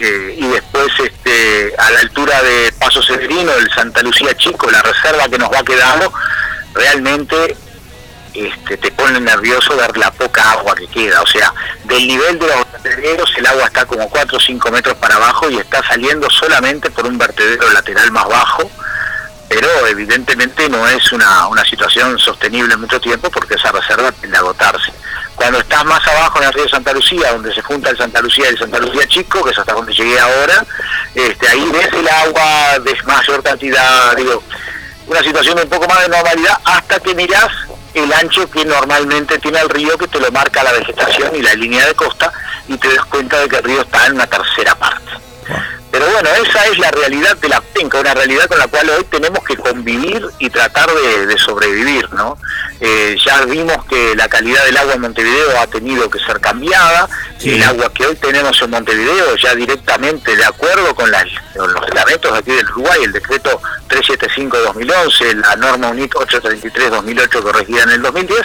[0.00, 4.82] Eh, y después este, a la altura de Paso Severino, el Santa Lucía Chico, la
[4.82, 6.12] reserva que nos va quedando,
[6.74, 7.56] realmente
[8.46, 11.22] este, te pone nervioso ver la poca agua que queda.
[11.22, 11.52] O sea,
[11.84, 15.50] del nivel de los vertederos el agua está como 4 o 5 metros para abajo
[15.50, 18.70] y está saliendo solamente por un vertedero lateral más bajo,
[19.48, 24.36] pero evidentemente no es una, una situación sostenible en mucho tiempo porque esa reserva tiende
[24.36, 24.92] a agotarse.
[25.34, 28.46] Cuando estás más abajo en el río Santa Lucía, donde se junta el Santa Lucía
[28.46, 30.66] y el Santa Lucía Chico, que es hasta donde llegué ahora,
[31.14, 34.42] este, ahí ves el agua de mayor cantidad, digo,
[35.06, 37.48] una situación de un poco más de normalidad hasta que mirás
[37.94, 41.54] el ancho que normalmente tiene el río que te lo marca la vegetación y la
[41.54, 42.32] línea de costa
[42.68, 45.27] y te das cuenta de que el río está en una tercera parte.
[45.90, 49.04] Pero bueno, esa es la realidad de la penca, una realidad con la cual hoy
[49.04, 52.36] tenemos que convivir y tratar de, de sobrevivir, ¿no?
[52.80, 57.08] Eh, ya vimos que la calidad del agua en Montevideo ha tenido que ser cambiada,
[57.38, 57.54] Sí.
[57.54, 61.82] el agua que hoy tenemos en Montevideo ya directamente de acuerdo con, las- con los
[61.86, 68.40] reglamentos aquí del Uruguay, el decreto 375-2011, la norma UNIT 833-2008 corregida en el 2010,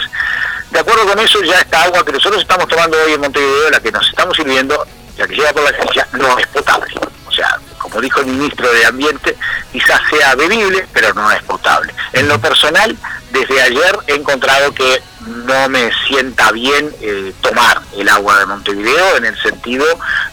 [0.70, 3.80] de acuerdo con eso ya esta agua que nosotros estamos tomando hoy en Montevideo, la
[3.80, 4.86] que nos estamos sirviendo,
[5.18, 6.94] la que llega por la agencia, no es potable.
[7.34, 9.36] Sea, como dijo el ministro de Ambiente,
[9.72, 11.92] quizás sea bebible, pero no es potable.
[12.12, 12.96] En lo personal,
[13.32, 19.16] desde ayer he encontrado que no me sienta bien eh, tomar el agua de Montevideo
[19.16, 19.84] en el sentido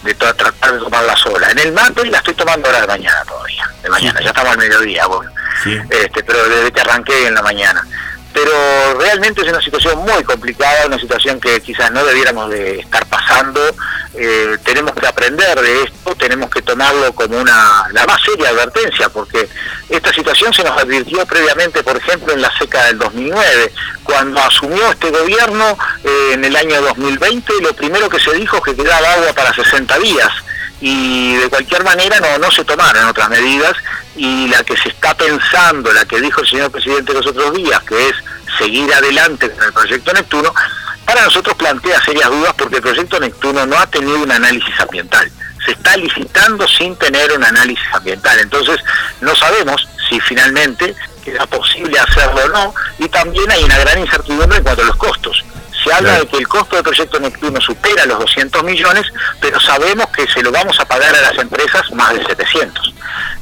[0.03, 1.49] de tratar de tomarla sola.
[1.49, 4.57] En el mate la estoy tomando ahora de mañana todavía, de mañana, ya estamos al
[4.57, 5.31] mediodía, bueno
[5.63, 5.77] Sí.
[5.89, 7.85] este, pero desde que arranqué en la mañana.
[8.33, 8.51] Pero
[8.99, 13.59] realmente es una situación muy complicada, una situación que quizás no debiéramos de estar pasando.
[14.13, 19.09] Eh, tenemos que aprender de esto, tenemos que tomarlo como una la más seria advertencia,
[19.09, 19.47] porque
[19.89, 23.71] esta situación se nos advirtió previamente, por ejemplo, en la seca del 2009,
[24.03, 28.63] cuando asumió este gobierno eh, en el año 2020, lo primero que se dijo es
[28.63, 30.31] que quedaba agua para 60 días
[30.81, 33.73] y de cualquier manera no, no se tomaron otras medidas
[34.15, 37.79] y la que se está pensando, la que dijo el señor presidente los otros días,
[37.83, 38.15] que es
[38.57, 40.53] seguir adelante con el proyecto Neptuno,
[41.05, 45.31] para nosotros plantea serias dudas porque el proyecto Neptuno no ha tenido un análisis ambiental.
[45.65, 48.39] Se está licitando sin tener un análisis ambiental.
[48.39, 48.79] Entonces,
[49.21, 52.75] no sabemos si finalmente queda posible hacerlo o no.
[52.97, 55.43] Y también hay una gran incertidumbre en cuanto a los costos.
[55.83, 56.23] Se habla Claro.
[56.25, 59.05] de que el costo del proyecto Neptuno supera los 200 millones,
[59.39, 62.93] pero sabemos que se lo vamos a pagar a las empresas más de 700.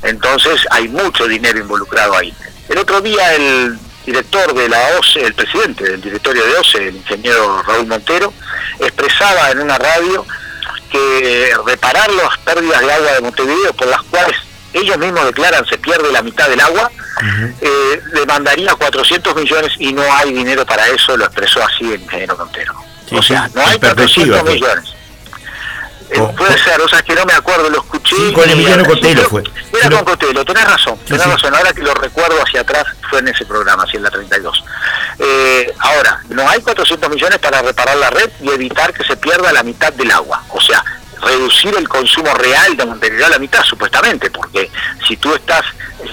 [0.03, 2.33] Entonces hay mucho dinero involucrado ahí.
[2.69, 6.95] El otro día el director de la OCE, el presidente del directorio de OCE, el
[6.95, 8.33] ingeniero Raúl Montero,
[8.79, 10.25] expresaba en una radio
[10.91, 14.35] que reparar las pérdidas de agua de Montevideo, por las cuales
[14.73, 16.89] ellos mismos declaran se pierde la mitad del agua,
[17.61, 22.37] eh, demandaría 400 millones y no hay dinero para eso, lo expresó así el ingeniero
[22.37, 22.73] Montero.
[23.07, 24.53] Sí, o sea, sí, no hay en perspectiva 400 fue.
[24.53, 24.93] millones.
[26.11, 28.15] Eh, Con- puede ser, o sea, que no me acuerdo, lo escuché.
[28.15, 29.41] Sí, con Emiliano Cotelo fue.
[29.41, 33.19] Era Pero- con Cotelo, tenés razón, tenés razón, ahora que lo recuerdo hacia atrás, fue
[33.19, 34.63] en ese programa, así en la 32.
[35.19, 39.51] Eh, ahora, no hay 400 millones para reparar la red y evitar que se pierda
[39.53, 40.83] la mitad del agua, o sea,
[41.21, 44.69] reducir el consumo real de Montevideo a la mitad, supuestamente, porque
[45.07, 45.63] si tú estás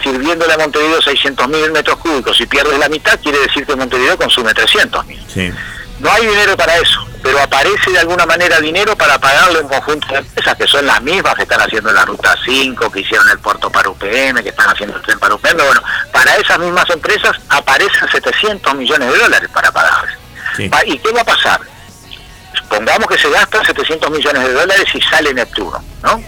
[0.02, 4.16] sirviéndole a Montevideo 600 mil metros cúbicos y pierdes la mitad, quiere decir que Montevideo
[4.16, 5.24] consume 300 mil.
[5.28, 5.52] Sí.
[5.98, 10.06] No hay dinero para eso, pero aparece de alguna manera dinero para pagarle un conjunto
[10.08, 13.38] de empresas que son las mismas que están haciendo la Ruta 5, que hicieron el
[13.38, 15.56] puerto para UPM, que están haciendo el tren para UPM.
[15.56, 20.18] Bueno, para esas mismas empresas aparecen 700 millones de dólares para pagarles.
[20.56, 20.70] Sí.
[20.86, 21.60] ¿Y qué va a pasar?
[22.68, 26.22] Pongamos que se gastan 700 millones de dólares y sale Neptuno, ¿no?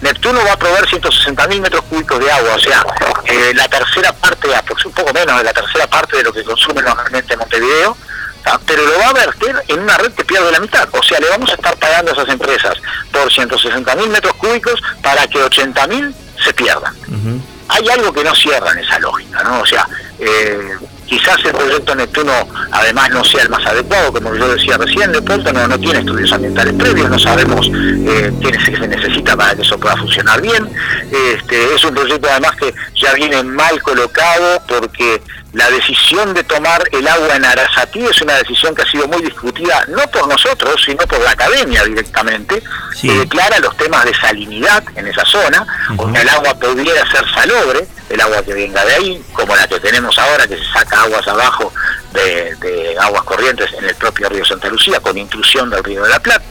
[0.00, 2.84] Neptuno va a proveer 160 mil metros cúbicos de agua, o sea,
[3.26, 4.48] eh, la tercera parte,
[4.86, 7.96] un poco menos de la tercera parte de lo que consume normalmente Montevideo,
[8.42, 8.58] ¿tá?
[8.66, 10.88] pero lo va a verter en una red que pierde la mitad.
[10.92, 12.74] O sea, le vamos a estar pagando a esas empresas
[13.12, 16.94] por 160 mil metros cúbicos para que 80 mil se pierdan.
[17.68, 19.60] Hay algo que no cierra en esa lógica, ¿no?
[19.60, 19.86] O sea,
[20.18, 20.76] eh,
[21.10, 22.32] quizás el proyecto Neptuno
[22.70, 25.98] además no sea el más adecuado, como yo decía recién, de pronto no, no tiene
[25.98, 30.70] estudios ambientales previos, no sabemos eh, qué se necesita para que eso pueda funcionar bien.
[31.10, 35.20] Este, es un proyecto además que ya viene mal colocado porque
[35.52, 39.20] la decisión de tomar el agua en Arasatí es una decisión que ha sido muy
[39.20, 42.62] discutida, no por nosotros, sino por la academia directamente,
[42.94, 43.08] Sí.
[43.08, 45.66] que declara los temas de salinidad en esa zona,
[45.96, 49.66] o que el agua pudiera ser salobre, el agua que venga de ahí, como la
[49.66, 51.72] que tenemos ahora, que se saca aguas abajo
[52.12, 56.10] de, de aguas corrientes en el propio río Santa Lucía, con intrusión del río de
[56.10, 56.44] la Plata.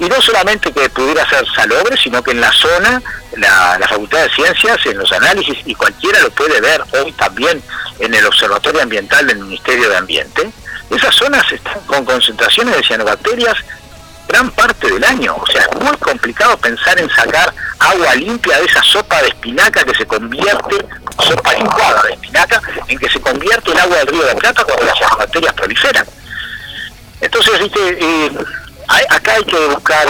[0.00, 3.02] Y no solamente que pudiera ser salobre, sino que en la zona,
[3.36, 7.62] la, la Facultad de Ciencias, en los análisis, y cualquiera lo puede ver hoy también
[7.98, 10.52] en el Observatorio Ambiental del Ministerio de Ambiente,
[10.90, 13.56] esas zonas están con concentraciones de cianobacterias
[14.28, 15.36] gran parte del año.
[15.36, 19.84] O sea, es muy complicado pensar en sacar agua limpia de esa sopa de espinaca
[19.84, 20.86] que se convierte,
[21.18, 24.64] sopa licuada de espinaca, en que se convierte el agua del río de la Plata
[24.64, 26.06] cuando las cianobacterias proliferan.
[27.20, 28.32] Entonces, viste, eh,
[28.88, 30.06] acá hay que buscar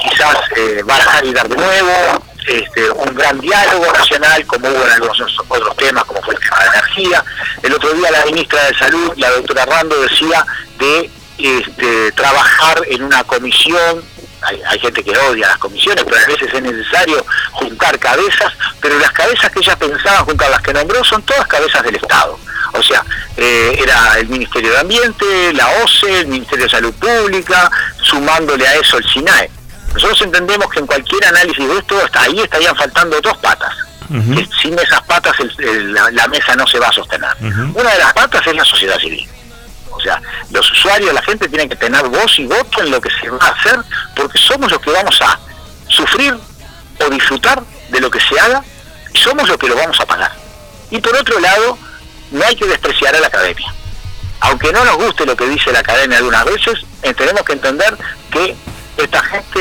[0.00, 4.92] quizás eh, barajar y dar de nuevo, este, un gran diálogo nacional, como hubo en
[4.92, 7.24] algunos otros temas, como fue el tema de la energía.
[7.62, 10.44] El otro día la ministra de Salud, la doctora Rando, decía
[10.78, 14.04] de este, trabajar en una comisión.
[14.42, 18.98] Hay, hay gente que odia las comisiones, pero a veces es necesario juntar cabezas, pero
[18.98, 22.38] las cabezas que ella pensaba juntar, las que nombró, son todas cabezas del Estado.
[22.74, 23.04] O sea,
[23.36, 27.70] eh, era el Ministerio de Ambiente, la OCE, el Ministerio de Salud Pública,
[28.02, 29.50] sumándole a eso el SINAE.
[29.94, 33.72] Nosotros entendemos que en cualquier análisis de esto, hasta ahí estarían faltando dos patas.
[34.34, 37.30] Que sin esas patas el- el- la, la mesa no se va a sostener.
[37.74, 39.26] Una de las patas es la sociedad civil.
[39.90, 40.20] O sea,
[40.50, 43.38] los usuarios, la gente tiene que tener voz y voto en lo que se va
[43.46, 43.78] a hacer,
[44.16, 45.38] porque somos los que vamos a
[45.88, 46.34] sufrir
[47.00, 48.62] o disfrutar de lo que se haga,
[49.12, 50.32] y somos los que lo vamos a pagar.
[50.90, 51.78] Y por otro lado,
[52.34, 53.72] no hay que despreciar a la academia.
[54.40, 57.96] Aunque no nos guste lo que dice la academia algunas veces, eh, tenemos que entender
[58.30, 58.54] que
[58.96, 59.58] esta gente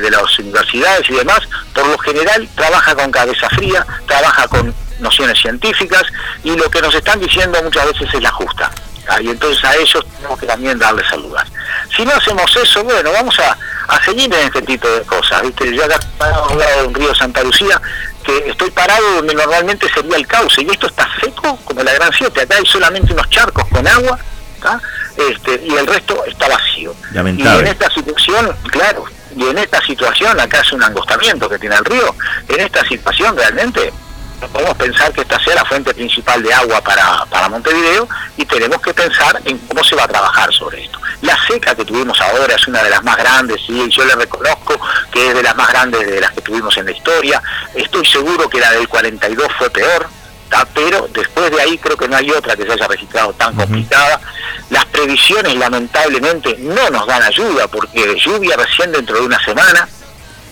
[0.00, 1.40] de, las universidades y demás,
[1.74, 6.04] por lo general, trabaja con cabeza fría, trabaja con nociones científicas
[6.44, 8.70] y lo que nos están diciendo muchas veces es la justa.
[9.08, 11.46] Ah, Y entonces a ellos tenemos que también darles el lugar.
[11.96, 13.56] Si no hacemos eso, bueno, vamos a,
[13.88, 15.42] a seguir en este tipo de cosas.
[15.42, 15.72] ¿viste?
[15.74, 17.80] Yo acá parado al lado de un río Santa Lucía,
[18.26, 22.12] que estoy parado donde normalmente sería el cauce, y esto está seco como la Gran
[22.12, 22.42] Siete.
[22.42, 24.18] Acá hay solamente unos charcos con agua,
[24.60, 24.80] ¿tá?
[25.16, 26.94] este, y el resto está vacío.
[27.12, 27.56] Lamentable.
[27.56, 29.04] Y en esta situación, claro,
[29.34, 32.14] y en esta situación, acá es un angostamiento que tiene el río,
[32.48, 33.92] en esta situación realmente
[34.40, 38.44] no podemos pensar que esta sea la fuente principal de agua para, para Montevideo y
[38.44, 40.98] tenemos que pensar en cómo se va a trabajar sobre esto.
[41.22, 44.14] La seca que tuvimos ahora es una de las más grandes, sí, y yo le
[44.14, 44.78] reconozco
[45.10, 47.42] que es de las más grandes de las que tuvimos en la historia.
[47.74, 50.06] Estoy seguro que la del 42 fue peor,
[50.74, 54.20] pero después de ahí creo que no hay otra que se haya registrado tan complicada.
[54.70, 59.88] Las previsiones lamentablemente no nos dan ayuda porque lluvia recién dentro de una semana.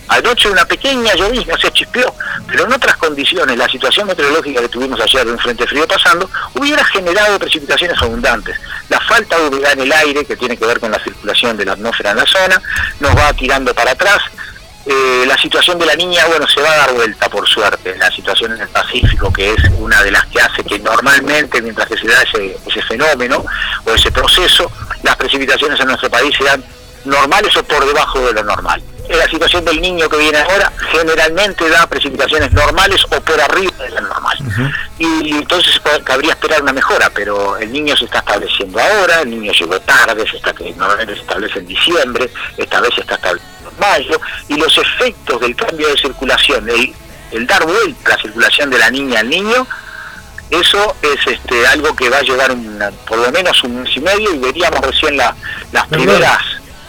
[0.07, 2.13] Anoche una pequeña llovizna se chispeó,
[2.47, 6.29] pero en otras condiciones, la situación meteorológica que tuvimos ayer de un frente frío pasando,
[6.53, 8.55] hubiera generado precipitaciones abundantes.
[8.89, 11.65] La falta de humedad en el aire, que tiene que ver con la circulación de
[11.65, 12.61] la atmósfera en la zona,
[12.99, 14.19] nos va tirando para atrás.
[14.85, 17.97] Eh, la situación de la niña, bueno, se va a dar vuelta por suerte.
[17.97, 21.87] La situación en el Pacífico, que es una de las que hace que normalmente, mientras
[21.87, 23.43] que se da ese, ese fenómeno
[23.83, 24.71] o ese proceso,
[25.01, 26.63] las precipitaciones en nuestro país sean
[27.05, 28.83] normales o por debajo de lo normal.
[29.09, 33.89] La situación del niño que viene ahora, generalmente da precipitaciones normales o por arriba de
[33.91, 34.37] la normal.
[34.97, 39.29] Y entonces pa- cabría esperar una mejora, pero el niño se está estableciendo ahora, el
[39.29, 43.69] niño llegó tarde, se está, normalmente se establece en diciembre, esta vez se está estableciendo
[43.71, 46.93] en mayo, y los efectos del cambio de circulación, el,
[47.31, 49.67] el dar vuelta a la circulación de la niña al niño,
[50.49, 53.99] eso es este algo que va a llevar una- por lo menos un mes y
[53.99, 55.35] medio y veríamos recién la-
[55.71, 56.39] las primeras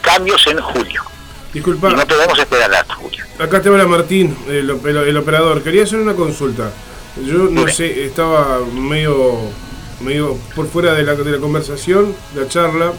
[0.03, 1.03] cambios en julio.
[1.57, 3.25] Disculpa, Y no podemos esperar hasta julio.
[3.39, 5.63] acá te habla Martín, el, el- el operador.
[5.63, 6.71] Quería hacer una consulta.
[7.25, 7.73] Yo no Dime.
[7.73, 9.37] sé, estaba medio,
[10.05, 12.93] medio por fuera de la, de la conversación, la charla,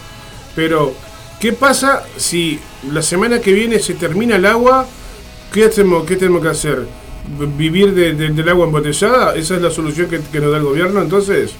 [0.55, 0.95] pero
[1.39, 2.59] ¿qué pasa si
[2.91, 4.87] la semana que viene se termina el agua?
[5.53, 6.87] ¿Qué tenemos, qué tenemos que hacer?
[7.57, 9.35] ¿Vivir de- de- del agua embotellada?
[9.35, 11.51] ¿Esa es la solución que, que nos da el gobierno entonces?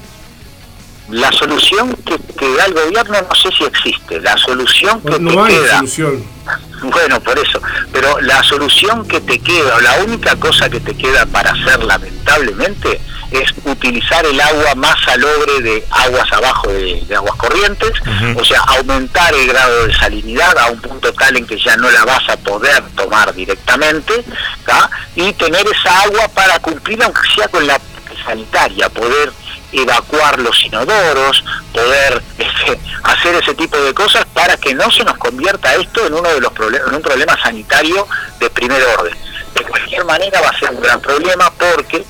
[1.09, 4.19] La solución que, que da el gobierno no sé si existe.
[4.21, 6.23] La solución que No te hay queda, solución.
[6.83, 7.61] bueno, por eso,
[7.93, 12.99] pero la solución que te queda, la única cosa que te queda para hacer lamentablemente,
[13.31, 17.91] es utilizar el agua más salobre de aguas abajo de, de aguas corrientes,
[18.37, 21.89] o sea, aumentar el grado de salinidad a un punto tal en que ya no
[21.91, 24.23] la vas a poder tomar directamente,
[24.65, 24.89] ¿tá?
[25.15, 27.79] y tener esa agua para cumplir, aunque sea con la
[28.25, 29.31] sanitaria, poder
[29.81, 31.43] evacuar los inodoros,
[31.73, 36.13] poder este, hacer ese tipo de cosas para que no se nos convierta esto en
[36.13, 38.07] uno de los en un problema sanitario
[38.39, 39.15] de primer orden.
[39.53, 42.05] De cualquier manera va a ser un gran problema porque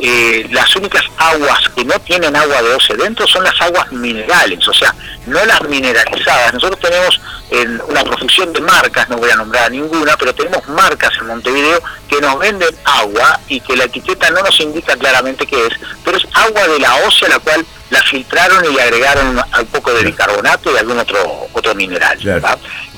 [0.00, 4.66] eh, las únicas aguas que no tienen agua de OCE dentro son las aguas minerales,
[4.68, 4.94] o sea,
[5.26, 6.54] no las mineralizadas.
[6.54, 7.20] Nosotros tenemos
[7.50, 11.26] en una profusión de marcas, no voy a nombrar a ninguna, pero tenemos marcas en
[11.26, 15.74] Montevideo que nos venden agua y que la etiqueta no nos indica claramente qué es,
[16.04, 19.66] pero es agua de la OCE a la cual la filtraron y le agregaron un
[19.66, 22.18] poco de bicarbonato y algún otro otro mineral.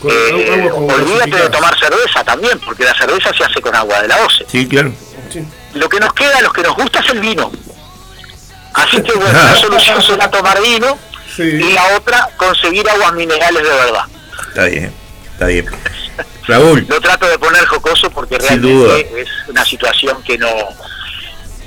[0.09, 4.17] Eh, olvídate de tomar cerveza también, porque la cerveza se hace con agua de la
[4.25, 4.47] OCE.
[4.49, 4.93] Sí, claro.
[5.75, 7.51] Lo que nos queda, los que nos gusta es el vino.
[8.75, 10.99] Así que bueno, la solución será tomar vino
[11.39, 14.05] y la otra, conseguir aguas minerales de verdad.
[14.49, 14.93] Está bien,
[15.33, 15.67] está bien.
[16.47, 20.49] Raúl, Lo trato de poner jocoso porque realmente es una situación que no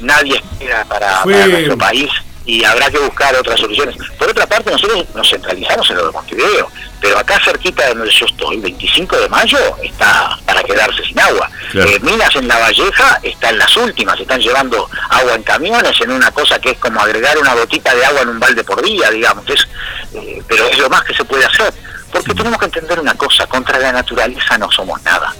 [0.01, 2.09] nadie espera para, Fue- para nuestro país
[2.45, 3.95] y habrá que buscar otras soluciones.
[4.18, 8.11] Por otra parte, nosotros nos centralizamos en lo de Montevideo, pero acá cerquita de donde
[8.11, 11.49] yo estoy, 25 de mayo, está para quedarse sin agua.
[11.72, 11.90] Claro.
[11.90, 16.11] Eh, Minas en La Valleja está en las últimas, están llevando agua en camiones, en
[16.11, 19.10] una cosa que es como agregar una gotita de agua en un balde por día,
[19.10, 19.68] digamos, es,
[20.14, 21.74] eh, pero es lo más que se puede hacer.
[22.11, 25.34] Porque tenemos que entender una cosa, contra la naturaleza no somos nada.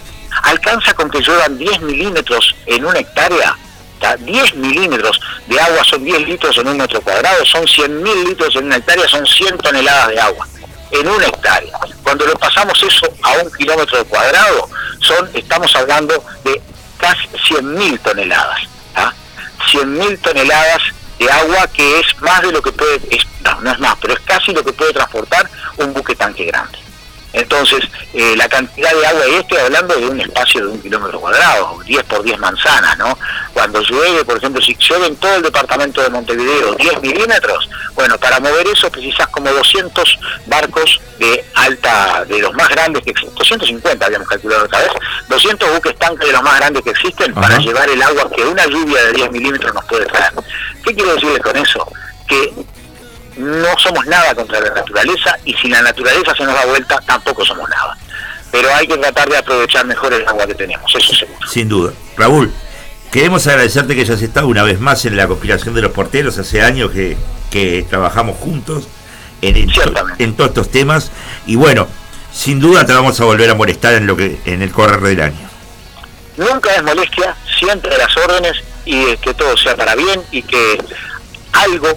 [0.44, 3.56] Alcanza con que lluevan 10 milímetros en una hectárea,
[4.04, 4.18] ¿tá?
[4.18, 8.54] 10 milímetros de agua son 10 litros en un metro cuadrado, son 100 mil litros
[8.58, 10.48] en una hectárea, son 100 toneladas de agua
[10.92, 11.80] en una hectárea.
[12.04, 14.70] Cuando lo pasamos eso a un kilómetro cuadrado,
[15.00, 16.62] son, estamos hablando de
[16.98, 18.60] casi 100.000 toneladas.
[18.96, 19.14] ¿ah?
[19.72, 20.84] 100.000 toneladas
[21.18, 23.00] de agua que es más de lo que puede,
[23.42, 26.83] no, no es más, pero es casi lo que puede transportar un buque tanque grande.
[27.34, 27.80] Entonces,
[28.14, 31.80] eh, la cantidad de agua, y estoy hablando de un espacio de un kilómetro cuadrado,
[31.84, 33.18] 10 por 10 manzanas, ¿no?
[33.54, 38.20] Cuando llueve, por ejemplo, si llueve en todo el departamento de Montevideo 10 milímetros, bueno,
[38.20, 43.36] para mover eso precisas como 200 barcos de alta, de los más grandes que existen,
[43.36, 44.92] 250 habíamos calculado otra vez,
[45.30, 48.66] 200 buques tanques de los más grandes que existen para llevar el agua que una
[48.68, 50.34] lluvia de 10 milímetros nos puede traer.
[50.84, 51.88] ¿Qué quiero decirles con eso?
[52.28, 52.54] Que
[53.38, 57.46] no somos nada contra la naturaleza y si la naturaleza se nos da vuelta tampoco
[57.46, 57.98] somos nada.
[58.52, 61.48] Pero hay que tratar de aprovechar mejor el agua que tenemos, eso seguro.
[61.48, 61.94] Sin duda.
[62.18, 62.54] Raúl,
[63.12, 66.38] queremos agradecerte que hayas estado una vez más en la conspiración de los porteros.
[66.38, 67.18] Hace años que,
[67.50, 68.88] que trabajamos juntos
[69.42, 69.70] en, en
[70.20, 71.12] en todos estos temas.
[71.48, 71.88] Y bueno,
[72.32, 75.22] sin duda te vamos a volver a molestar en lo que en el correr del
[75.22, 75.50] año.
[76.38, 78.54] Nunca es molestia, siempre las órdenes
[78.86, 80.84] y que todo sea para bien y que
[81.52, 81.88] algo,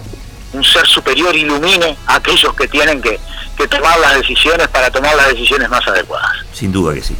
[0.53, 3.19] un ser superior ilumine a aquellos que tienen que,
[3.57, 6.31] que tomar las decisiones para tomar las decisiones más adecuadas.
[6.53, 7.15] Sin duda que sí.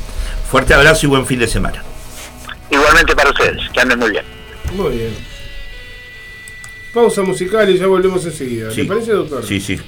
[0.49, 1.83] Fuerte abrazo y buen fin de semana.
[2.69, 4.25] Igualmente para ustedes, que anden muy bien.
[4.73, 5.17] Muy bien.
[6.93, 8.71] Pausa musical y ya volvemos enseguida.
[8.71, 8.83] Sí.
[8.83, 9.45] ¿Le parece, doctor?
[9.45, 9.79] Sí, sí.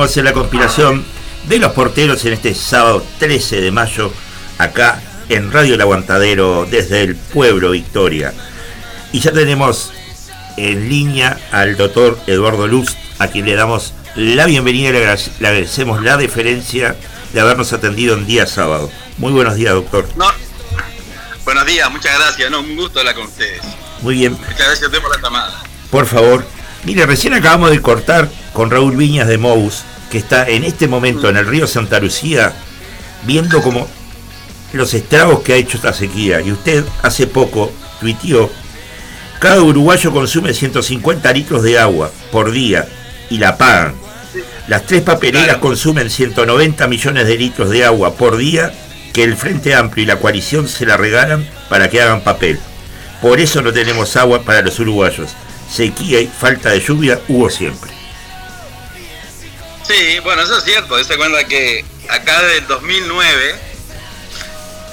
[0.00, 1.04] Seguimos en la conspiración
[1.46, 4.10] de los porteros en este sábado 13 de mayo,
[4.56, 8.32] acá en Radio El Aguantadero, desde el pueblo Victoria.
[9.12, 9.92] Y ya tenemos
[10.56, 16.02] en línea al doctor Eduardo Luz, a quien le damos la bienvenida y le agradecemos
[16.02, 16.96] la deferencia
[17.34, 18.90] de habernos atendido en día sábado.
[19.18, 20.08] Muy buenos días, doctor.
[20.16, 20.28] No.
[21.44, 22.50] Buenos días, muchas gracias.
[22.50, 23.60] No, un gusto hablar con ustedes.
[24.00, 25.62] Muy bien, Muchas gracias a usted por la llamada.
[25.90, 26.46] por favor.
[26.84, 31.28] Mire, recién acabamos de cortar con Raúl Viñas de Mous, que está en este momento
[31.28, 32.52] en el río Santa Lucía,
[33.24, 33.86] viendo como
[34.72, 36.40] los estragos que ha hecho esta sequía.
[36.40, 38.50] Y usted hace poco tuiteó,
[39.38, 42.86] cada uruguayo consume 150 litros de agua por día
[43.30, 43.94] y la pagan.
[44.68, 48.72] Las tres papeleras consumen 190 millones de litros de agua por día
[49.12, 52.60] que el Frente Amplio y la coalición se la regalan para que hagan papel.
[53.22, 55.30] Por eso no tenemos agua para los uruguayos.
[55.70, 57.89] Sequía y falta de lluvia hubo siempre.
[60.20, 61.02] Sí, bueno, eso es cierto.
[61.02, 63.54] Se cuenta que acá del 2009,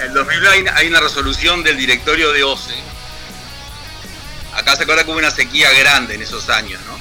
[0.02, 2.76] el 2009 hay, hay una resolución del directorio de OCE.
[4.56, 6.98] Acá se acuerda que hubo una sequía grande en esos años, ¿no?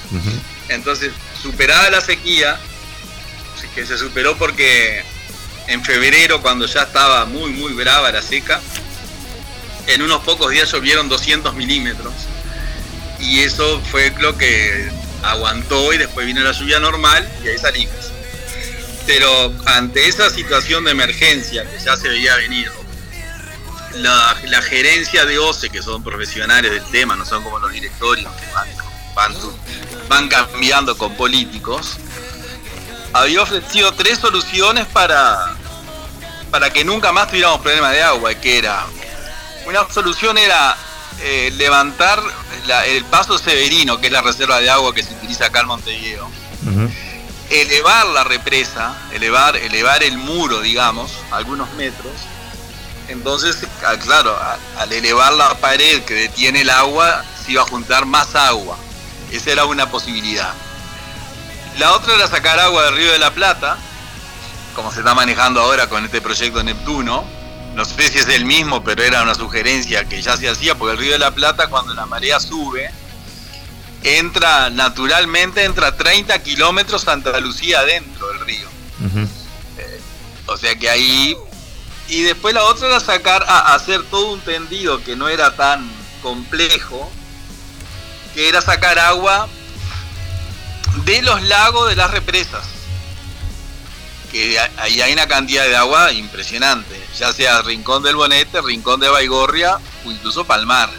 [0.69, 2.59] Entonces, superada la sequía,
[3.74, 5.05] que se superó porque
[5.69, 8.61] en febrero, cuando ya estaba muy, muy brava la seca,
[9.86, 12.12] en unos pocos días llovieron 200 milímetros.
[13.20, 14.90] Y eso fue lo que
[15.23, 18.16] aguantó y después vino la lluvia normal y ahí salimos.
[19.07, 22.70] Pero ante esa situación de emergencia que ya se veía venir,
[23.95, 28.47] la, gerencia de OCE, que son profesionales del tema, no son como los directorios que
[30.09, 31.97] van, cambiando con políticos,
[33.12, 35.57] había ofrecido tres soluciones para,
[36.51, 38.85] para que nunca más tuviéramos problemas de agua, que era,
[39.66, 40.77] una solución era
[41.23, 42.23] eh, levantar
[42.87, 46.31] el paso severino, que es la reserva de agua que se utiliza acá en Montevideo,
[47.51, 52.12] elevar la represa, elevar, elevar el muro, digamos, algunos metros.
[53.09, 54.36] Entonces, ah, claro,
[54.78, 58.77] al elevar la pared que detiene el agua, se iba a juntar más agua.
[59.31, 60.52] Esa era una posibilidad.
[61.78, 63.77] La otra era sacar agua del río de la Plata,
[64.74, 67.24] como se está manejando ahora con este proyecto Neptuno.
[67.74, 70.93] No sé si es el mismo, pero era una sugerencia que ya se hacía, porque
[70.93, 72.90] el río de la Plata cuando la marea sube,
[74.07, 78.69] entra naturalmente, entra 30 kilómetros Santa Lucía adentro del río.
[80.47, 81.37] O sea que ahí...
[82.09, 85.91] Y después la otra era sacar, a hacer todo un tendido que no era tan
[86.23, 87.11] complejo,
[88.33, 89.49] que era sacar agua
[91.05, 92.65] de los lagos de las represas.
[94.31, 99.09] Que ahí hay una cantidad de agua impresionante, ya sea Rincón del Bonete, Rincón de
[99.09, 100.91] Baigorria o incluso Palmar.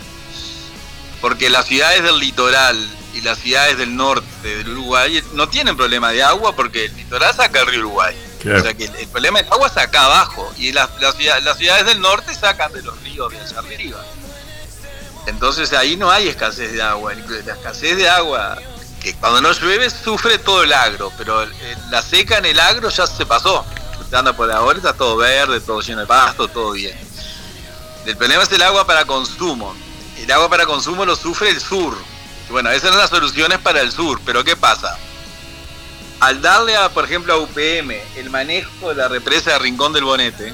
[1.22, 6.12] Porque las ciudades del litoral y las ciudades del norte del Uruguay no tienen problema
[6.12, 8.16] de agua porque el litoral saca el río Uruguay.
[8.42, 8.60] Claro.
[8.60, 11.42] O sea que el, el problema del agua está acá abajo y las, las ciudad-
[11.42, 14.04] las ciudades del norte sacan de los ríos de allá arriba.
[15.26, 17.14] Entonces ahí no hay escasez de agua.
[17.46, 18.58] La escasez de agua,
[19.02, 21.46] que cuando no llueve sufre todo el agro, pero
[21.90, 23.66] la seca en el agro ya se pasó.
[24.12, 26.98] Anda por ahora, está todo verde, todo lleno de pasto, todo bien.
[28.06, 29.76] El problema es el agua para consumo.
[30.18, 31.98] El agua para consumo lo sufre el sur.
[32.50, 34.98] Bueno, esas son las soluciones para el sur, pero ¿qué pasa?
[36.20, 40.06] Al darle, a, por ejemplo, a UPM el manejo de la represa de Rincón del
[40.06, 40.54] Bonete,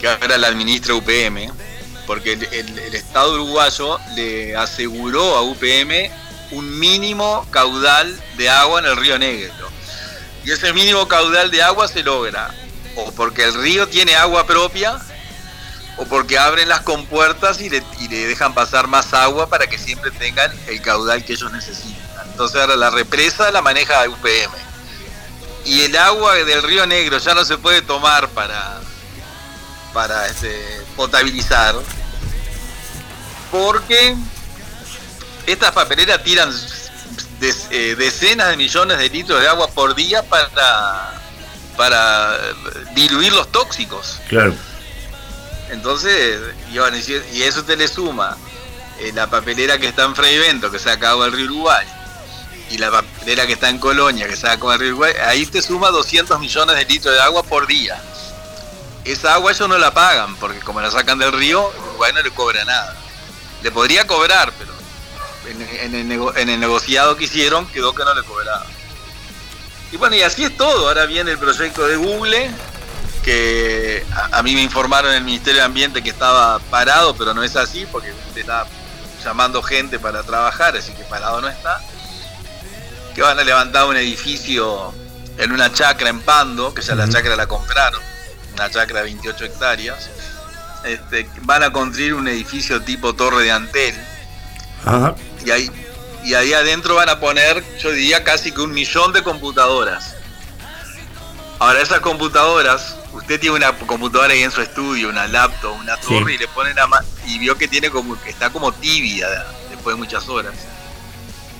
[0.00, 1.50] que ahora la administra UPM,
[2.06, 6.10] porque el, el- Estado uruguayo le aseguró a UPM
[6.52, 9.68] un mínimo caudal de agua en el río Negro.
[10.44, 12.54] Y ese mínimo caudal de agua se logra
[12.94, 14.96] o porque el río tiene agua propia
[15.96, 20.52] o porque abren las compuertas y le, dejan pasar más agua para que siempre tengan
[20.66, 22.28] el caudal que ellos necesitan.
[22.30, 24.52] Entonces ahora la represa la maneja UPM.
[25.64, 28.80] Y el agua del río Negro ya no se puede tomar para,
[29.92, 31.74] para este, potabilizar
[33.50, 34.14] porque
[35.46, 36.52] estas papeleras tiran
[37.70, 41.14] eh, decenas de millones de litros de agua por día para,
[41.76, 42.38] para
[42.94, 44.20] diluir los tóxicos.
[44.28, 44.54] Claro.
[45.70, 46.40] Entonces,
[46.72, 48.36] y, bueno, eso te le suma
[49.00, 51.86] eh, la papelera que está en Frei Bento, que saca agua del río Uruguay,
[52.70, 55.12] y la, pap- de la que está en Colonia, que se con el río Uruguay,
[55.26, 58.00] ahí te suma 200 millones de litros de agua por día.
[59.04, 62.30] Esa agua ellos no la pagan, porque como la sacan del río, Uruguay no le
[62.30, 62.96] cobra nada.
[63.62, 64.72] Le podría cobrar, pero
[65.48, 68.66] en, el, en el negociado que hicieron quedó que no le cobraba.
[69.92, 70.88] Y bueno, y así es todo.
[70.88, 72.50] Ahora viene el proyecto de Google,
[73.26, 77.34] que a, a, mí me informaron en el Ministerio de Ambiente que estaba parado, pero
[77.34, 78.66] no es así, porque usted está
[79.24, 81.80] llamando gente para trabajar, así que parado no está.
[83.16, 84.94] Que van a levantar un edificio
[85.38, 88.00] en una chacra en Pando, que ya la chacra la compraron,
[88.54, 90.08] una chacra de 28 hectáreas.
[90.84, 93.96] Este, van a construir un edificio tipo torre de Antel.
[95.44, 95.68] Y ahí,
[96.22, 100.14] y ahí adentro van a poner, yo diría casi que un millón de computadoras.
[101.58, 106.34] Ahora esas computadoras, usted tiene una computadora ahí en su estudio, una laptop, una torre
[106.34, 106.86] y le ponen a
[107.26, 109.28] y vio que tiene como que está como tibia
[109.70, 110.54] después de muchas horas.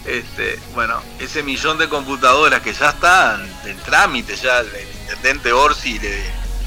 [0.05, 4.69] Este, bueno, ese millón de computadoras que ya están en trámite, ya el
[5.01, 6.25] intendente Orsi le,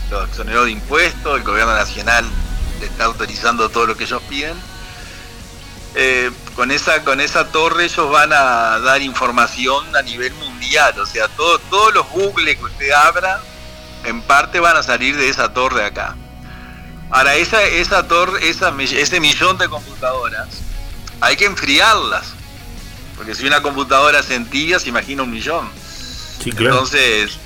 [0.10, 2.26] lo exoneró de impuestos, el gobierno nacional
[2.80, 4.58] le está autorizando todo lo que ellos piden.
[5.96, 11.06] Eh, con esa con esa torre ellos van a dar información a nivel mundial, o
[11.06, 13.42] sea, todo, todos los Google que usted abra,
[14.04, 16.16] en parte van a salir de esa torre acá.
[17.12, 20.48] Ahora, esa, esa torre, esa, ese millón de computadoras,
[21.22, 22.34] hay que enfriarlas.
[23.16, 25.70] Porque si una computadora se entibia, se imagina un millón.
[26.42, 26.76] Sí, claro.
[26.76, 27.38] Entonces,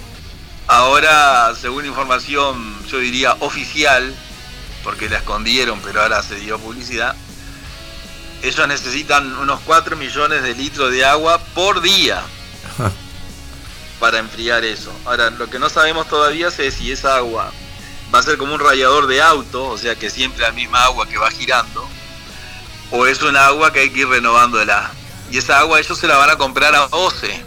[0.67, 4.13] ahora, según información, yo diría oficial,
[4.83, 7.15] porque la escondieron, pero ahora se dio publicidad,
[8.43, 12.21] ellos necesitan unos 4 millones de litros de agua por día
[14.03, 14.91] para enfriar eso.
[15.05, 17.53] Ahora, lo que no sabemos todavía es si esa agua
[18.13, 21.07] va a ser como un radiador de auto, o sea que siempre la misma agua
[21.07, 21.87] que va girando,
[22.91, 24.91] o es un agua que hay que ir renovándola.
[25.31, 27.45] Y esa agua ellos se la van a comprar a 12,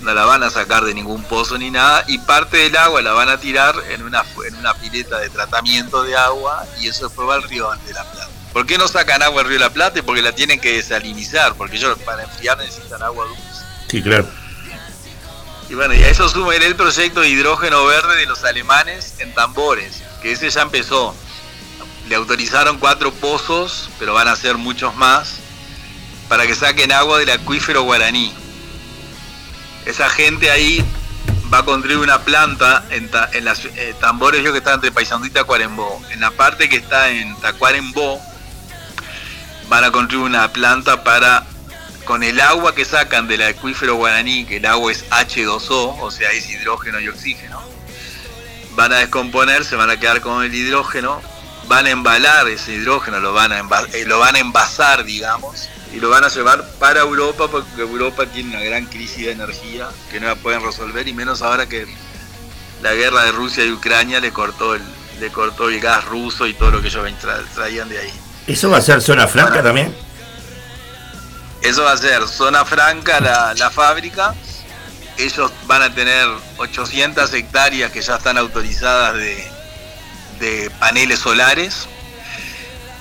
[0.00, 3.12] no la van a sacar de ningún pozo ni nada, y parte del agua la
[3.12, 7.28] van a tirar en una, en una pileta de tratamiento de agua, y eso después
[7.28, 8.28] va al río de la Plata.
[8.52, 10.02] ¿Por qué no sacan agua del río de la Plata?
[10.02, 13.64] Porque la tienen que desalinizar, porque ellos para enfriar necesitan agua dulce.
[13.88, 14.41] Sí, claro.
[15.72, 19.32] Y bueno, y a eso suma el proyecto de hidrógeno verde de los alemanes en
[19.32, 21.16] tambores, que ese ya empezó.
[22.10, 25.36] Le autorizaron cuatro pozos, pero van a ser muchos más,
[26.28, 28.34] para que saquen agua del acuífero guaraní.
[29.86, 30.84] Esa gente ahí
[31.50, 35.28] va a construir una planta en, en las eh, tambores yo que está entre Paysandú
[35.28, 36.02] y Tacuarembó.
[36.10, 38.20] En la parte que está en Tacuarembó
[39.70, 41.46] van a construir una planta para
[42.04, 46.30] con el agua que sacan del acuífero guaraní, que el agua es H2O, o sea,
[46.30, 47.60] es hidrógeno y oxígeno,
[48.74, 51.20] van a descomponer, se van a quedar con el hidrógeno,
[51.68, 53.60] van a embalar ese hidrógeno, lo van a,
[53.92, 58.26] eh, lo van a envasar, digamos, y lo van a llevar para Europa, porque Europa
[58.26, 61.86] tiene una gran crisis de energía que no la pueden resolver, y menos ahora que
[62.82, 64.82] la guerra de Rusia y Ucrania le cortó el,
[65.20, 67.06] le cortó el gas ruso y todo lo que ellos
[67.54, 68.12] traían de ahí.
[68.46, 70.11] ¿Eso va a ser zona franca bueno, también?
[71.62, 74.34] Eso va a ser zona franca la, la, fábrica.
[75.16, 76.26] Ellos van a tener
[76.56, 79.50] 800 hectáreas que ya están autorizadas de,
[80.40, 81.86] de paneles solares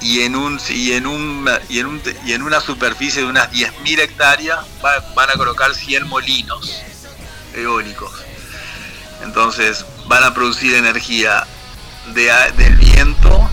[0.02, 3.52] y en un y en un y en, un, y en una superficie de unas
[3.52, 6.82] 10.000 hectáreas va, van a colocar 100 molinos
[7.56, 8.12] eólicos.
[9.24, 11.46] Entonces van a producir energía
[12.14, 13.50] de, del viento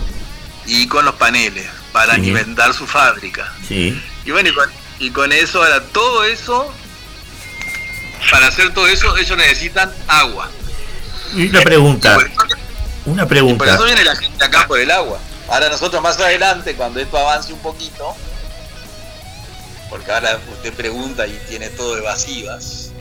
[0.65, 2.21] y con los paneles para sí.
[2.21, 3.51] alimentar su fábrica.
[3.67, 3.99] Sí.
[4.25, 4.69] Y bueno, y con,
[4.99, 6.71] y con eso, ahora todo eso,
[8.29, 10.49] para hacer todo eso, ellos necesitan agua.
[11.33, 12.17] Y una pregunta.
[13.05, 13.65] Y una pregunta.
[13.65, 15.19] Por eso viene la gente acá por el agua.
[15.47, 18.15] Ahora nosotros más adelante, cuando esto avance un poquito,
[19.89, 22.91] porque ahora usted pregunta y tiene todo evasivas,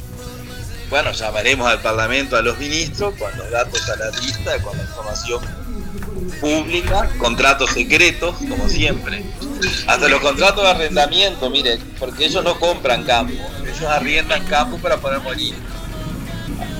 [0.88, 4.84] bueno, llamaremos al Parlamento a los ministros con los datos a la lista, con la
[4.84, 5.67] información
[6.40, 9.24] pública, contratos secretos, como siempre.
[9.86, 14.98] Hasta los contratos de arrendamiento, mire, porque ellos no compran campo, ellos arriendan campo para
[14.98, 15.60] poner molinos.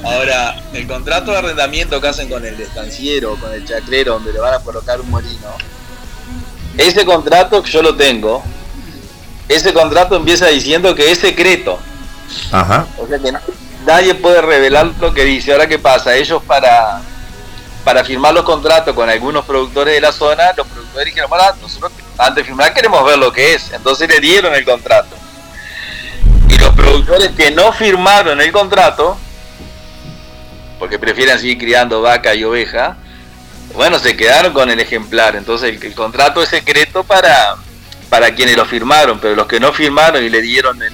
[0.05, 4.39] Ahora, el contrato de arrendamiento que hacen con el estanciero, con el chacrero, donde le
[4.39, 5.48] van a colocar un molino,
[6.77, 8.43] ese contrato que yo lo tengo,
[9.48, 11.78] ese contrato empieza diciendo que es secreto.
[12.52, 12.86] Ajá.
[12.98, 13.32] O sea que
[13.85, 15.52] nadie puede revelar lo que dice.
[15.52, 16.15] Ahora, ¿qué pasa?
[16.15, 17.01] Ellos para
[17.84, 21.92] para firmar los contratos con algunos productores de la zona, los productores dijeron, bueno, nosotros
[22.18, 23.72] antes de firmar queremos ver lo que es.
[23.72, 25.16] Entonces le dieron el contrato.
[26.48, 29.16] Y los productores que no firmaron el contrato,
[30.78, 32.96] porque prefieren seguir criando vaca y oveja,
[33.74, 35.36] bueno, se quedaron con el ejemplar.
[35.36, 37.56] Entonces el, contrato es secreto para,
[38.09, 40.92] para quienes lo firmaron, pero los que no firmaron y le dieron el,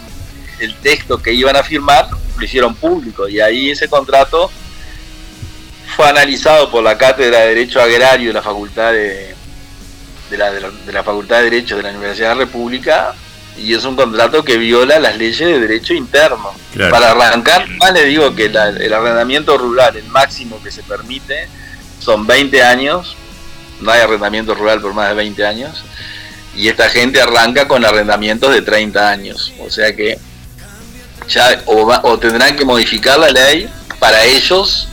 [0.60, 4.50] el texto que iban a firmar lo hicieron público y ahí ese contrato
[5.96, 9.34] fue analizado por la Cátedra de Derecho Agrario de la Facultad de,
[10.30, 13.14] de, la, de, la, de la Facultad de Derecho de la Universidad de la República
[13.56, 16.50] y es un contrato que viola las leyes de derecho interno.
[16.72, 16.90] Claro.
[16.90, 21.48] Para arrancar, más le digo que la- el arrendamiento rural, el máximo que se permite,
[22.00, 23.16] son 20 años,
[23.80, 25.84] no hay arrendamiento rural por más de 20 años,
[26.56, 30.18] y esta gente arranca con arrendamientos de 30 años, o sea que
[31.28, 33.68] ya o, va- o tendrán que modificar la ley
[34.00, 34.88] para ellos,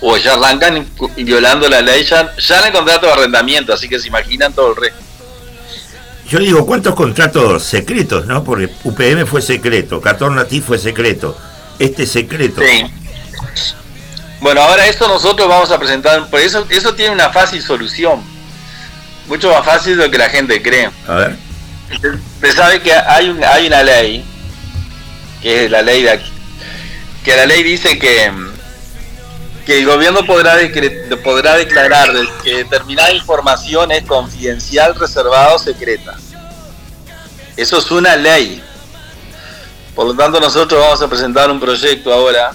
[0.00, 3.98] o ya arrancan violando la ley ya, ya en el contrato de arrendamiento, así que
[3.98, 4.98] se imaginan todo el resto.
[6.28, 8.44] Yo digo, ¿cuántos contratos secretos, no?
[8.44, 11.36] Porque UPM fue secreto, Catornati fue secreto,
[11.78, 12.60] este es secreto.
[12.60, 12.84] Sí.
[14.40, 18.22] Bueno, ahora esto nosotros vamos a presentar, por eso eso tiene una fácil solución,
[19.26, 20.90] mucho más fácil de lo que la gente cree.
[21.08, 21.36] A ver.
[21.90, 24.22] Usted sabe que hay, un- hay una ley,
[25.42, 26.30] que es la ley de aquí,
[27.24, 28.47] que la ley dice que, mm,
[29.68, 30.56] que el gobierno podrá,
[31.22, 36.16] podrá declarar de- que determinada información es confidencial, reservada o secreta.
[37.54, 38.64] Eso es una ley.
[39.94, 42.52] Por lo tanto, nosotros vamos a presentar un proyecto ahora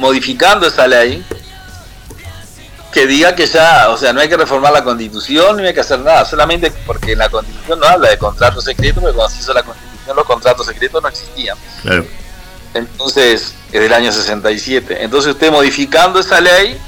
[0.00, 1.24] modificando esa ley
[2.92, 5.80] que diga que ya, o sea, no hay que reformar la constitución, ni hay que
[5.82, 9.54] hacer nada, solamente porque la constitución no habla de contratos secretos, porque cuando se hizo
[9.54, 11.56] la constitución los contratos secretos no existían.
[11.82, 12.04] Claro.
[12.74, 15.02] Entonces, es del año 67.
[15.02, 16.78] Entonces usted modificando esa ley,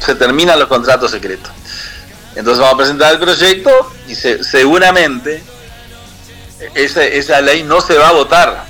[0.00, 1.50] se terminan los contratos secretos.
[2.36, 3.70] Entonces vamos a presentar el proyecto
[4.08, 5.42] y se- seguramente
[6.74, 8.64] esa, esa ley no se va a votar,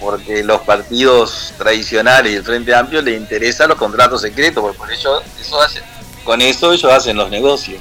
[0.00, 4.92] porque los partidos tradicionales y el Frente Amplio les interesan los contratos secretos, porque por
[4.92, 5.82] eso, eso hace-
[6.24, 7.80] con eso ellos hacen los negocios.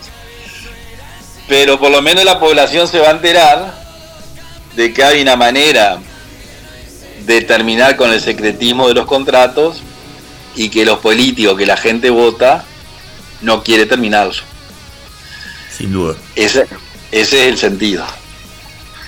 [1.47, 3.73] Pero por lo menos la población se va a enterar
[4.75, 5.99] de que hay una manera
[7.25, 9.81] de terminar con el secretismo de los contratos
[10.55, 12.63] y que los políticos que la gente vota
[13.41, 14.43] no quiere terminarlos.
[15.77, 16.15] Sin duda.
[16.35, 16.67] Ese,
[17.11, 18.05] ese es el sentido.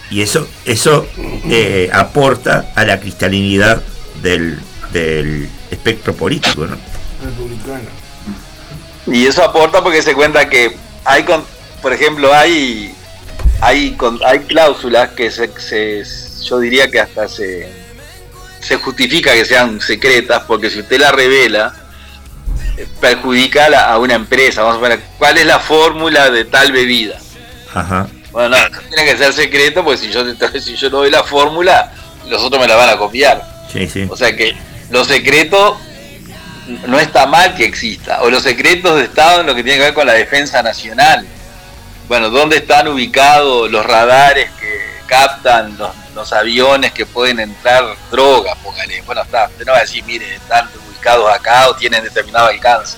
[0.10, 1.08] Y eso, eso
[1.50, 3.82] eh, aporta a la cristalinidad
[4.22, 4.60] del,
[4.92, 6.78] del espectro político, ¿no?
[7.24, 7.90] Republicano.
[9.08, 11.44] Y eso aporta porque se cuenta que hay, con,
[11.82, 12.94] por ejemplo, hay
[13.62, 16.04] hay con- hay cláusulas que se, se-
[16.44, 17.85] yo diría que hasta se
[18.66, 21.74] se justifica que sean secretas porque si usted la revela
[22.78, 24.64] eh, perjudica a, la- a una empresa.
[24.64, 27.18] Vamos a ver cuál es la fórmula de tal bebida.
[27.74, 28.08] Ajá.
[28.32, 30.24] Bueno, no, tiene que ser secreto porque si yo
[30.62, 31.94] si yo no doy la fórmula
[32.28, 33.44] los otros me la van a copiar.
[33.72, 34.08] Sí, sí.
[34.10, 34.56] O sea que
[34.90, 35.80] lo secreto
[36.88, 38.22] no está mal que exista.
[38.24, 41.26] O los secretos de Estado en lo que tiene que ver con la defensa nacional.
[42.08, 48.54] Bueno, ¿dónde están ubicados los radares que captan los, los aviones que pueden entrar droga?
[48.56, 49.02] Póngale.
[49.04, 49.48] Bueno, está.
[49.48, 52.98] Usted no va a decir, mire, están ubicados acá o tienen determinado alcance.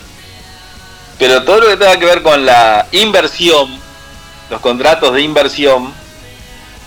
[1.19, 3.79] Pero todo lo que tenga que ver con la inversión,
[4.49, 5.93] los contratos de inversión,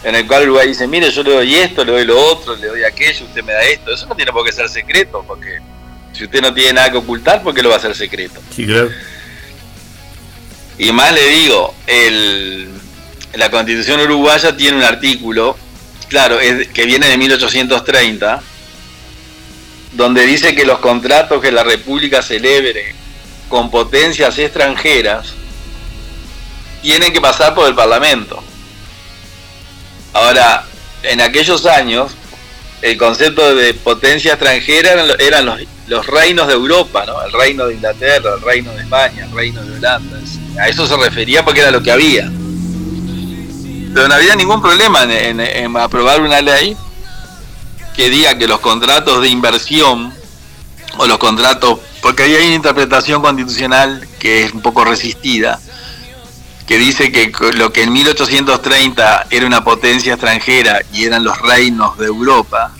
[0.02, 2.66] en el cual Uruguay dice, mire, yo le doy esto, le doy lo otro, le
[2.66, 3.92] doy aquello, usted me da esto.
[3.92, 5.60] Eso no tiene por qué ser secreto, porque
[6.12, 8.40] si usted no tiene nada que ocultar, ¿por qué lo va a hacer secreto?
[8.54, 8.90] Sí, claro.
[10.78, 12.79] Y más le digo, el,
[13.34, 15.56] la constitución uruguaya tiene un artículo,
[16.08, 18.42] claro, que viene de 1830,
[19.92, 22.94] donde dice que los contratos que la República celebre
[23.48, 25.34] con potencias extranjeras
[26.82, 28.42] tienen que pasar por el Parlamento.
[30.12, 30.64] Ahora,
[31.02, 32.12] en aquellos años,
[32.82, 37.22] el concepto de potencia extranjera eran, eran los, los reinos de Europa, ¿no?
[37.22, 40.18] El reino de Inglaterra, el reino de España, el reino de Holanda.
[40.58, 42.30] A eso se refería porque era lo que había.
[43.94, 46.76] Pero no había ningún problema en, en- en aprobar una ley
[47.94, 50.12] que diga que los contratos de inversión
[50.96, 55.60] o los contratos, porque ahí hay una interpretación constitucional que es un poco resistida,
[56.66, 61.98] que dice que lo que en 1830 era una potencia extranjera y eran los reinos
[61.98, 62.72] de Europa,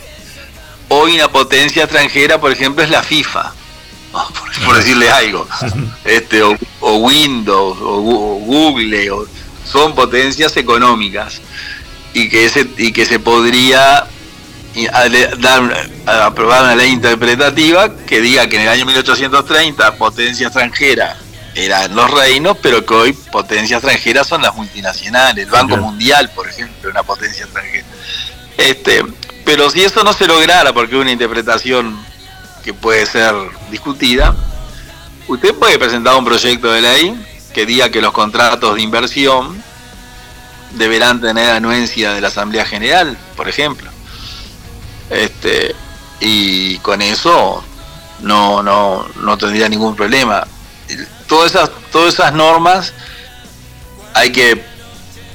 [0.88, 3.52] hoy una potencia extranjera, por ejemplo, es la FIFA,
[4.12, 5.46] por, por decirle algo,
[6.04, 9.26] este, o, o Windows, o, o Google, o-
[9.70, 11.40] son potencias económicas
[12.12, 14.06] y que, ese, y que se podría
[15.38, 21.16] dar, aprobar una ley interpretativa que diga que en el año 1830 potencia extranjera
[21.54, 25.76] eran los reinos, pero que hoy potencia extranjera son las multinacionales, el Banco.
[25.76, 27.86] Mundial, por ejemplo, una potencia extranjera.
[28.56, 29.04] Este,
[29.44, 31.98] pero si eso no se lograra, porque es una interpretación
[32.62, 33.34] que puede ser
[33.70, 34.36] discutida,
[35.26, 39.62] usted puede presentar un proyecto de ley que diga que los contratos de inversión
[40.72, 43.90] deberán tener anuencia de la Asamblea General, por ejemplo.
[45.10, 45.74] Este,
[46.20, 47.64] y con eso
[48.20, 50.46] no, no, no tendría ningún problema.
[51.26, 52.92] Todas esas, todas esas normas
[54.14, 54.64] hay que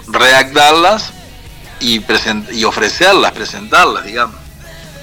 [0.07, 1.11] redactarlas
[1.79, 4.35] y, present y ofrecerlas, presentarlas, digamos.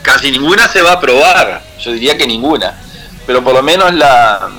[0.03, 2.81] Casi ninguna se va a aprobar, yo diría que ninguna,
[3.27, 4.51] pero por lo menos la,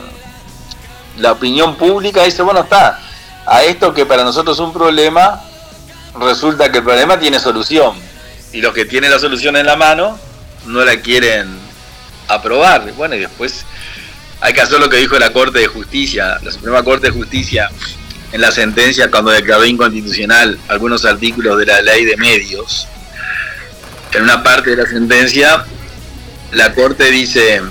[1.17, 2.99] la opinión pública dice, bueno, está,
[3.45, 5.41] a esto que para nosotros es un problema,
[6.19, 7.95] resulta que el problema tiene solución.
[8.51, 10.19] Y los que tienen la solución en la mano
[10.65, 11.47] no la quieren
[12.27, 12.91] aprobar.
[12.93, 13.65] Bueno, y después
[14.41, 17.69] hay que hacer lo que dijo la Corte de Justicia, la Suprema Corte de Justicia,
[18.31, 22.87] en la sentencia cuando declaró inconstitucional algunos artículos de la ley de medios.
[24.11, 25.65] En una parte de la sentencia,
[26.51, 27.61] la Corte dice,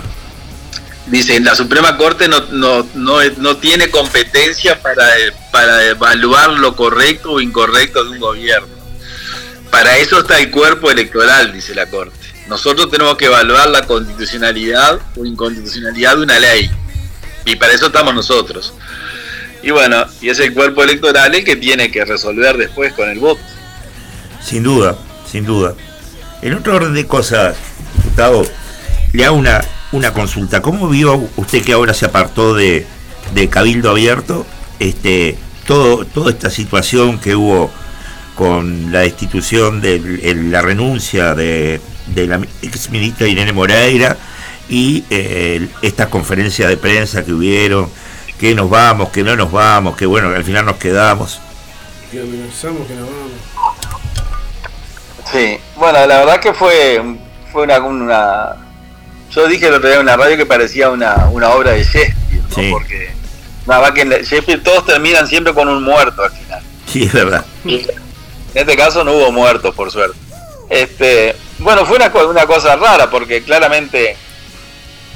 [1.06, 5.06] dice, la Suprema Corte no, no, no, no tiene competencia para,
[5.50, 8.82] para evaluar lo correcto o incorrecto de un gobierno.
[9.70, 12.18] Para eso está el cuerpo electoral, dice la Corte.
[12.48, 16.70] Nosotros tenemos que evaluar la constitucionalidad o inconstitucionalidad de una ley.
[17.46, 18.74] Y para eso estamos nosotros.
[19.62, 23.18] Y bueno, y es el cuerpo electoral el que tiene que resolver después con el
[23.18, 23.40] voto.
[24.44, 24.96] Sin duda,
[25.30, 25.74] sin duda.
[26.42, 27.56] En otro orden de cosas,
[27.96, 28.44] diputado,
[29.12, 29.62] le hago una,
[29.92, 30.62] una consulta.
[30.62, 32.86] ¿Cómo vio usted que ahora se apartó de,
[33.34, 34.46] de Cabildo Abierto
[34.78, 37.70] este, todo, toda esta situación que hubo
[38.34, 40.00] con la destitución de
[40.34, 44.16] la renuncia de, de la ex ministra Irene Moreira
[44.68, 47.88] y eh, estas conferencias de prensa que hubieron,
[48.38, 51.40] que nos vamos, que no nos vamos, que bueno, que al final nos quedamos.
[52.10, 53.30] Que amenazamos que nos vamos.
[55.30, 57.02] Sí, bueno, la verdad que fue,
[57.52, 58.56] fue una, una...
[59.34, 62.42] Yo dije el otro día en una radio que parecía una, una obra de Shakespeare,
[62.48, 62.54] ¿no?
[62.54, 62.68] Sí.
[62.70, 63.10] Porque
[63.66, 66.62] nada más que en la- Shakespeare todos terminan siempre con un muerto al final.
[66.86, 67.44] Sí, es verdad.
[67.64, 67.80] En
[68.54, 70.16] este caso no hubo muertos, por suerte.
[70.68, 74.16] Este, bueno, fue una, una cosa rara porque claramente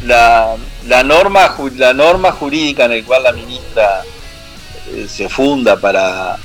[0.04, 0.54] la,
[0.86, 4.02] la norma la norma jurídica en el cual la ministra
[4.92, 6.36] eh, se funda para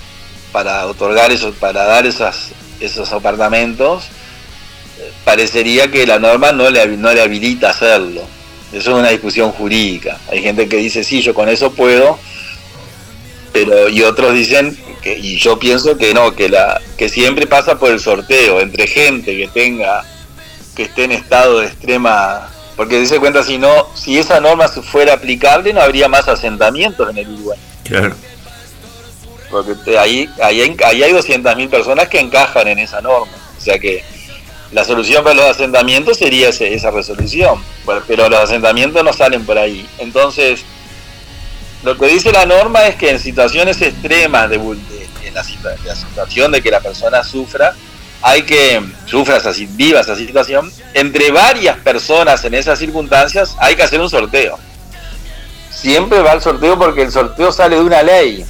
[0.54, 2.50] para otorgar esos para dar esas
[2.80, 4.06] esos apartamentos
[5.26, 8.22] parecería que la norma no le no le habilita hacerlo.
[8.72, 10.18] Eso es una discusión jurídica.
[10.32, 12.18] Hay gente que dice sí, yo con eso puedo,
[13.52, 17.78] pero y otros dicen que y yo pienso que no que la que siempre pasa
[17.80, 20.06] por el sorteo entre gente que tenga
[20.76, 25.14] que esté en estado de extrema porque dice cuenta si no si esa norma fuera
[25.16, 28.16] aplicable no habría más asentamientos en el Uruguay Claro.
[29.50, 33.80] porque ahí ahí hay, ahí hay 200.000 personas que encajan en esa norma o sea
[33.80, 34.04] que
[34.72, 37.62] la solución para los asentamientos sería ese- esa resolución
[38.08, 40.62] pero los asentamientos no salen por ahí entonces
[41.84, 45.76] lo que dice la norma es que en situaciones extremas de, de- en la, situa-
[45.86, 47.74] la situación de que la persona sufra,
[48.22, 53.82] hay que sufra esa, viva esa situación, entre varias personas en esas circunstancias hay que
[53.84, 54.60] hacer un sorteo.
[55.72, 58.46] Siempre va el sorteo porque el sorteo sale de una ley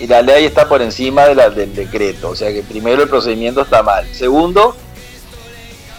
[0.00, 3.08] y la ley está por encima de la, del decreto, o sea que primero el
[3.08, 4.06] procedimiento está mal.
[4.12, 4.76] Segundo,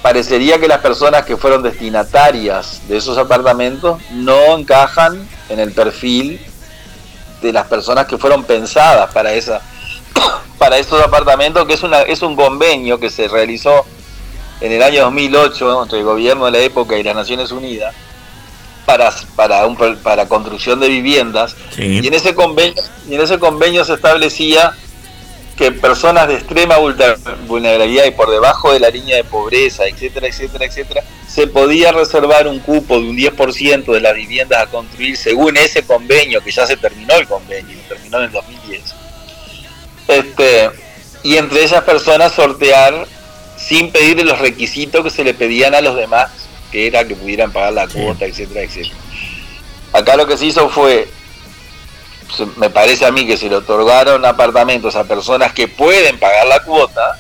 [0.02, 6.40] parecería que las personas que fueron destinatarias de esos apartamentos no encajan en el perfil
[7.42, 9.62] de las personas que fueron pensadas para esa
[10.58, 13.86] para esos apartamentos que es una es un convenio que se realizó
[14.62, 17.94] en el año 2008 entre el gobierno de la época y las Naciones Unidas
[18.86, 22.00] para para un para construcción de viviendas Sí.
[22.02, 24.74] y en ese convenio y en ese convenio se establecía
[25.58, 30.28] que personas de extrema vulner- vulnerabilidad y por debajo de la línea de pobreza, etcétera,
[30.28, 35.18] etcétera, etcétera, se podía reservar un cupo de un 10% de las viviendas a construir
[35.18, 38.82] según ese convenio, que ya se terminó el convenio, terminó en el 2010.
[40.08, 40.70] Este,
[41.24, 43.08] y entre esas personas sortear
[43.58, 46.30] sin pedirle los requisitos que se le pedían a los demás,
[46.72, 48.96] que era que pudieran pagar la cuota, etcétera, etcétera.
[49.94, 51.08] Acá lo que se hizo fue
[52.58, 56.62] me parece a mí que se le otorgaron apartamentos a personas que pueden pagar la
[56.62, 57.18] cuota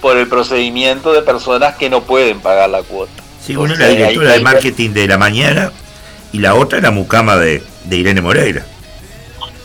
[0.00, 3.22] por el procedimiento de personas que no pueden pagar la cuota.
[3.44, 5.72] Sí, una sea, directora de marketing de la mañana
[6.32, 8.64] y la otra la mucama de, de Irene Moreira.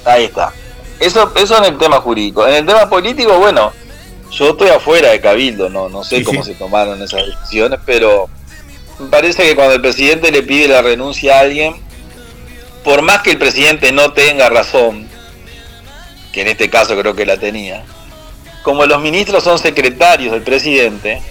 [0.05, 0.51] Ahí está.
[0.99, 2.47] Eso, eso en el tema jurídico.
[2.47, 3.73] En el tema político, bueno,
[4.31, 6.53] yo estoy afuera de Cabildo, no, no sé Sí, cómo sí.
[6.53, 8.29] se tomaron esas decisiones, pero
[8.99, 11.75] me parece que cuando el presidente le pide la renuncia a alguien,
[12.83, 15.07] por más que el presidente no tenga razón,
[16.31, 17.83] que en este caso creo que la tenía,
[18.63, 21.21] como los ministros son secretarios del presidente,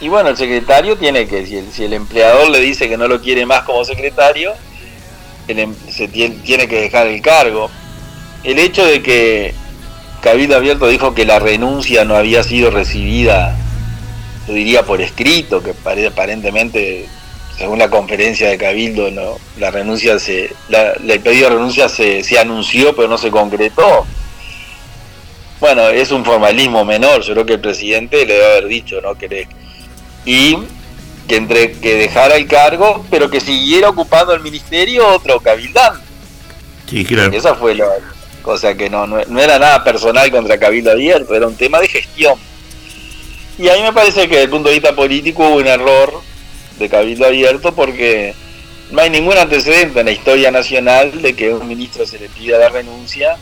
[0.00, 3.06] y bueno, el secretario tiene que, si el, si el empleador le dice que no
[3.08, 4.52] lo quiere más como secretario,
[5.46, 5.74] el em-
[6.12, 7.70] tiene, tiene que dejar el cargo.
[8.42, 9.54] El hecho de que
[10.20, 13.56] Cabildo Abierto dijo que la renuncia no había sido recibida,
[14.48, 17.06] yo diría por escrito, que pare- aparentemente,
[17.58, 22.22] según la conferencia de Cabildo, no, la renuncia se, la- el pedido de renuncia se,
[22.24, 24.06] se anunció pero no se concretó.
[25.60, 29.14] Bueno, es un formalismo menor, yo creo que el presidente le debe haber dicho, ¿no?
[29.14, 29.48] Que le-
[30.26, 30.58] y
[31.28, 36.00] que entre que dejara el cargo, pero que siguiera ocupando el ministerio otro cabildante.
[36.90, 37.32] Sí, claro.
[37.32, 37.86] Esa fue la
[38.42, 41.88] cosa que no, no, no era nada personal contra Cabildo Abierto, era un tema de
[41.88, 42.34] gestión.
[43.58, 46.12] Y a mí me parece que desde el punto de vista político hubo un error
[46.78, 48.34] de Cabildo Abierto porque
[48.90, 52.58] no hay ningún antecedente en la historia nacional de que un ministro se le pida
[52.58, 53.36] la renuncia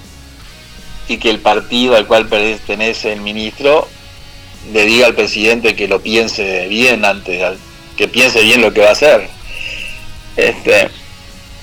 [1.09, 3.89] y que el partido al cual pertenece el ministro
[4.73, 7.59] le diga al presidente que lo piense bien antes,
[7.97, 9.29] que piense bien lo que va a hacer.
[10.37, 10.89] Este,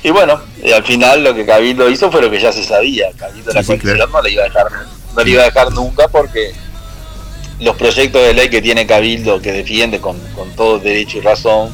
[0.04, 3.08] y bueno, y al final lo que Cabildo hizo fue lo que ya se sabía.
[3.18, 3.80] Cabildo la Sí,
[4.12, 4.68] no le iba a dejar,
[5.16, 6.52] no le iba a dejar nunca porque
[7.60, 11.74] los proyectos de ley que tiene Cabildo, que defiende con, con todo derecho y razón,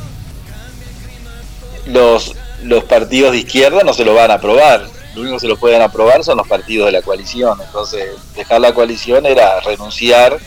[1.88, 2.34] los,
[2.64, 4.88] los partidos de izquierda no se lo van a aprobar.
[5.14, 7.58] Lo único que se lo pueden aprobar son los partidos de la coalición.
[7.64, 8.06] Entonces,
[8.36, 10.38] dejar la coalición era renunciar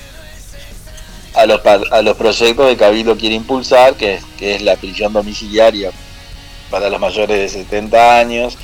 [1.35, 5.91] a los, a los proyectos que Cabildo quiere impulsar, que que es la prisión domiciliaria
[6.71, 8.59] para los mayores de 70 años,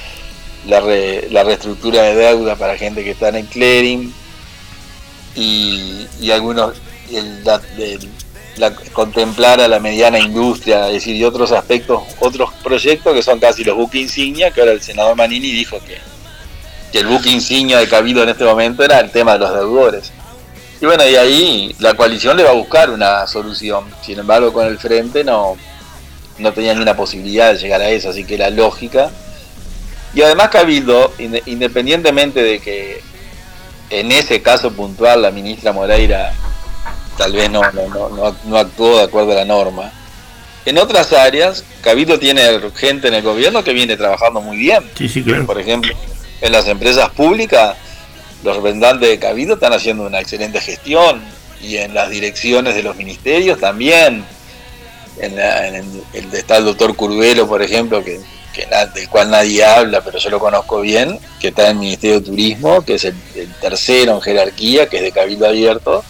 [0.67, 4.12] la, re- la reestructura de deuda para gente que está en clearing
[5.36, 6.74] y, algunos
[7.44, 8.08] la, el-
[8.56, 13.38] la- contemplar a la mediana industria, es decir, y otros aspectos, otros proyectos que son
[13.40, 15.98] casi los buques insignia, que ahora el senador Manini dijo que,
[16.92, 20.12] que el buque insignia de Cabildo en este momento era el tema de los deudores.
[20.80, 23.84] Y bueno, y ahí la coalición le va a buscar una solución.
[24.04, 25.56] Sin embargo, con el frente no,
[26.38, 29.10] no tenía ni una posibilidad de llegar a eso, así que la lógica.
[30.14, 33.00] Y además Cabildo, inde- independientemente de que
[34.00, 36.32] en ese caso puntual la ministra Moreira
[37.16, 39.92] tal vez no, no, no, actuó de acuerdo a la norma,
[40.66, 42.42] en otras áreas Cabildo tiene
[42.74, 44.90] gente en el gobierno que viene trabajando muy bien.
[44.97, 45.47] Sí, sí, claro.
[45.47, 45.94] Por ejemplo,
[46.40, 47.76] en las empresas públicas,
[48.42, 51.23] los representantes de Cabildo están haciendo una excelente gestión
[51.62, 54.24] y en las direcciones de los ministerios también.
[55.20, 58.20] En, la- en el, el- está el doctor Curvelo, por ejemplo, que,
[58.55, 62.20] que del cual nadie habla, pero yo lo conozco bien, que está en el Ministerio
[62.20, 63.15] de Turismo, que es el,
[63.60, 66.05] tercero en jerarquía, que es de Cabildo Abierto.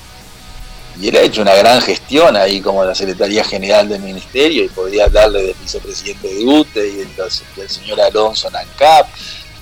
[1.00, 4.68] Y él ha hecho una gran gestión ahí como la Secretaría General del Ministerio y
[4.68, 7.08] podría darle del vicepresidente de UTE y del,
[7.56, 9.08] del señor Alonso en ANCAP,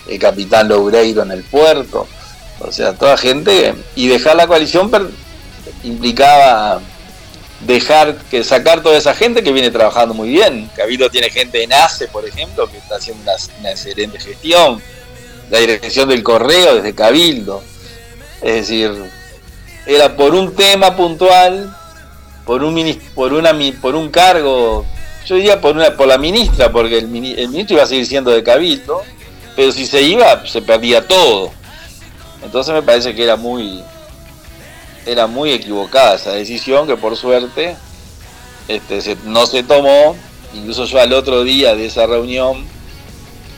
[0.08, 2.06] el capitán Loureiro en el puerto.
[2.58, 3.74] O sea, toda gente.
[3.96, 4.90] Y dejar la coalición
[5.84, 6.80] implicaba
[7.66, 10.70] dejar que sacar toda esa gente que viene trabajando muy bien.
[10.76, 13.22] Cabildo tiene gente en ACE, por ejemplo, que está haciendo
[13.60, 14.82] una, excelente gestión.
[15.50, 17.62] La dirección del correo desde Cabildo.
[18.40, 18.92] Es decir,
[19.86, 21.74] era por un tema puntual,
[22.44, 24.84] por un por una por un cargo,
[25.26, 28.32] yo diría por una por la ministra, porque el, el ministro iba a seguir siendo
[28.32, 29.02] de Cabildo,
[29.54, 31.52] pero si se iba se perdía todo.
[32.42, 33.84] Entonces me parece que era muy
[35.06, 37.76] era muy equivocada esa decisión que por suerte
[38.68, 40.16] este, no se tomó.
[40.54, 42.64] Incluso yo al otro día de esa reunión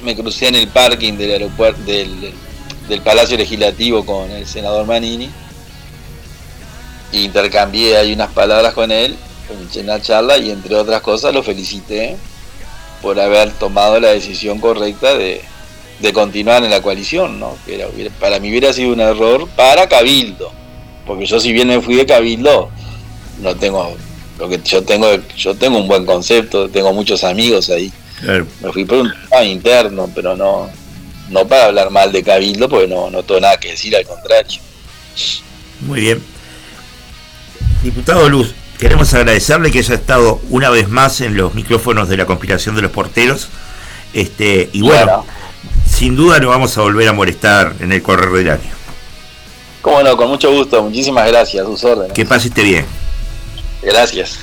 [0.03, 2.33] me crucé en el parking del aeropuerto del,
[3.03, 5.31] Palacio Legislativo con el senador Manini
[7.13, 9.17] e intercambié ahí unas palabras con él
[9.75, 12.17] en una charla y entre otras cosas lo felicité
[13.03, 15.43] por haber tomado la decisión correcta de,
[16.13, 17.57] continuar en la coalición, ¿no?
[17.67, 20.53] Que para mí hubiera sido un error para Cabildo,
[21.07, 22.71] porque yo si bien me fui de Cabildo,
[23.41, 23.97] no tengo
[24.39, 27.93] lo que yo tengo, yo tengo un buen concepto, tengo muchos amigos ahí.
[28.21, 28.47] Claro.
[28.63, 30.69] Me fui por un tema interno, pero no,
[31.31, 34.61] no para hablar mal de Cabildo, porque no, no tengo nada que decir, al contrario.
[35.81, 36.23] Muy bien.
[37.83, 42.27] Diputado Luz, queremos agradecerle que haya estado una vez más en los micrófonos de la
[42.27, 43.49] conspiración de los porteros.
[44.15, 45.25] Este, y bueno, Claro.
[45.89, 48.71] sin duda nos vamos a volver a molestar en el correr del año.
[49.85, 52.15] Cómo no, con mucho gusto, muchísimas gracias, sus órdenes.
[52.15, 52.87] Que pase esté bien.
[53.83, 54.39] Gracias.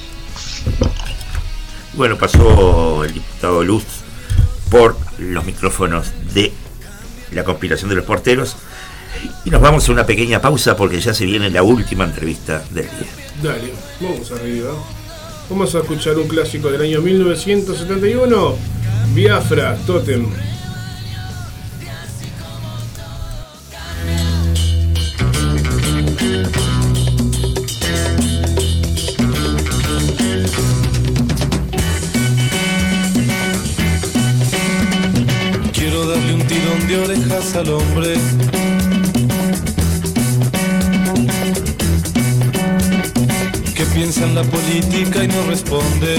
[1.94, 3.84] Bueno, pasó el diputado Luz
[4.70, 6.53] por los micrófonos de
[7.32, 8.56] la conspiración de los porteros.
[9.44, 12.86] Y nos vamos a una pequeña pausa porque ya se viene la última entrevista del
[12.86, 13.10] día.
[13.42, 14.74] Dale, vamos arriba.
[15.50, 18.56] Vamos a escuchar un clásico del año 1971,
[19.16, 20.28] Biafra, Totem.
[35.74, 38.14] Quiero darle un tirón de orejas al hombre.
[43.76, 46.18] Que piensa en la política y no responde.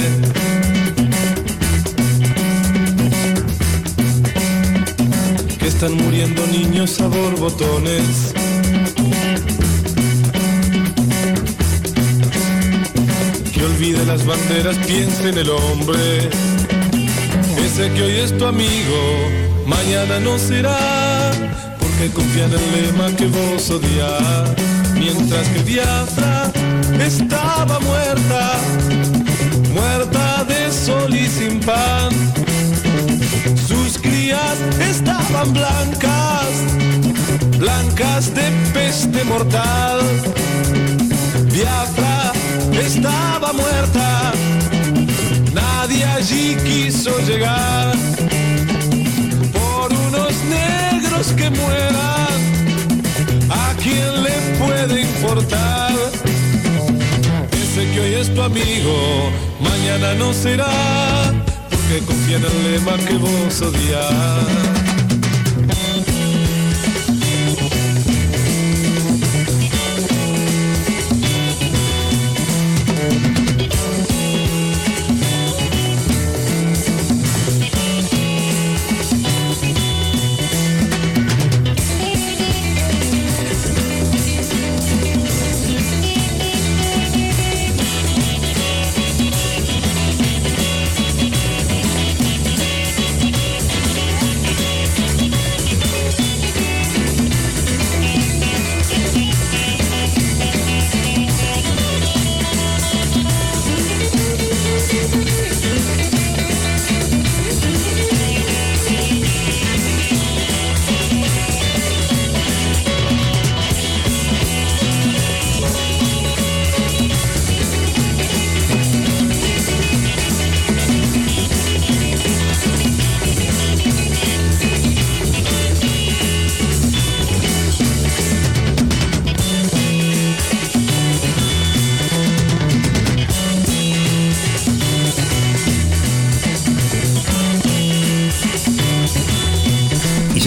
[5.58, 8.41] Que están muriendo niños a borbotones.
[13.82, 16.30] Olvide las banderas, piense en el hombre.
[17.64, 19.28] Ese que hoy es tu amigo,
[19.66, 21.32] mañana no será.
[21.80, 24.54] Porque confía en el lema que vos odias.
[24.94, 26.52] Mientras que Biafra
[27.04, 28.52] estaba muerta,
[29.74, 32.10] muerta de sol y sin pan.
[33.66, 36.50] Sus crías estaban blancas,
[37.58, 40.00] blancas de peste mortal.
[41.52, 42.21] Biafra
[42.78, 44.32] estaba muerta,
[45.52, 47.94] nadie allí quiso llegar.
[49.52, 52.38] Por unos negros que mueran,
[53.50, 55.92] ¿a quién le puede importar?
[57.52, 60.72] Ese que hoy es tu amigo, mañana no será,
[61.70, 64.81] porque confía en el que vos odias.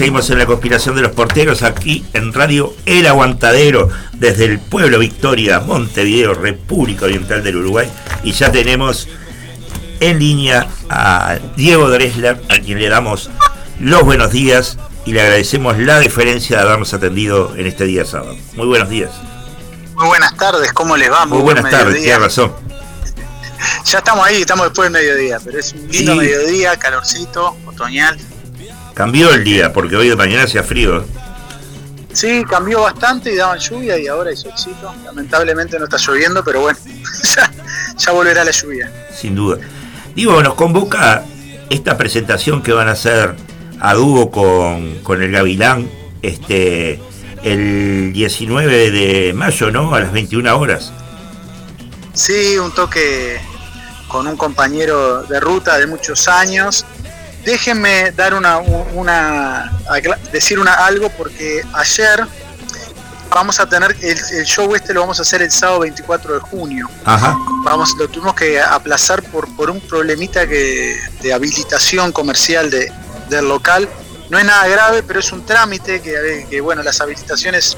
[0.06, 5.00] Seguimos en la conspiración de los porteros aquí en Radio El Aguantadero desde el pueblo
[5.00, 7.90] Victoria, Montevideo, República Oriental del Uruguay.
[8.22, 9.08] Y ya tenemos
[9.98, 13.30] en línea a Diego Dresler, a quien le damos
[13.80, 18.36] los buenos días y le agradecemos la deferencia de habernos atendido en este día sábado.
[18.54, 19.10] Muy buenos días.
[19.96, 21.26] Muy buenas tardes, ¿cómo les va?
[21.26, 22.52] Muy, buenas tardes, tiene razón.
[23.86, 28.16] Ya estamos ahí, estamos después del mediodía, pero es un lindo mediodía, calorcito, otoñal.
[28.96, 31.04] Cambió el día, porque hoy de mañana hacía frío.
[32.14, 34.90] Sí, cambió bastante y daban lluvia y ahora hay solcito.
[35.04, 36.78] Lamentablemente no está lloviendo, pero bueno,
[37.98, 38.90] ya, volverá la lluvia.
[39.14, 39.58] Sin duda.
[40.14, 41.26] Digo, nos convoca
[41.68, 43.36] esta presentación que van a hacer
[43.80, 45.90] a dúo con, el Gavilán
[46.22, 46.98] este,
[47.42, 49.94] el 19 de mayo, ¿no?
[49.94, 50.90] A las 21 horas.
[52.14, 53.38] Sí, un toque
[54.08, 56.86] con un compañero de ruta de muchos años
[57.46, 59.72] déjenme dar una, una
[60.32, 62.26] decir una algo porque ayer
[63.30, 66.90] vamos a tener el, show este lo vamos a hacer el sábado 24 de junio.
[67.04, 67.38] Ajá.
[67.62, 72.92] Vamos, lo tuvimos que aplazar por, por un problemita que, de habilitación comercial de,
[73.30, 73.88] del local.
[74.28, 77.76] No es nada grave, pero es un trámite que, que bueno, las habilitaciones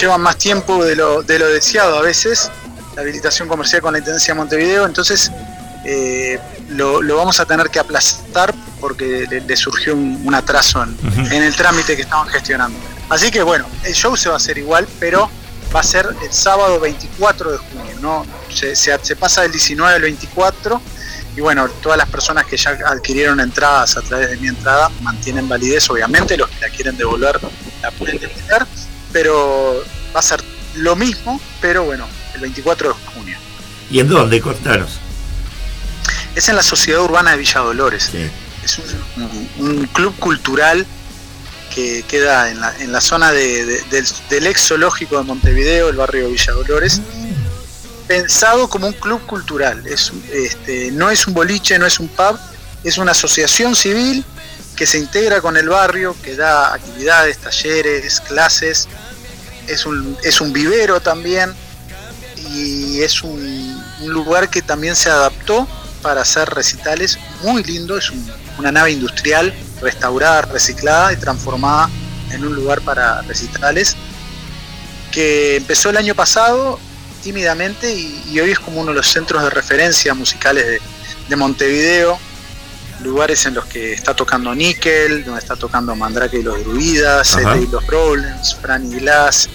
[0.00, 2.50] llevan más tiempo de lo, de lo deseado a veces.
[2.96, 4.86] La habilitación comercial con la Intendencia de Montevideo.
[4.86, 5.30] Entonces,
[5.84, 6.38] eh,
[6.70, 12.02] lo, vamos a tener que aplastar porque le, surgió un, atraso en, el trámite que
[12.02, 12.78] estaban gestionando.
[13.08, 15.30] Así que bueno, el show se va a hacer igual, pero
[15.74, 18.26] va a ser el sábado 24 de junio, ¿no?
[18.52, 20.80] Se, se, pasa del 19 al 24
[21.36, 25.48] y bueno, todas las personas que ya adquirieron entradas a través de mi entrada mantienen
[25.48, 27.40] validez, obviamente, los que la quieren devolver
[27.82, 28.66] la pueden devolver,
[29.12, 29.82] pero
[30.14, 30.42] va a ser
[30.76, 33.38] lo mismo, pero bueno, el 24 de junio.
[33.90, 34.40] ¿Y en dónde?
[34.40, 35.00] Contanos
[36.38, 38.10] es en la Sociedad Urbana de Villa Dolores.
[38.64, 38.78] Es
[39.58, 40.86] un, club cultural
[41.74, 47.00] que queda en la, zona del, ex zoológico de Montevideo, el barrio de Villa Dolores,
[48.06, 49.84] pensado como un club cultural.
[49.86, 52.38] Es, este, no es un boliche, no es un pub,
[52.84, 54.24] es una asociación civil
[54.76, 58.86] que se integra con el barrio, que da actividades, talleres, clases.
[59.66, 61.52] Es un, es un vivero también
[62.36, 65.66] y es un lugar que también se adaptó
[65.98, 68.10] para hacer recitales muy lindo, es
[68.58, 71.88] una nave industrial restaurada, reciclada y transformada
[72.30, 73.96] en un lugar para recitales,
[75.12, 76.78] que empezó el año pasado
[77.22, 80.80] tímidamente y, y hoy es como uno de los centros de referencia musicales de,
[81.28, 82.18] de Montevideo,
[83.02, 87.36] lugares en los que está tocando Nickel, donde está tocando Mandrake y los Druidas.
[87.56, 89.48] Ete y los Problems, Franny Glass,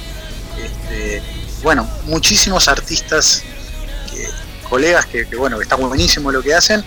[0.62, 1.22] este,
[1.62, 3.44] bueno, muchísimos artistas,
[4.10, 4.28] que-
[4.64, 6.84] colegas que, que, bueno, que está buenísimo lo que hacen,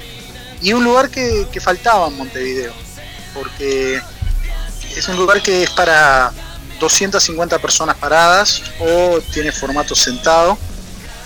[0.63, 2.73] y un lugar que, que faltaba en Montevideo,
[3.35, 4.01] porque
[4.97, 6.33] es un lugar que es para
[6.81, 10.59] 250 personas paradas o tiene formato sentado.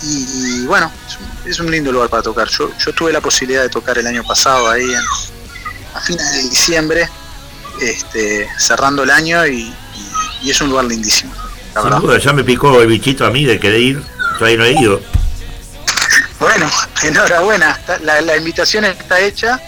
[0.03, 2.47] Y, y bueno, es un, es un lindo lugar para tocar.
[2.49, 4.99] Yo, yo tuve la posibilidad de tocar el año pasado ahí en-
[5.95, 7.09] a fines de diciembre,
[7.81, 9.73] este, cerrando el año y, y-
[10.47, 11.33] y es un lugar lindísimo.
[11.75, 14.03] La Sin duda, ya me picó el bichito a mí de querer ir.
[14.39, 15.01] Todavía no he ido.
[16.41, 16.69] Bueno,
[17.03, 19.59] enhorabuena, la, la invitación está hecha.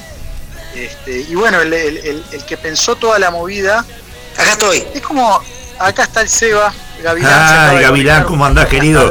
[0.75, 3.85] Este, y bueno, el, el- el- el que pensó toda la movida.
[4.37, 4.83] Acá estoy.
[4.93, 5.39] Es como,
[5.79, 7.31] acá está el Seba, Gavilán.
[7.31, 8.23] Ah, Gavilán.
[8.23, 9.07] ¿cómo andás, querido?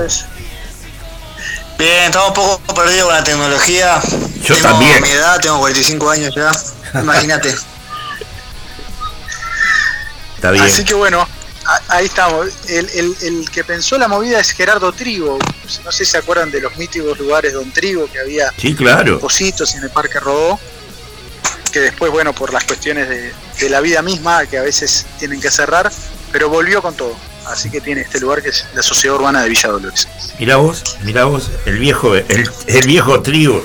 [1.78, 4.00] Bien, estamos un poco perdidos con la tecnología.
[4.42, 5.00] Yo tengo también.
[5.02, 6.50] mi edad, tengo 45 años ya.
[7.00, 7.54] Imagínate.
[10.34, 10.64] Está bien.
[10.64, 11.26] Así que bueno,
[11.88, 12.48] ahí estamos.
[12.68, 15.38] El, el- el que pensó la movida es Gerardo Trigo.
[15.84, 19.14] No sé si se acuerdan de los míticos lugares Don Trigo que había Sí, claro.
[19.14, 20.58] en Positos en el Parque Rodó.
[21.72, 25.40] Que después, bueno, por las cuestiones de, de la vida misma, que a veces tienen
[25.40, 25.90] que cerrar,
[26.30, 27.16] pero volvió con todo.
[27.46, 30.06] Así que tiene este lugar que es la Sociedad Urbana de Villa Dolores.
[30.38, 33.64] Mirá vos, mirá vos, el viejo, el, el viejo trigo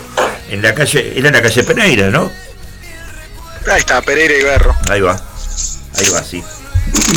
[0.50, 2.32] en la calle, era en la calle Pereira, ¿no?
[3.70, 4.74] Ahí está, Pereira y Berro.
[4.90, 5.22] Ahí va,
[5.98, 6.42] ahí va, sí.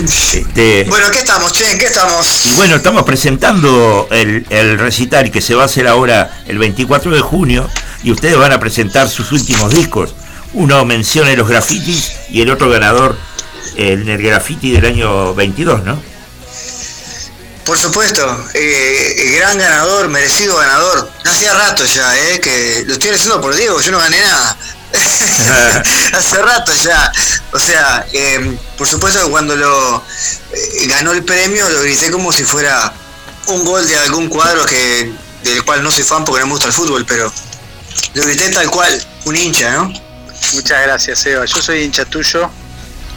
[0.05, 1.70] Este, Bueno, ¿qué estamos, che?
[1.70, 2.47] ¿En qué estamos?
[2.47, 7.10] y bueno, estamos presentando el, el recital que se va a hacer ahora el 24
[7.10, 7.68] de junio
[8.02, 10.15] y ustedes van a presentar sus últimos discos.
[10.52, 13.16] Uno menciona los grafitis y el otro ganador
[13.76, 16.00] en el graffiti del año 22, ¿no?
[17.65, 21.08] Por supuesto, eh, gran ganador, merecido ganador.
[21.24, 24.57] Hacía rato ya, eh, que lo estoy haciendo por Diego, yo no gané nada.
[26.12, 27.12] Hace rato ya.
[27.52, 30.05] O sea, eh, por supuesto que cuando lo
[30.52, 32.93] eh, ganó el premio lo grité como si fuera
[33.47, 35.12] un gol de algún cuadro que
[35.44, 37.33] del cual no soy fan porque no me gusta el fútbol, pero
[38.15, 39.93] lo grité tal cual, un hincha, ¿no?
[40.52, 41.44] Muchas gracias, Eva.
[41.44, 42.51] Yo soy hincha tuyo.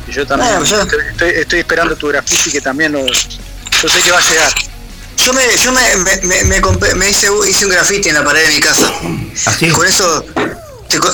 [0.07, 4.11] Y yo también Bueno, yo- estoy, esperando tu graffiti que también lo, yo sé que
[4.11, 4.53] va a llegar.
[5.17, 8.23] Yo me, yo me, me, me, me compré- me hice, hice un grafiti en la
[8.23, 8.91] pared de mi casa.
[9.45, 9.69] ¿Así?
[9.69, 10.25] Con eso,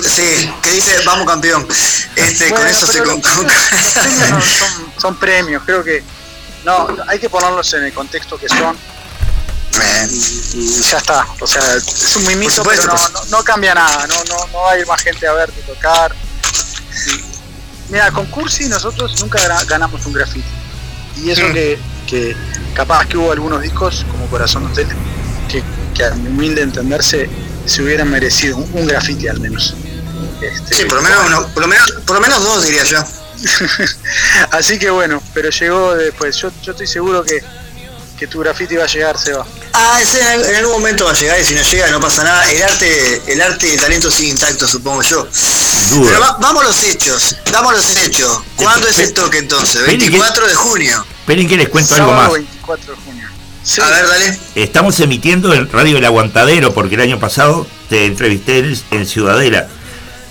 [0.07, 1.67] sí, que dice vamos campeón.
[2.15, 6.03] Este, con eso se con- premios son, son premios, creo que
[6.65, 8.77] no, hay que ponerlos en el contexto que son
[10.11, 11.25] y, y ya está.
[11.39, 14.47] O sea, es un mimito, supuesto, pero no, por no, no cambia nada, no, no,
[14.47, 16.13] no va a ir más gente a verte tocar.
[17.89, 20.47] Mira, con Cursi nosotros nunca ganamos un graffiti.
[21.17, 21.53] Y eso Mm.
[21.53, 22.37] que, que
[22.75, 24.87] capaz que hubo algunos discos como Corazón Hotel
[25.49, 25.61] que,
[25.93, 27.29] que a mi humilde entenderse
[27.65, 29.73] se hubieran merecido un, un graffiti al menos.
[30.41, 33.03] Este, sí, por lo menos uno, por lo menos, por lo menos dos diría yo.
[34.51, 36.35] Así que bueno, pero llegó después.
[36.37, 37.41] Yo, yo estoy seguro que,
[38.17, 39.45] que tu graffiti va a llegar, Seba.
[39.73, 42.23] Ah, ese en, en algún momento va a llegar y si no llega no pasa
[42.23, 42.49] nada.
[42.51, 45.27] El arte, el arte y el talento sigue intacto, supongo yo.
[45.89, 46.05] duda.
[46.09, 48.41] Pero va- vamos a los hechos, vamos a los hechos.
[48.55, 49.75] ¿Cuándo es el toque entonces?
[49.77, 51.05] Esperen que- 24 de junio.
[51.21, 52.31] Esperen que les cuento algo más.
[52.33, 53.29] 24 de junio.
[53.69, 54.39] Sí, A ver, dale.
[54.55, 59.67] Estamos emitiendo en Radio El Aguantadero porque el año pasado te entrevisté en, en Ciudadela.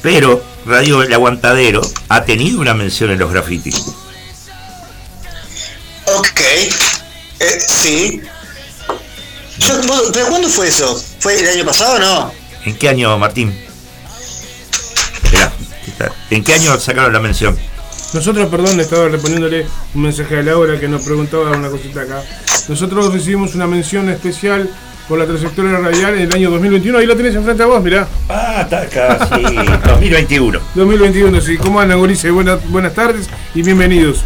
[0.02, 3.76] Pero Radio El Aguantadero ha tenido una mención en los grafitis.
[6.06, 6.40] Ok.
[7.40, 8.22] Eh, sí.
[9.58, 11.00] Yo- vos- ¿Pero cuándo fue eso?
[11.20, 12.32] ¿Fue el año pasado o no?
[12.64, 13.56] ¿En qué año, Martín?
[15.22, 15.52] Esperá,
[15.86, 16.12] está.
[16.30, 17.56] ¿En qué año sacaron la mención?
[18.14, 22.22] Nosotros, perdón, le estaba respondiéndole un mensaje a Laura que nos preguntaba una cosita acá.
[22.68, 24.68] Nosotros recibimos una mención especial
[25.08, 26.98] por la trayectoria radial en el año 2021.
[26.98, 28.06] Ahí lo tenés enfrente a vos, mirá.
[28.28, 29.42] Ah, está acá, sí,
[29.88, 30.60] 2021.
[30.74, 31.56] 2021, sí.
[31.56, 32.30] ¿Cómo andan, Gurice?
[32.30, 34.18] Buenas, buenas tardes y bienvenidos.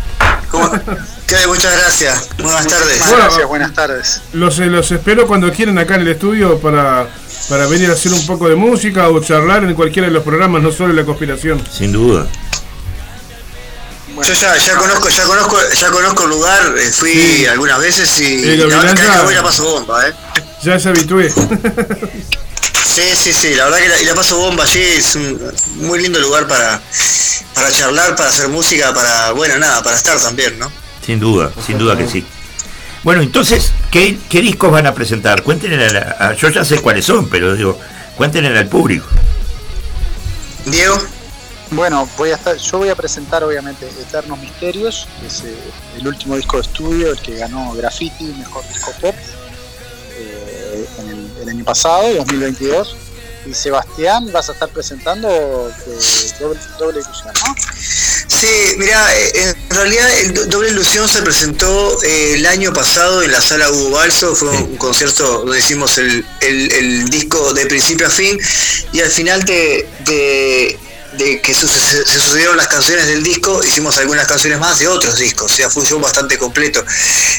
[1.27, 1.37] ¿Qué?
[1.47, 2.29] Muchas gracias.
[2.43, 2.99] Buenas tardes.
[2.99, 4.23] Muchas gracias, buenas tardes.
[4.33, 7.07] Los, eh, los espero cuando quieran acá en el estudio para,
[7.49, 10.62] para venir a hacer un poco de música o charlar en cualquiera de los programas,
[10.62, 11.62] no solo en la conspiración.
[11.71, 12.27] Sin duda.
[14.26, 17.47] Yo ya, ya conozco, ya conozco, ya conozco el lugar, eh, fui Sí.
[17.47, 20.12] algunas veces y Eh, la verdad que voy la paso bomba, eh.
[20.62, 21.31] Ya se habitué.
[21.33, 25.41] Sí, sí, sí, la verdad que la, y la paso bomba allí, es un
[25.76, 26.81] muy lindo lugar para,
[27.55, 30.70] para charlar, para hacer música, para, bueno, nada, para estar también, ¿no?
[31.05, 32.25] Sin duda, sin duda que sí.
[33.02, 35.42] Bueno, entonces, ¿qué, qué discos van a presentar?
[35.42, 37.78] Cuéntenle a, la- a- yo ya sé cuáles son, pero digo,
[38.17, 39.07] cuéntenle al público.
[40.67, 41.02] Diego.
[41.73, 45.57] Bueno, voy a estar, yo voy a presentar obviamente Eternos Misterios, que es eh,
[45.99, 49.15] el último disco de estudio, el que ganó Graffiti, mejor disco pop.
[50.18, 52.97] Eh, en el, el año pasado, 2022.
[53.47, 55.99] Y Sebastián, vas a estar presentando eh,
[56.39, 57.55] doble, doble ilusión, ¿no?
[58.28, 59.33] Sí, mira, eh,
[59.70, 63.91] en realidad el Do- Doble Ilusión se presentó el año pasado en la sala Hugo
[63.91, 68.39] Balso, fue un concierto donde hicimos el, el- el disco de principio a fin
[68.92, 70.78] y al final de, de-
[71.19, 75.53] de que se sucedieron las canciones del disco, hicimos algunas canciones más de otros discos,
[75.53, 76.85] o sea, fue un show bastante completo.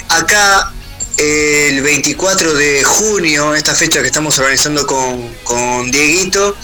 [0.09, 0.71] Acá
[1.17, 6.55] el 24 de junio, esta fecha que estamos organizando con, con Dieguito,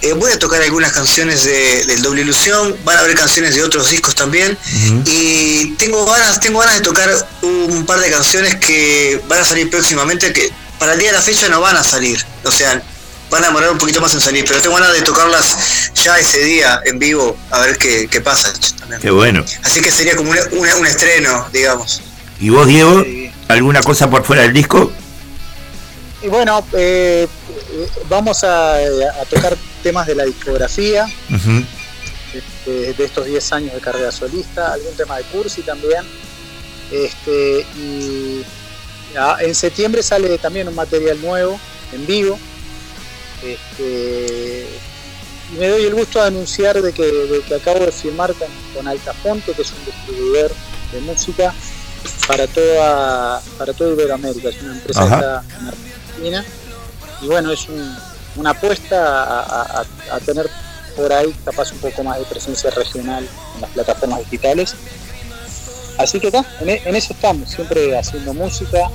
[0.00, 3.62] eh, voy a tocar algunas canciones de- del Doble Ilusión, van a haber canciones de
[3.62, 4.56] otros discos también,
[5.04, 9.68] y tengo ganas, tengo ganas de tocar un par de canciones que van a salir
[9.68, 12.82] próximamente, que para el día de la fecha no van a salir, o sea,
[13.32, 16.44] van a demorar un poquito más en salir, pero tengo ganas de tocarlas ya ese
[16.44, 18.52] día en vivo, a ver qué, qué pasa.
[19.00, 19.42] Qué bueno.
[19.64, 22.02] Así que sería como un, un- un estreno, digamos.
[22.38, 23.02] ¿Y vos, Diego?
[23.48, 24.92] ¿Alguna cosa por fuera del disco?
[26.22, 27.26] Y bueno, eh,
[27.72, 31.64] eh, vamos a, a tocar temas de la discografía, Ujú.
[32.34, 36.04] este, de estos 10 años de carrera solista, algún tema de Cursi también.
[36.92, 38.44] Este, y
[39.40, 41.58] en septiembre sale también un material nuevo,
[41.92, 42.38] en vivo.
[43.42, 44.66] Este,
[45.54, 48.48] y me doy el gusto de anunciar de que, de que acabo de firmar con,
[48.74, 50.52] con Altafonte, que es un distribuidor
[50.92, 51.52] de música
[52.26, 56.44] para toda para toda Iberoamérica, es una empresa que está en Argentina.
[57.20, 57.96] Y bueno, es un-
[58.36, 60.48] una apuesta a, a- a- a tener
[60.96, 64.74] por ahí capaz un poco más de presencia regional en las plataformas digitales.
[65.98, 68.88] Así que está, en, en eso estamos, siempre haciendo música,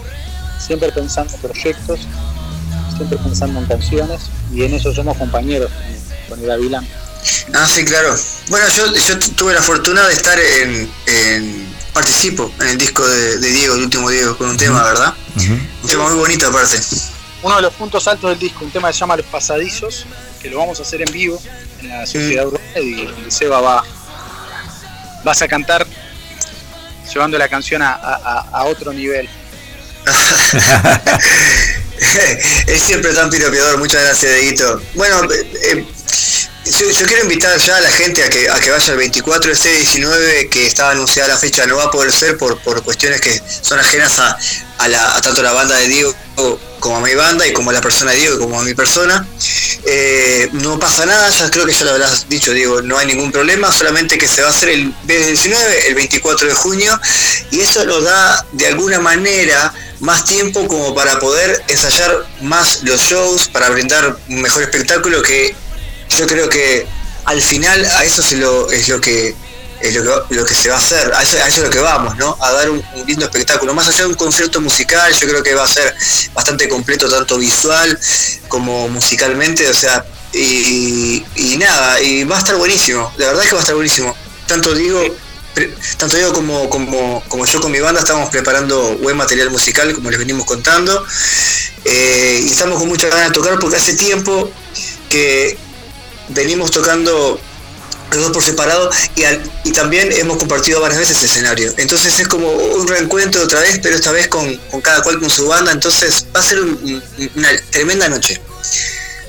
[0.60, 2.00] siempre pensando en proyectos,
[2.96, 4.22] siempre pensando en canciones
[4.54, 5.72] y en eso somos compañeros
[6.30, 6.88] con, el Gavilán.
[7.54, 8.16] Ah, sí, claro.
[8.50, 13.06] Bueno, yo, yo tu- tuve la fortuna de estar en, en- participo en el disco
[13.08, 15.14] de, de Diego, el último Diego, con un tema, ¿verdad?
[15.36, 16.78] Un tema muy bonito aparte.
[17.44, 20.06] Uno de los puntos altos del disco, un tema que se llama Los Pasadizos,
[20.42, 21.42] que lo vamos a hacer en vivo
[21.82, 23.84] en la Sociedad Urbana y donde Seba va,
[25.24, 25.86] vas a cantar
[27.14, 29.28] llevando la canción a- a otro nivel.
[32.68, 34.82] es siempre tan piropeador, muchas gracias, Dieguito.
[34.96, 35.86] Bueno, eh, eh,
[36.66, 39.72] yo, quiero invitar ya a la gente a que, a que vaya el 24, este
[39.72, 43.42] 19, que estaba anunciada la fecha, no va a poder ser por, por cuestiones que
[43.62, 44.38] son ajenas a,
[44.78, 46.14] a la, a tanto la banda de Diego
[46.80, 49.26] como a mi banda y como a la persona de Diego como a mi persona.
[49.86, 53.32] Eh, no pasa nada, ya creo que ya lo habrás dicho, Diego, no hay ningún
[53.32, 57.00] problema, solamente que se va a hacer el vez del 19, el 24 de junio,
[57.52, 63.02] y eso nos da de alguna manera más tiempo como para poder ensayar más los
[63.02, 65.56] shows, para brindar un mejor espectáculo que
[66.18, 66.88] yo creo que
[67.26, 69.36] al final a eso se lo, es lo que
[69.82, 72.36] es lo que, se va a hacer, a eso, es lo que vamos, ¿no?
[72.42, 73.74] A dar un, lindo espectáculo.
[73.74, 75.96] Más allá de un concierto musical, yo creo que va a ser
[76.34, 77.98] bastante completo, tanto visual
[78.48, 80.04] como musicalmente, o sea,
[80.34, 81.24] y,
[81.60, 84.16] nada, y va a estar buenísimo, la verdad es que va a estar buenísimo.
[84.48, 85.04] Tanto digo,
[85.98, 90.10] tanto yo como, como, como yo con mi banda estamos preparando buen material musical, como
[90.10, 91.06] les venimos contando,
[91.86, 94.50] eh, y estamos con mucha ganas de tocar porque hace tiempo
[95.10, 95.58] que
[96.30, 97.40] venimos tocando
[98.12, 101.74] los dos por separado y, al- y también hemos compartido varias veces escenario.
[101.78, 105.30] Entonces es como un reencuentro otra vez, pero esta vez con, con cada cual con
[105.30, 106.70] su banda, entonces va a ser un-
[107.18, 108.40] un- una tremenda noche.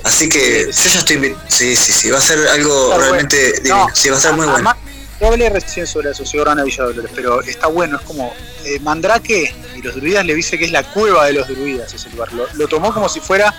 [0.03, 1.35] Así que yo ya estoy...
[1.49, 3.57] Sí, sí, sí, va a ser algo Está realmente bueno.
[3.63, 3.87] divino.
[3.89, 4.69] No, Sí, va a estar muy bueno.
[4.69, 4.75] además,
[5.19, 8.33] Yo hablé recién sobre la Sociedad Urbana de Villa Dolores, pero está bueno, es como
[8.63, 12.09] eh, Mandrake y los druidas le dice que es la cueva de los druidas ese
[12.11, 12.31] lugar.
[12.33, 13.53] Lo, lo tomó como si fuera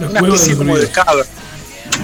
[0.00, 1.24] La una de especie los como de cava.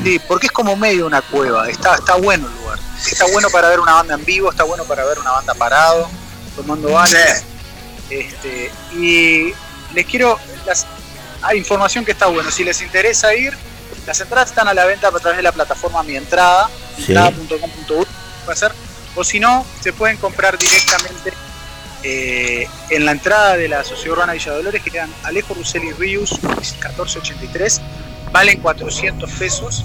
[0.05, 2.79] Sí, porque es como medio una cueva, está, está bueno el lugar.
[3.11, 6.09] Está bueno para ver una banda en vivo, está bueno para ver una banda parado,
[6.55, 7.19] tomando baños.
[8.11, 9.53] Este, y
[9.95, 10.87] les quiero, las,
[11.43, 13.55] hay información que está bueno, si les interesa ir,
[14.07, 17.13] las entradas están a la venta a través de la plataforma Mi Entrada, Sí.
[17.13, 18.07] entrada.com.uy,
[19.15, 21.33] o si no, se pueden comprar directamente
[22.03, 26.33] eh, en la entrada de la Sociedad Urbana Villa Dolores, que quedan Alejo Russelli Rius,
[26.43, 27.81] 1483,
[28.31, 29.85] valen 400 pesos,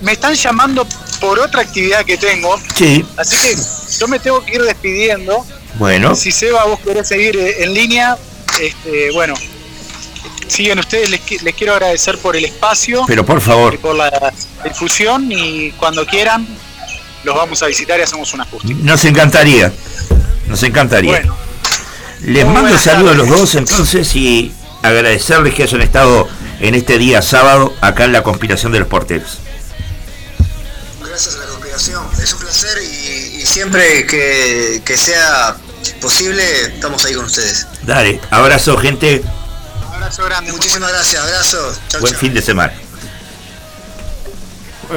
[0.00, 0.86] Me están llamando
[1.20, 2.58] por otra actividad que tengo.
[2.74, 3.04] Sí.
[3.16, 3.56] Así que
[3.98, 5.44] yo me tengo que ir despidiendo.
[5.74, 6.14] Bueno.
[6.14, 8.16] Si Seba, vos querés seguir eh, en línea,
[8.60, 9.34] este, bueno,
[10.48, 11.10] siguen ustedes.
[11.10, 13.04] Les, les quiero agradecer por el espacio.
[13.06, 13.74] Pero por favor.
[13.74, 14.32] y por la
[14.64, 15.30] difusión.
[15.30, 16.46] Y cuando quieran,
[17.24, 18.68] los vamos a visitar y hacemos una justa.
[18.82, 19.72] Nos encantaría.
[20.46, 21.12] Nos encantaría.
[21.12, 21.36] Bueno.
[22.22, 26.28] Les mando saludos a los dos entonces y agradecerles que hayan estado
[26.60, 29.38] en este día sábado acá en la conspiración de los porteros.
[31.06, 32.04] Gracias a la conspiración.
[32.22, 35.56] Es un placer y, y siempre que, que sea
[36.00, 36.42] posible
[36.74, 37.66] estamos ahí con ustedes.
[37.82, 39.22] Dale, abrazo gente,
[39.94, 40.52] Abrazo grande.
[40.52, 41.78] Muchísimas gracias, abrazo.
[41.88, 42.20] Chau, buen chau.
[42.20, 42.72] fin de semana.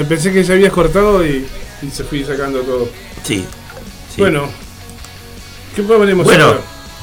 [0.07, 1.47] Pensé que se habías cortado y,
[1.85, 2.89] y se fui sacando todo.
[3.23, 3.45] Sí.
[4.13, 4.21] sí.
[4.21, 4.49] Bueno,
[5.75, 6.59] ¿qué podemos Bueno, ahora?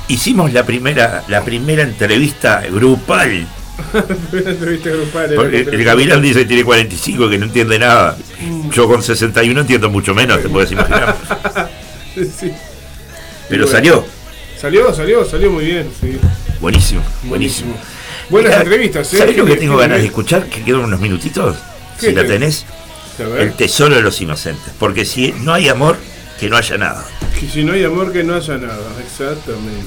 [0.08, 3.46] hicimos la primera, la primera entrevista grupal.
[4.30, 5.32] Primera entrevista grupal.
[5.34, 8.16] Porque el Gavilán dice que tiene 45 que no entiende nada.
[8.72, 11.16] Yo con 61 entiendo mucho menos, te puedes imaginar.
[12.14, 12.52] Sí.
[13.48, 13.66] Pero bueno.
[13.78, 14.04] salió.
[14.60, 16.18] Salió, salió, salió muy bien, sí.
[16.60, 17.74] Buenísimo, buenísimo.
[18.28, 19.18] Buenas Mira, entrevistas, ¿eh?
[19.18, 20.44] ¿Sabes lo que tengo ganas de escuchar?
[20.46, 21.56] Que quedan unos minutitos.
[21.98, 22.64] ¿Qué Si la tenés?
[22.64, 22.79] tenés.
[23.24, 24.72] El tesoro de los inocentes.
[24.78, 25.96] Porque si no hay amor,
[26.38, 27.04] que no haya nada.
[27.38, 29.00] Que si no hay amor, que no haya nada.
[29.00, 29.86] Exactamente.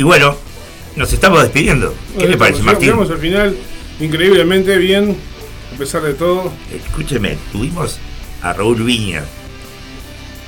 [0.00, 0.34] Y bueno,
[0.96, 1.94] nos estamos despidiendo.
[2.18, 2.84] ¿Qué le parece, Martín?
[2.86, 3.54] Llegamos al final
[4.00, 5.14] increíblemente bien,
[5.74, 6.50] a pesar de todo.
[6.74, 7.98] Escúcheme, tuvimos
[8.40, 9.24] a Raúl Viña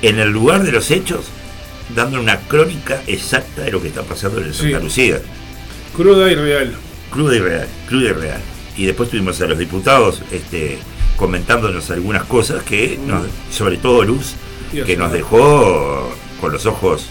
[0.01, 1.25] en el lugar de los hechos,
[1.95, 4.83] dando una crónica exacta de lo que está pasando en Santa Sí.
[4.83, 5.21] Lucía.
[5.95, 6.73] Cruda y real.
[7.11, 8.41] Cruda y real, cruda y real.
[8.75, 10.79] Y después tuvimos a los diputados este,
[11.15, 14.33] comentándonos algunas cosas que, nos- sobre todo Luz,
[14.71, 17.05] que nos dejó con los ojos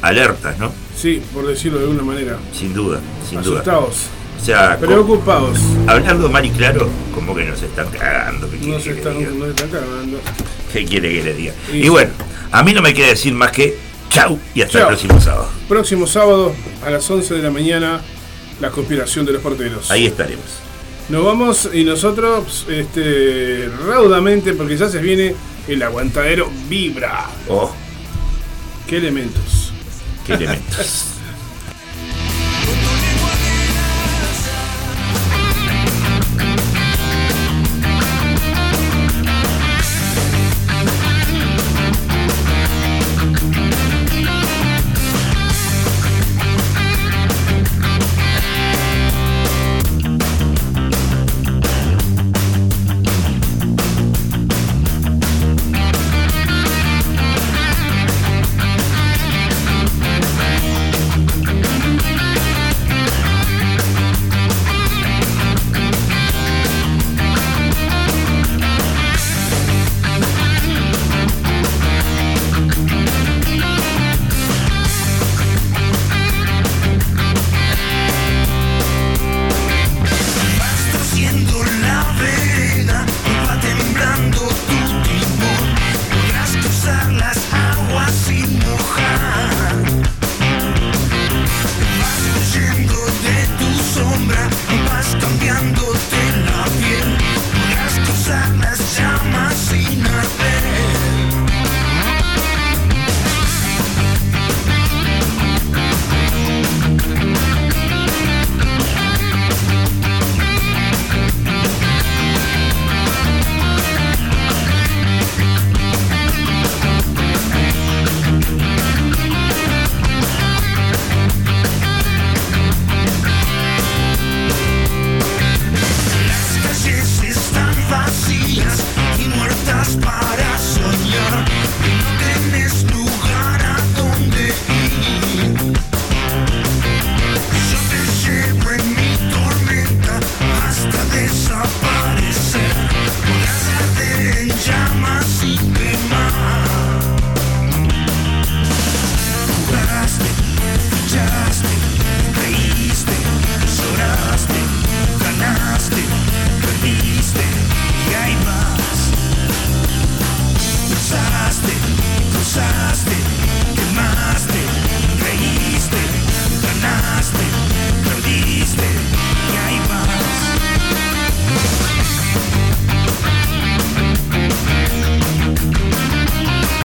[0.00, 0.72] alertas, ¿no?
[1.02, 2.38] Sí, por decirlo de alguna manera.
[2.56, 3.56] Sin duda, sin duda.
[3.60, 3.96] Asustados.
[4.40, 5.58] O sea, Preocupados.
[5.88, 8.48] hablando mal y claro, como que nos están cagando.
[8.48, 9.30] ¿Qué quiere No se que le están, diga?
[9.32, 10.18] no se están cagando.
[10.72, 11.54] ¿Qué quiere que le diga?
[11.72, 12.12] Y bueno,
[12.52, 13.76] a mí no me queda decir más que
[14.10, 14.82] chau y hasta Chau.
[14.82, 15.48] el próximo sábado.
[15.68, 16.54] Próximo sábado
[16.86, 18.00] a las 11 de la mañana,
[18.60, 19.90] la conspiración de los porteros.
[19.90, 20.44] Ahí estaremos.
[21.08, 25.34] Nos vamos y nosotros, este, raudamente, porque ya se viene
[25.66, 27.26] el aguantadero Vibra.
[27.48, 27.72] Oh,
[28.86, 29.61] ¿Qué elementos?
[30.26, 31.11] ケデメンタルス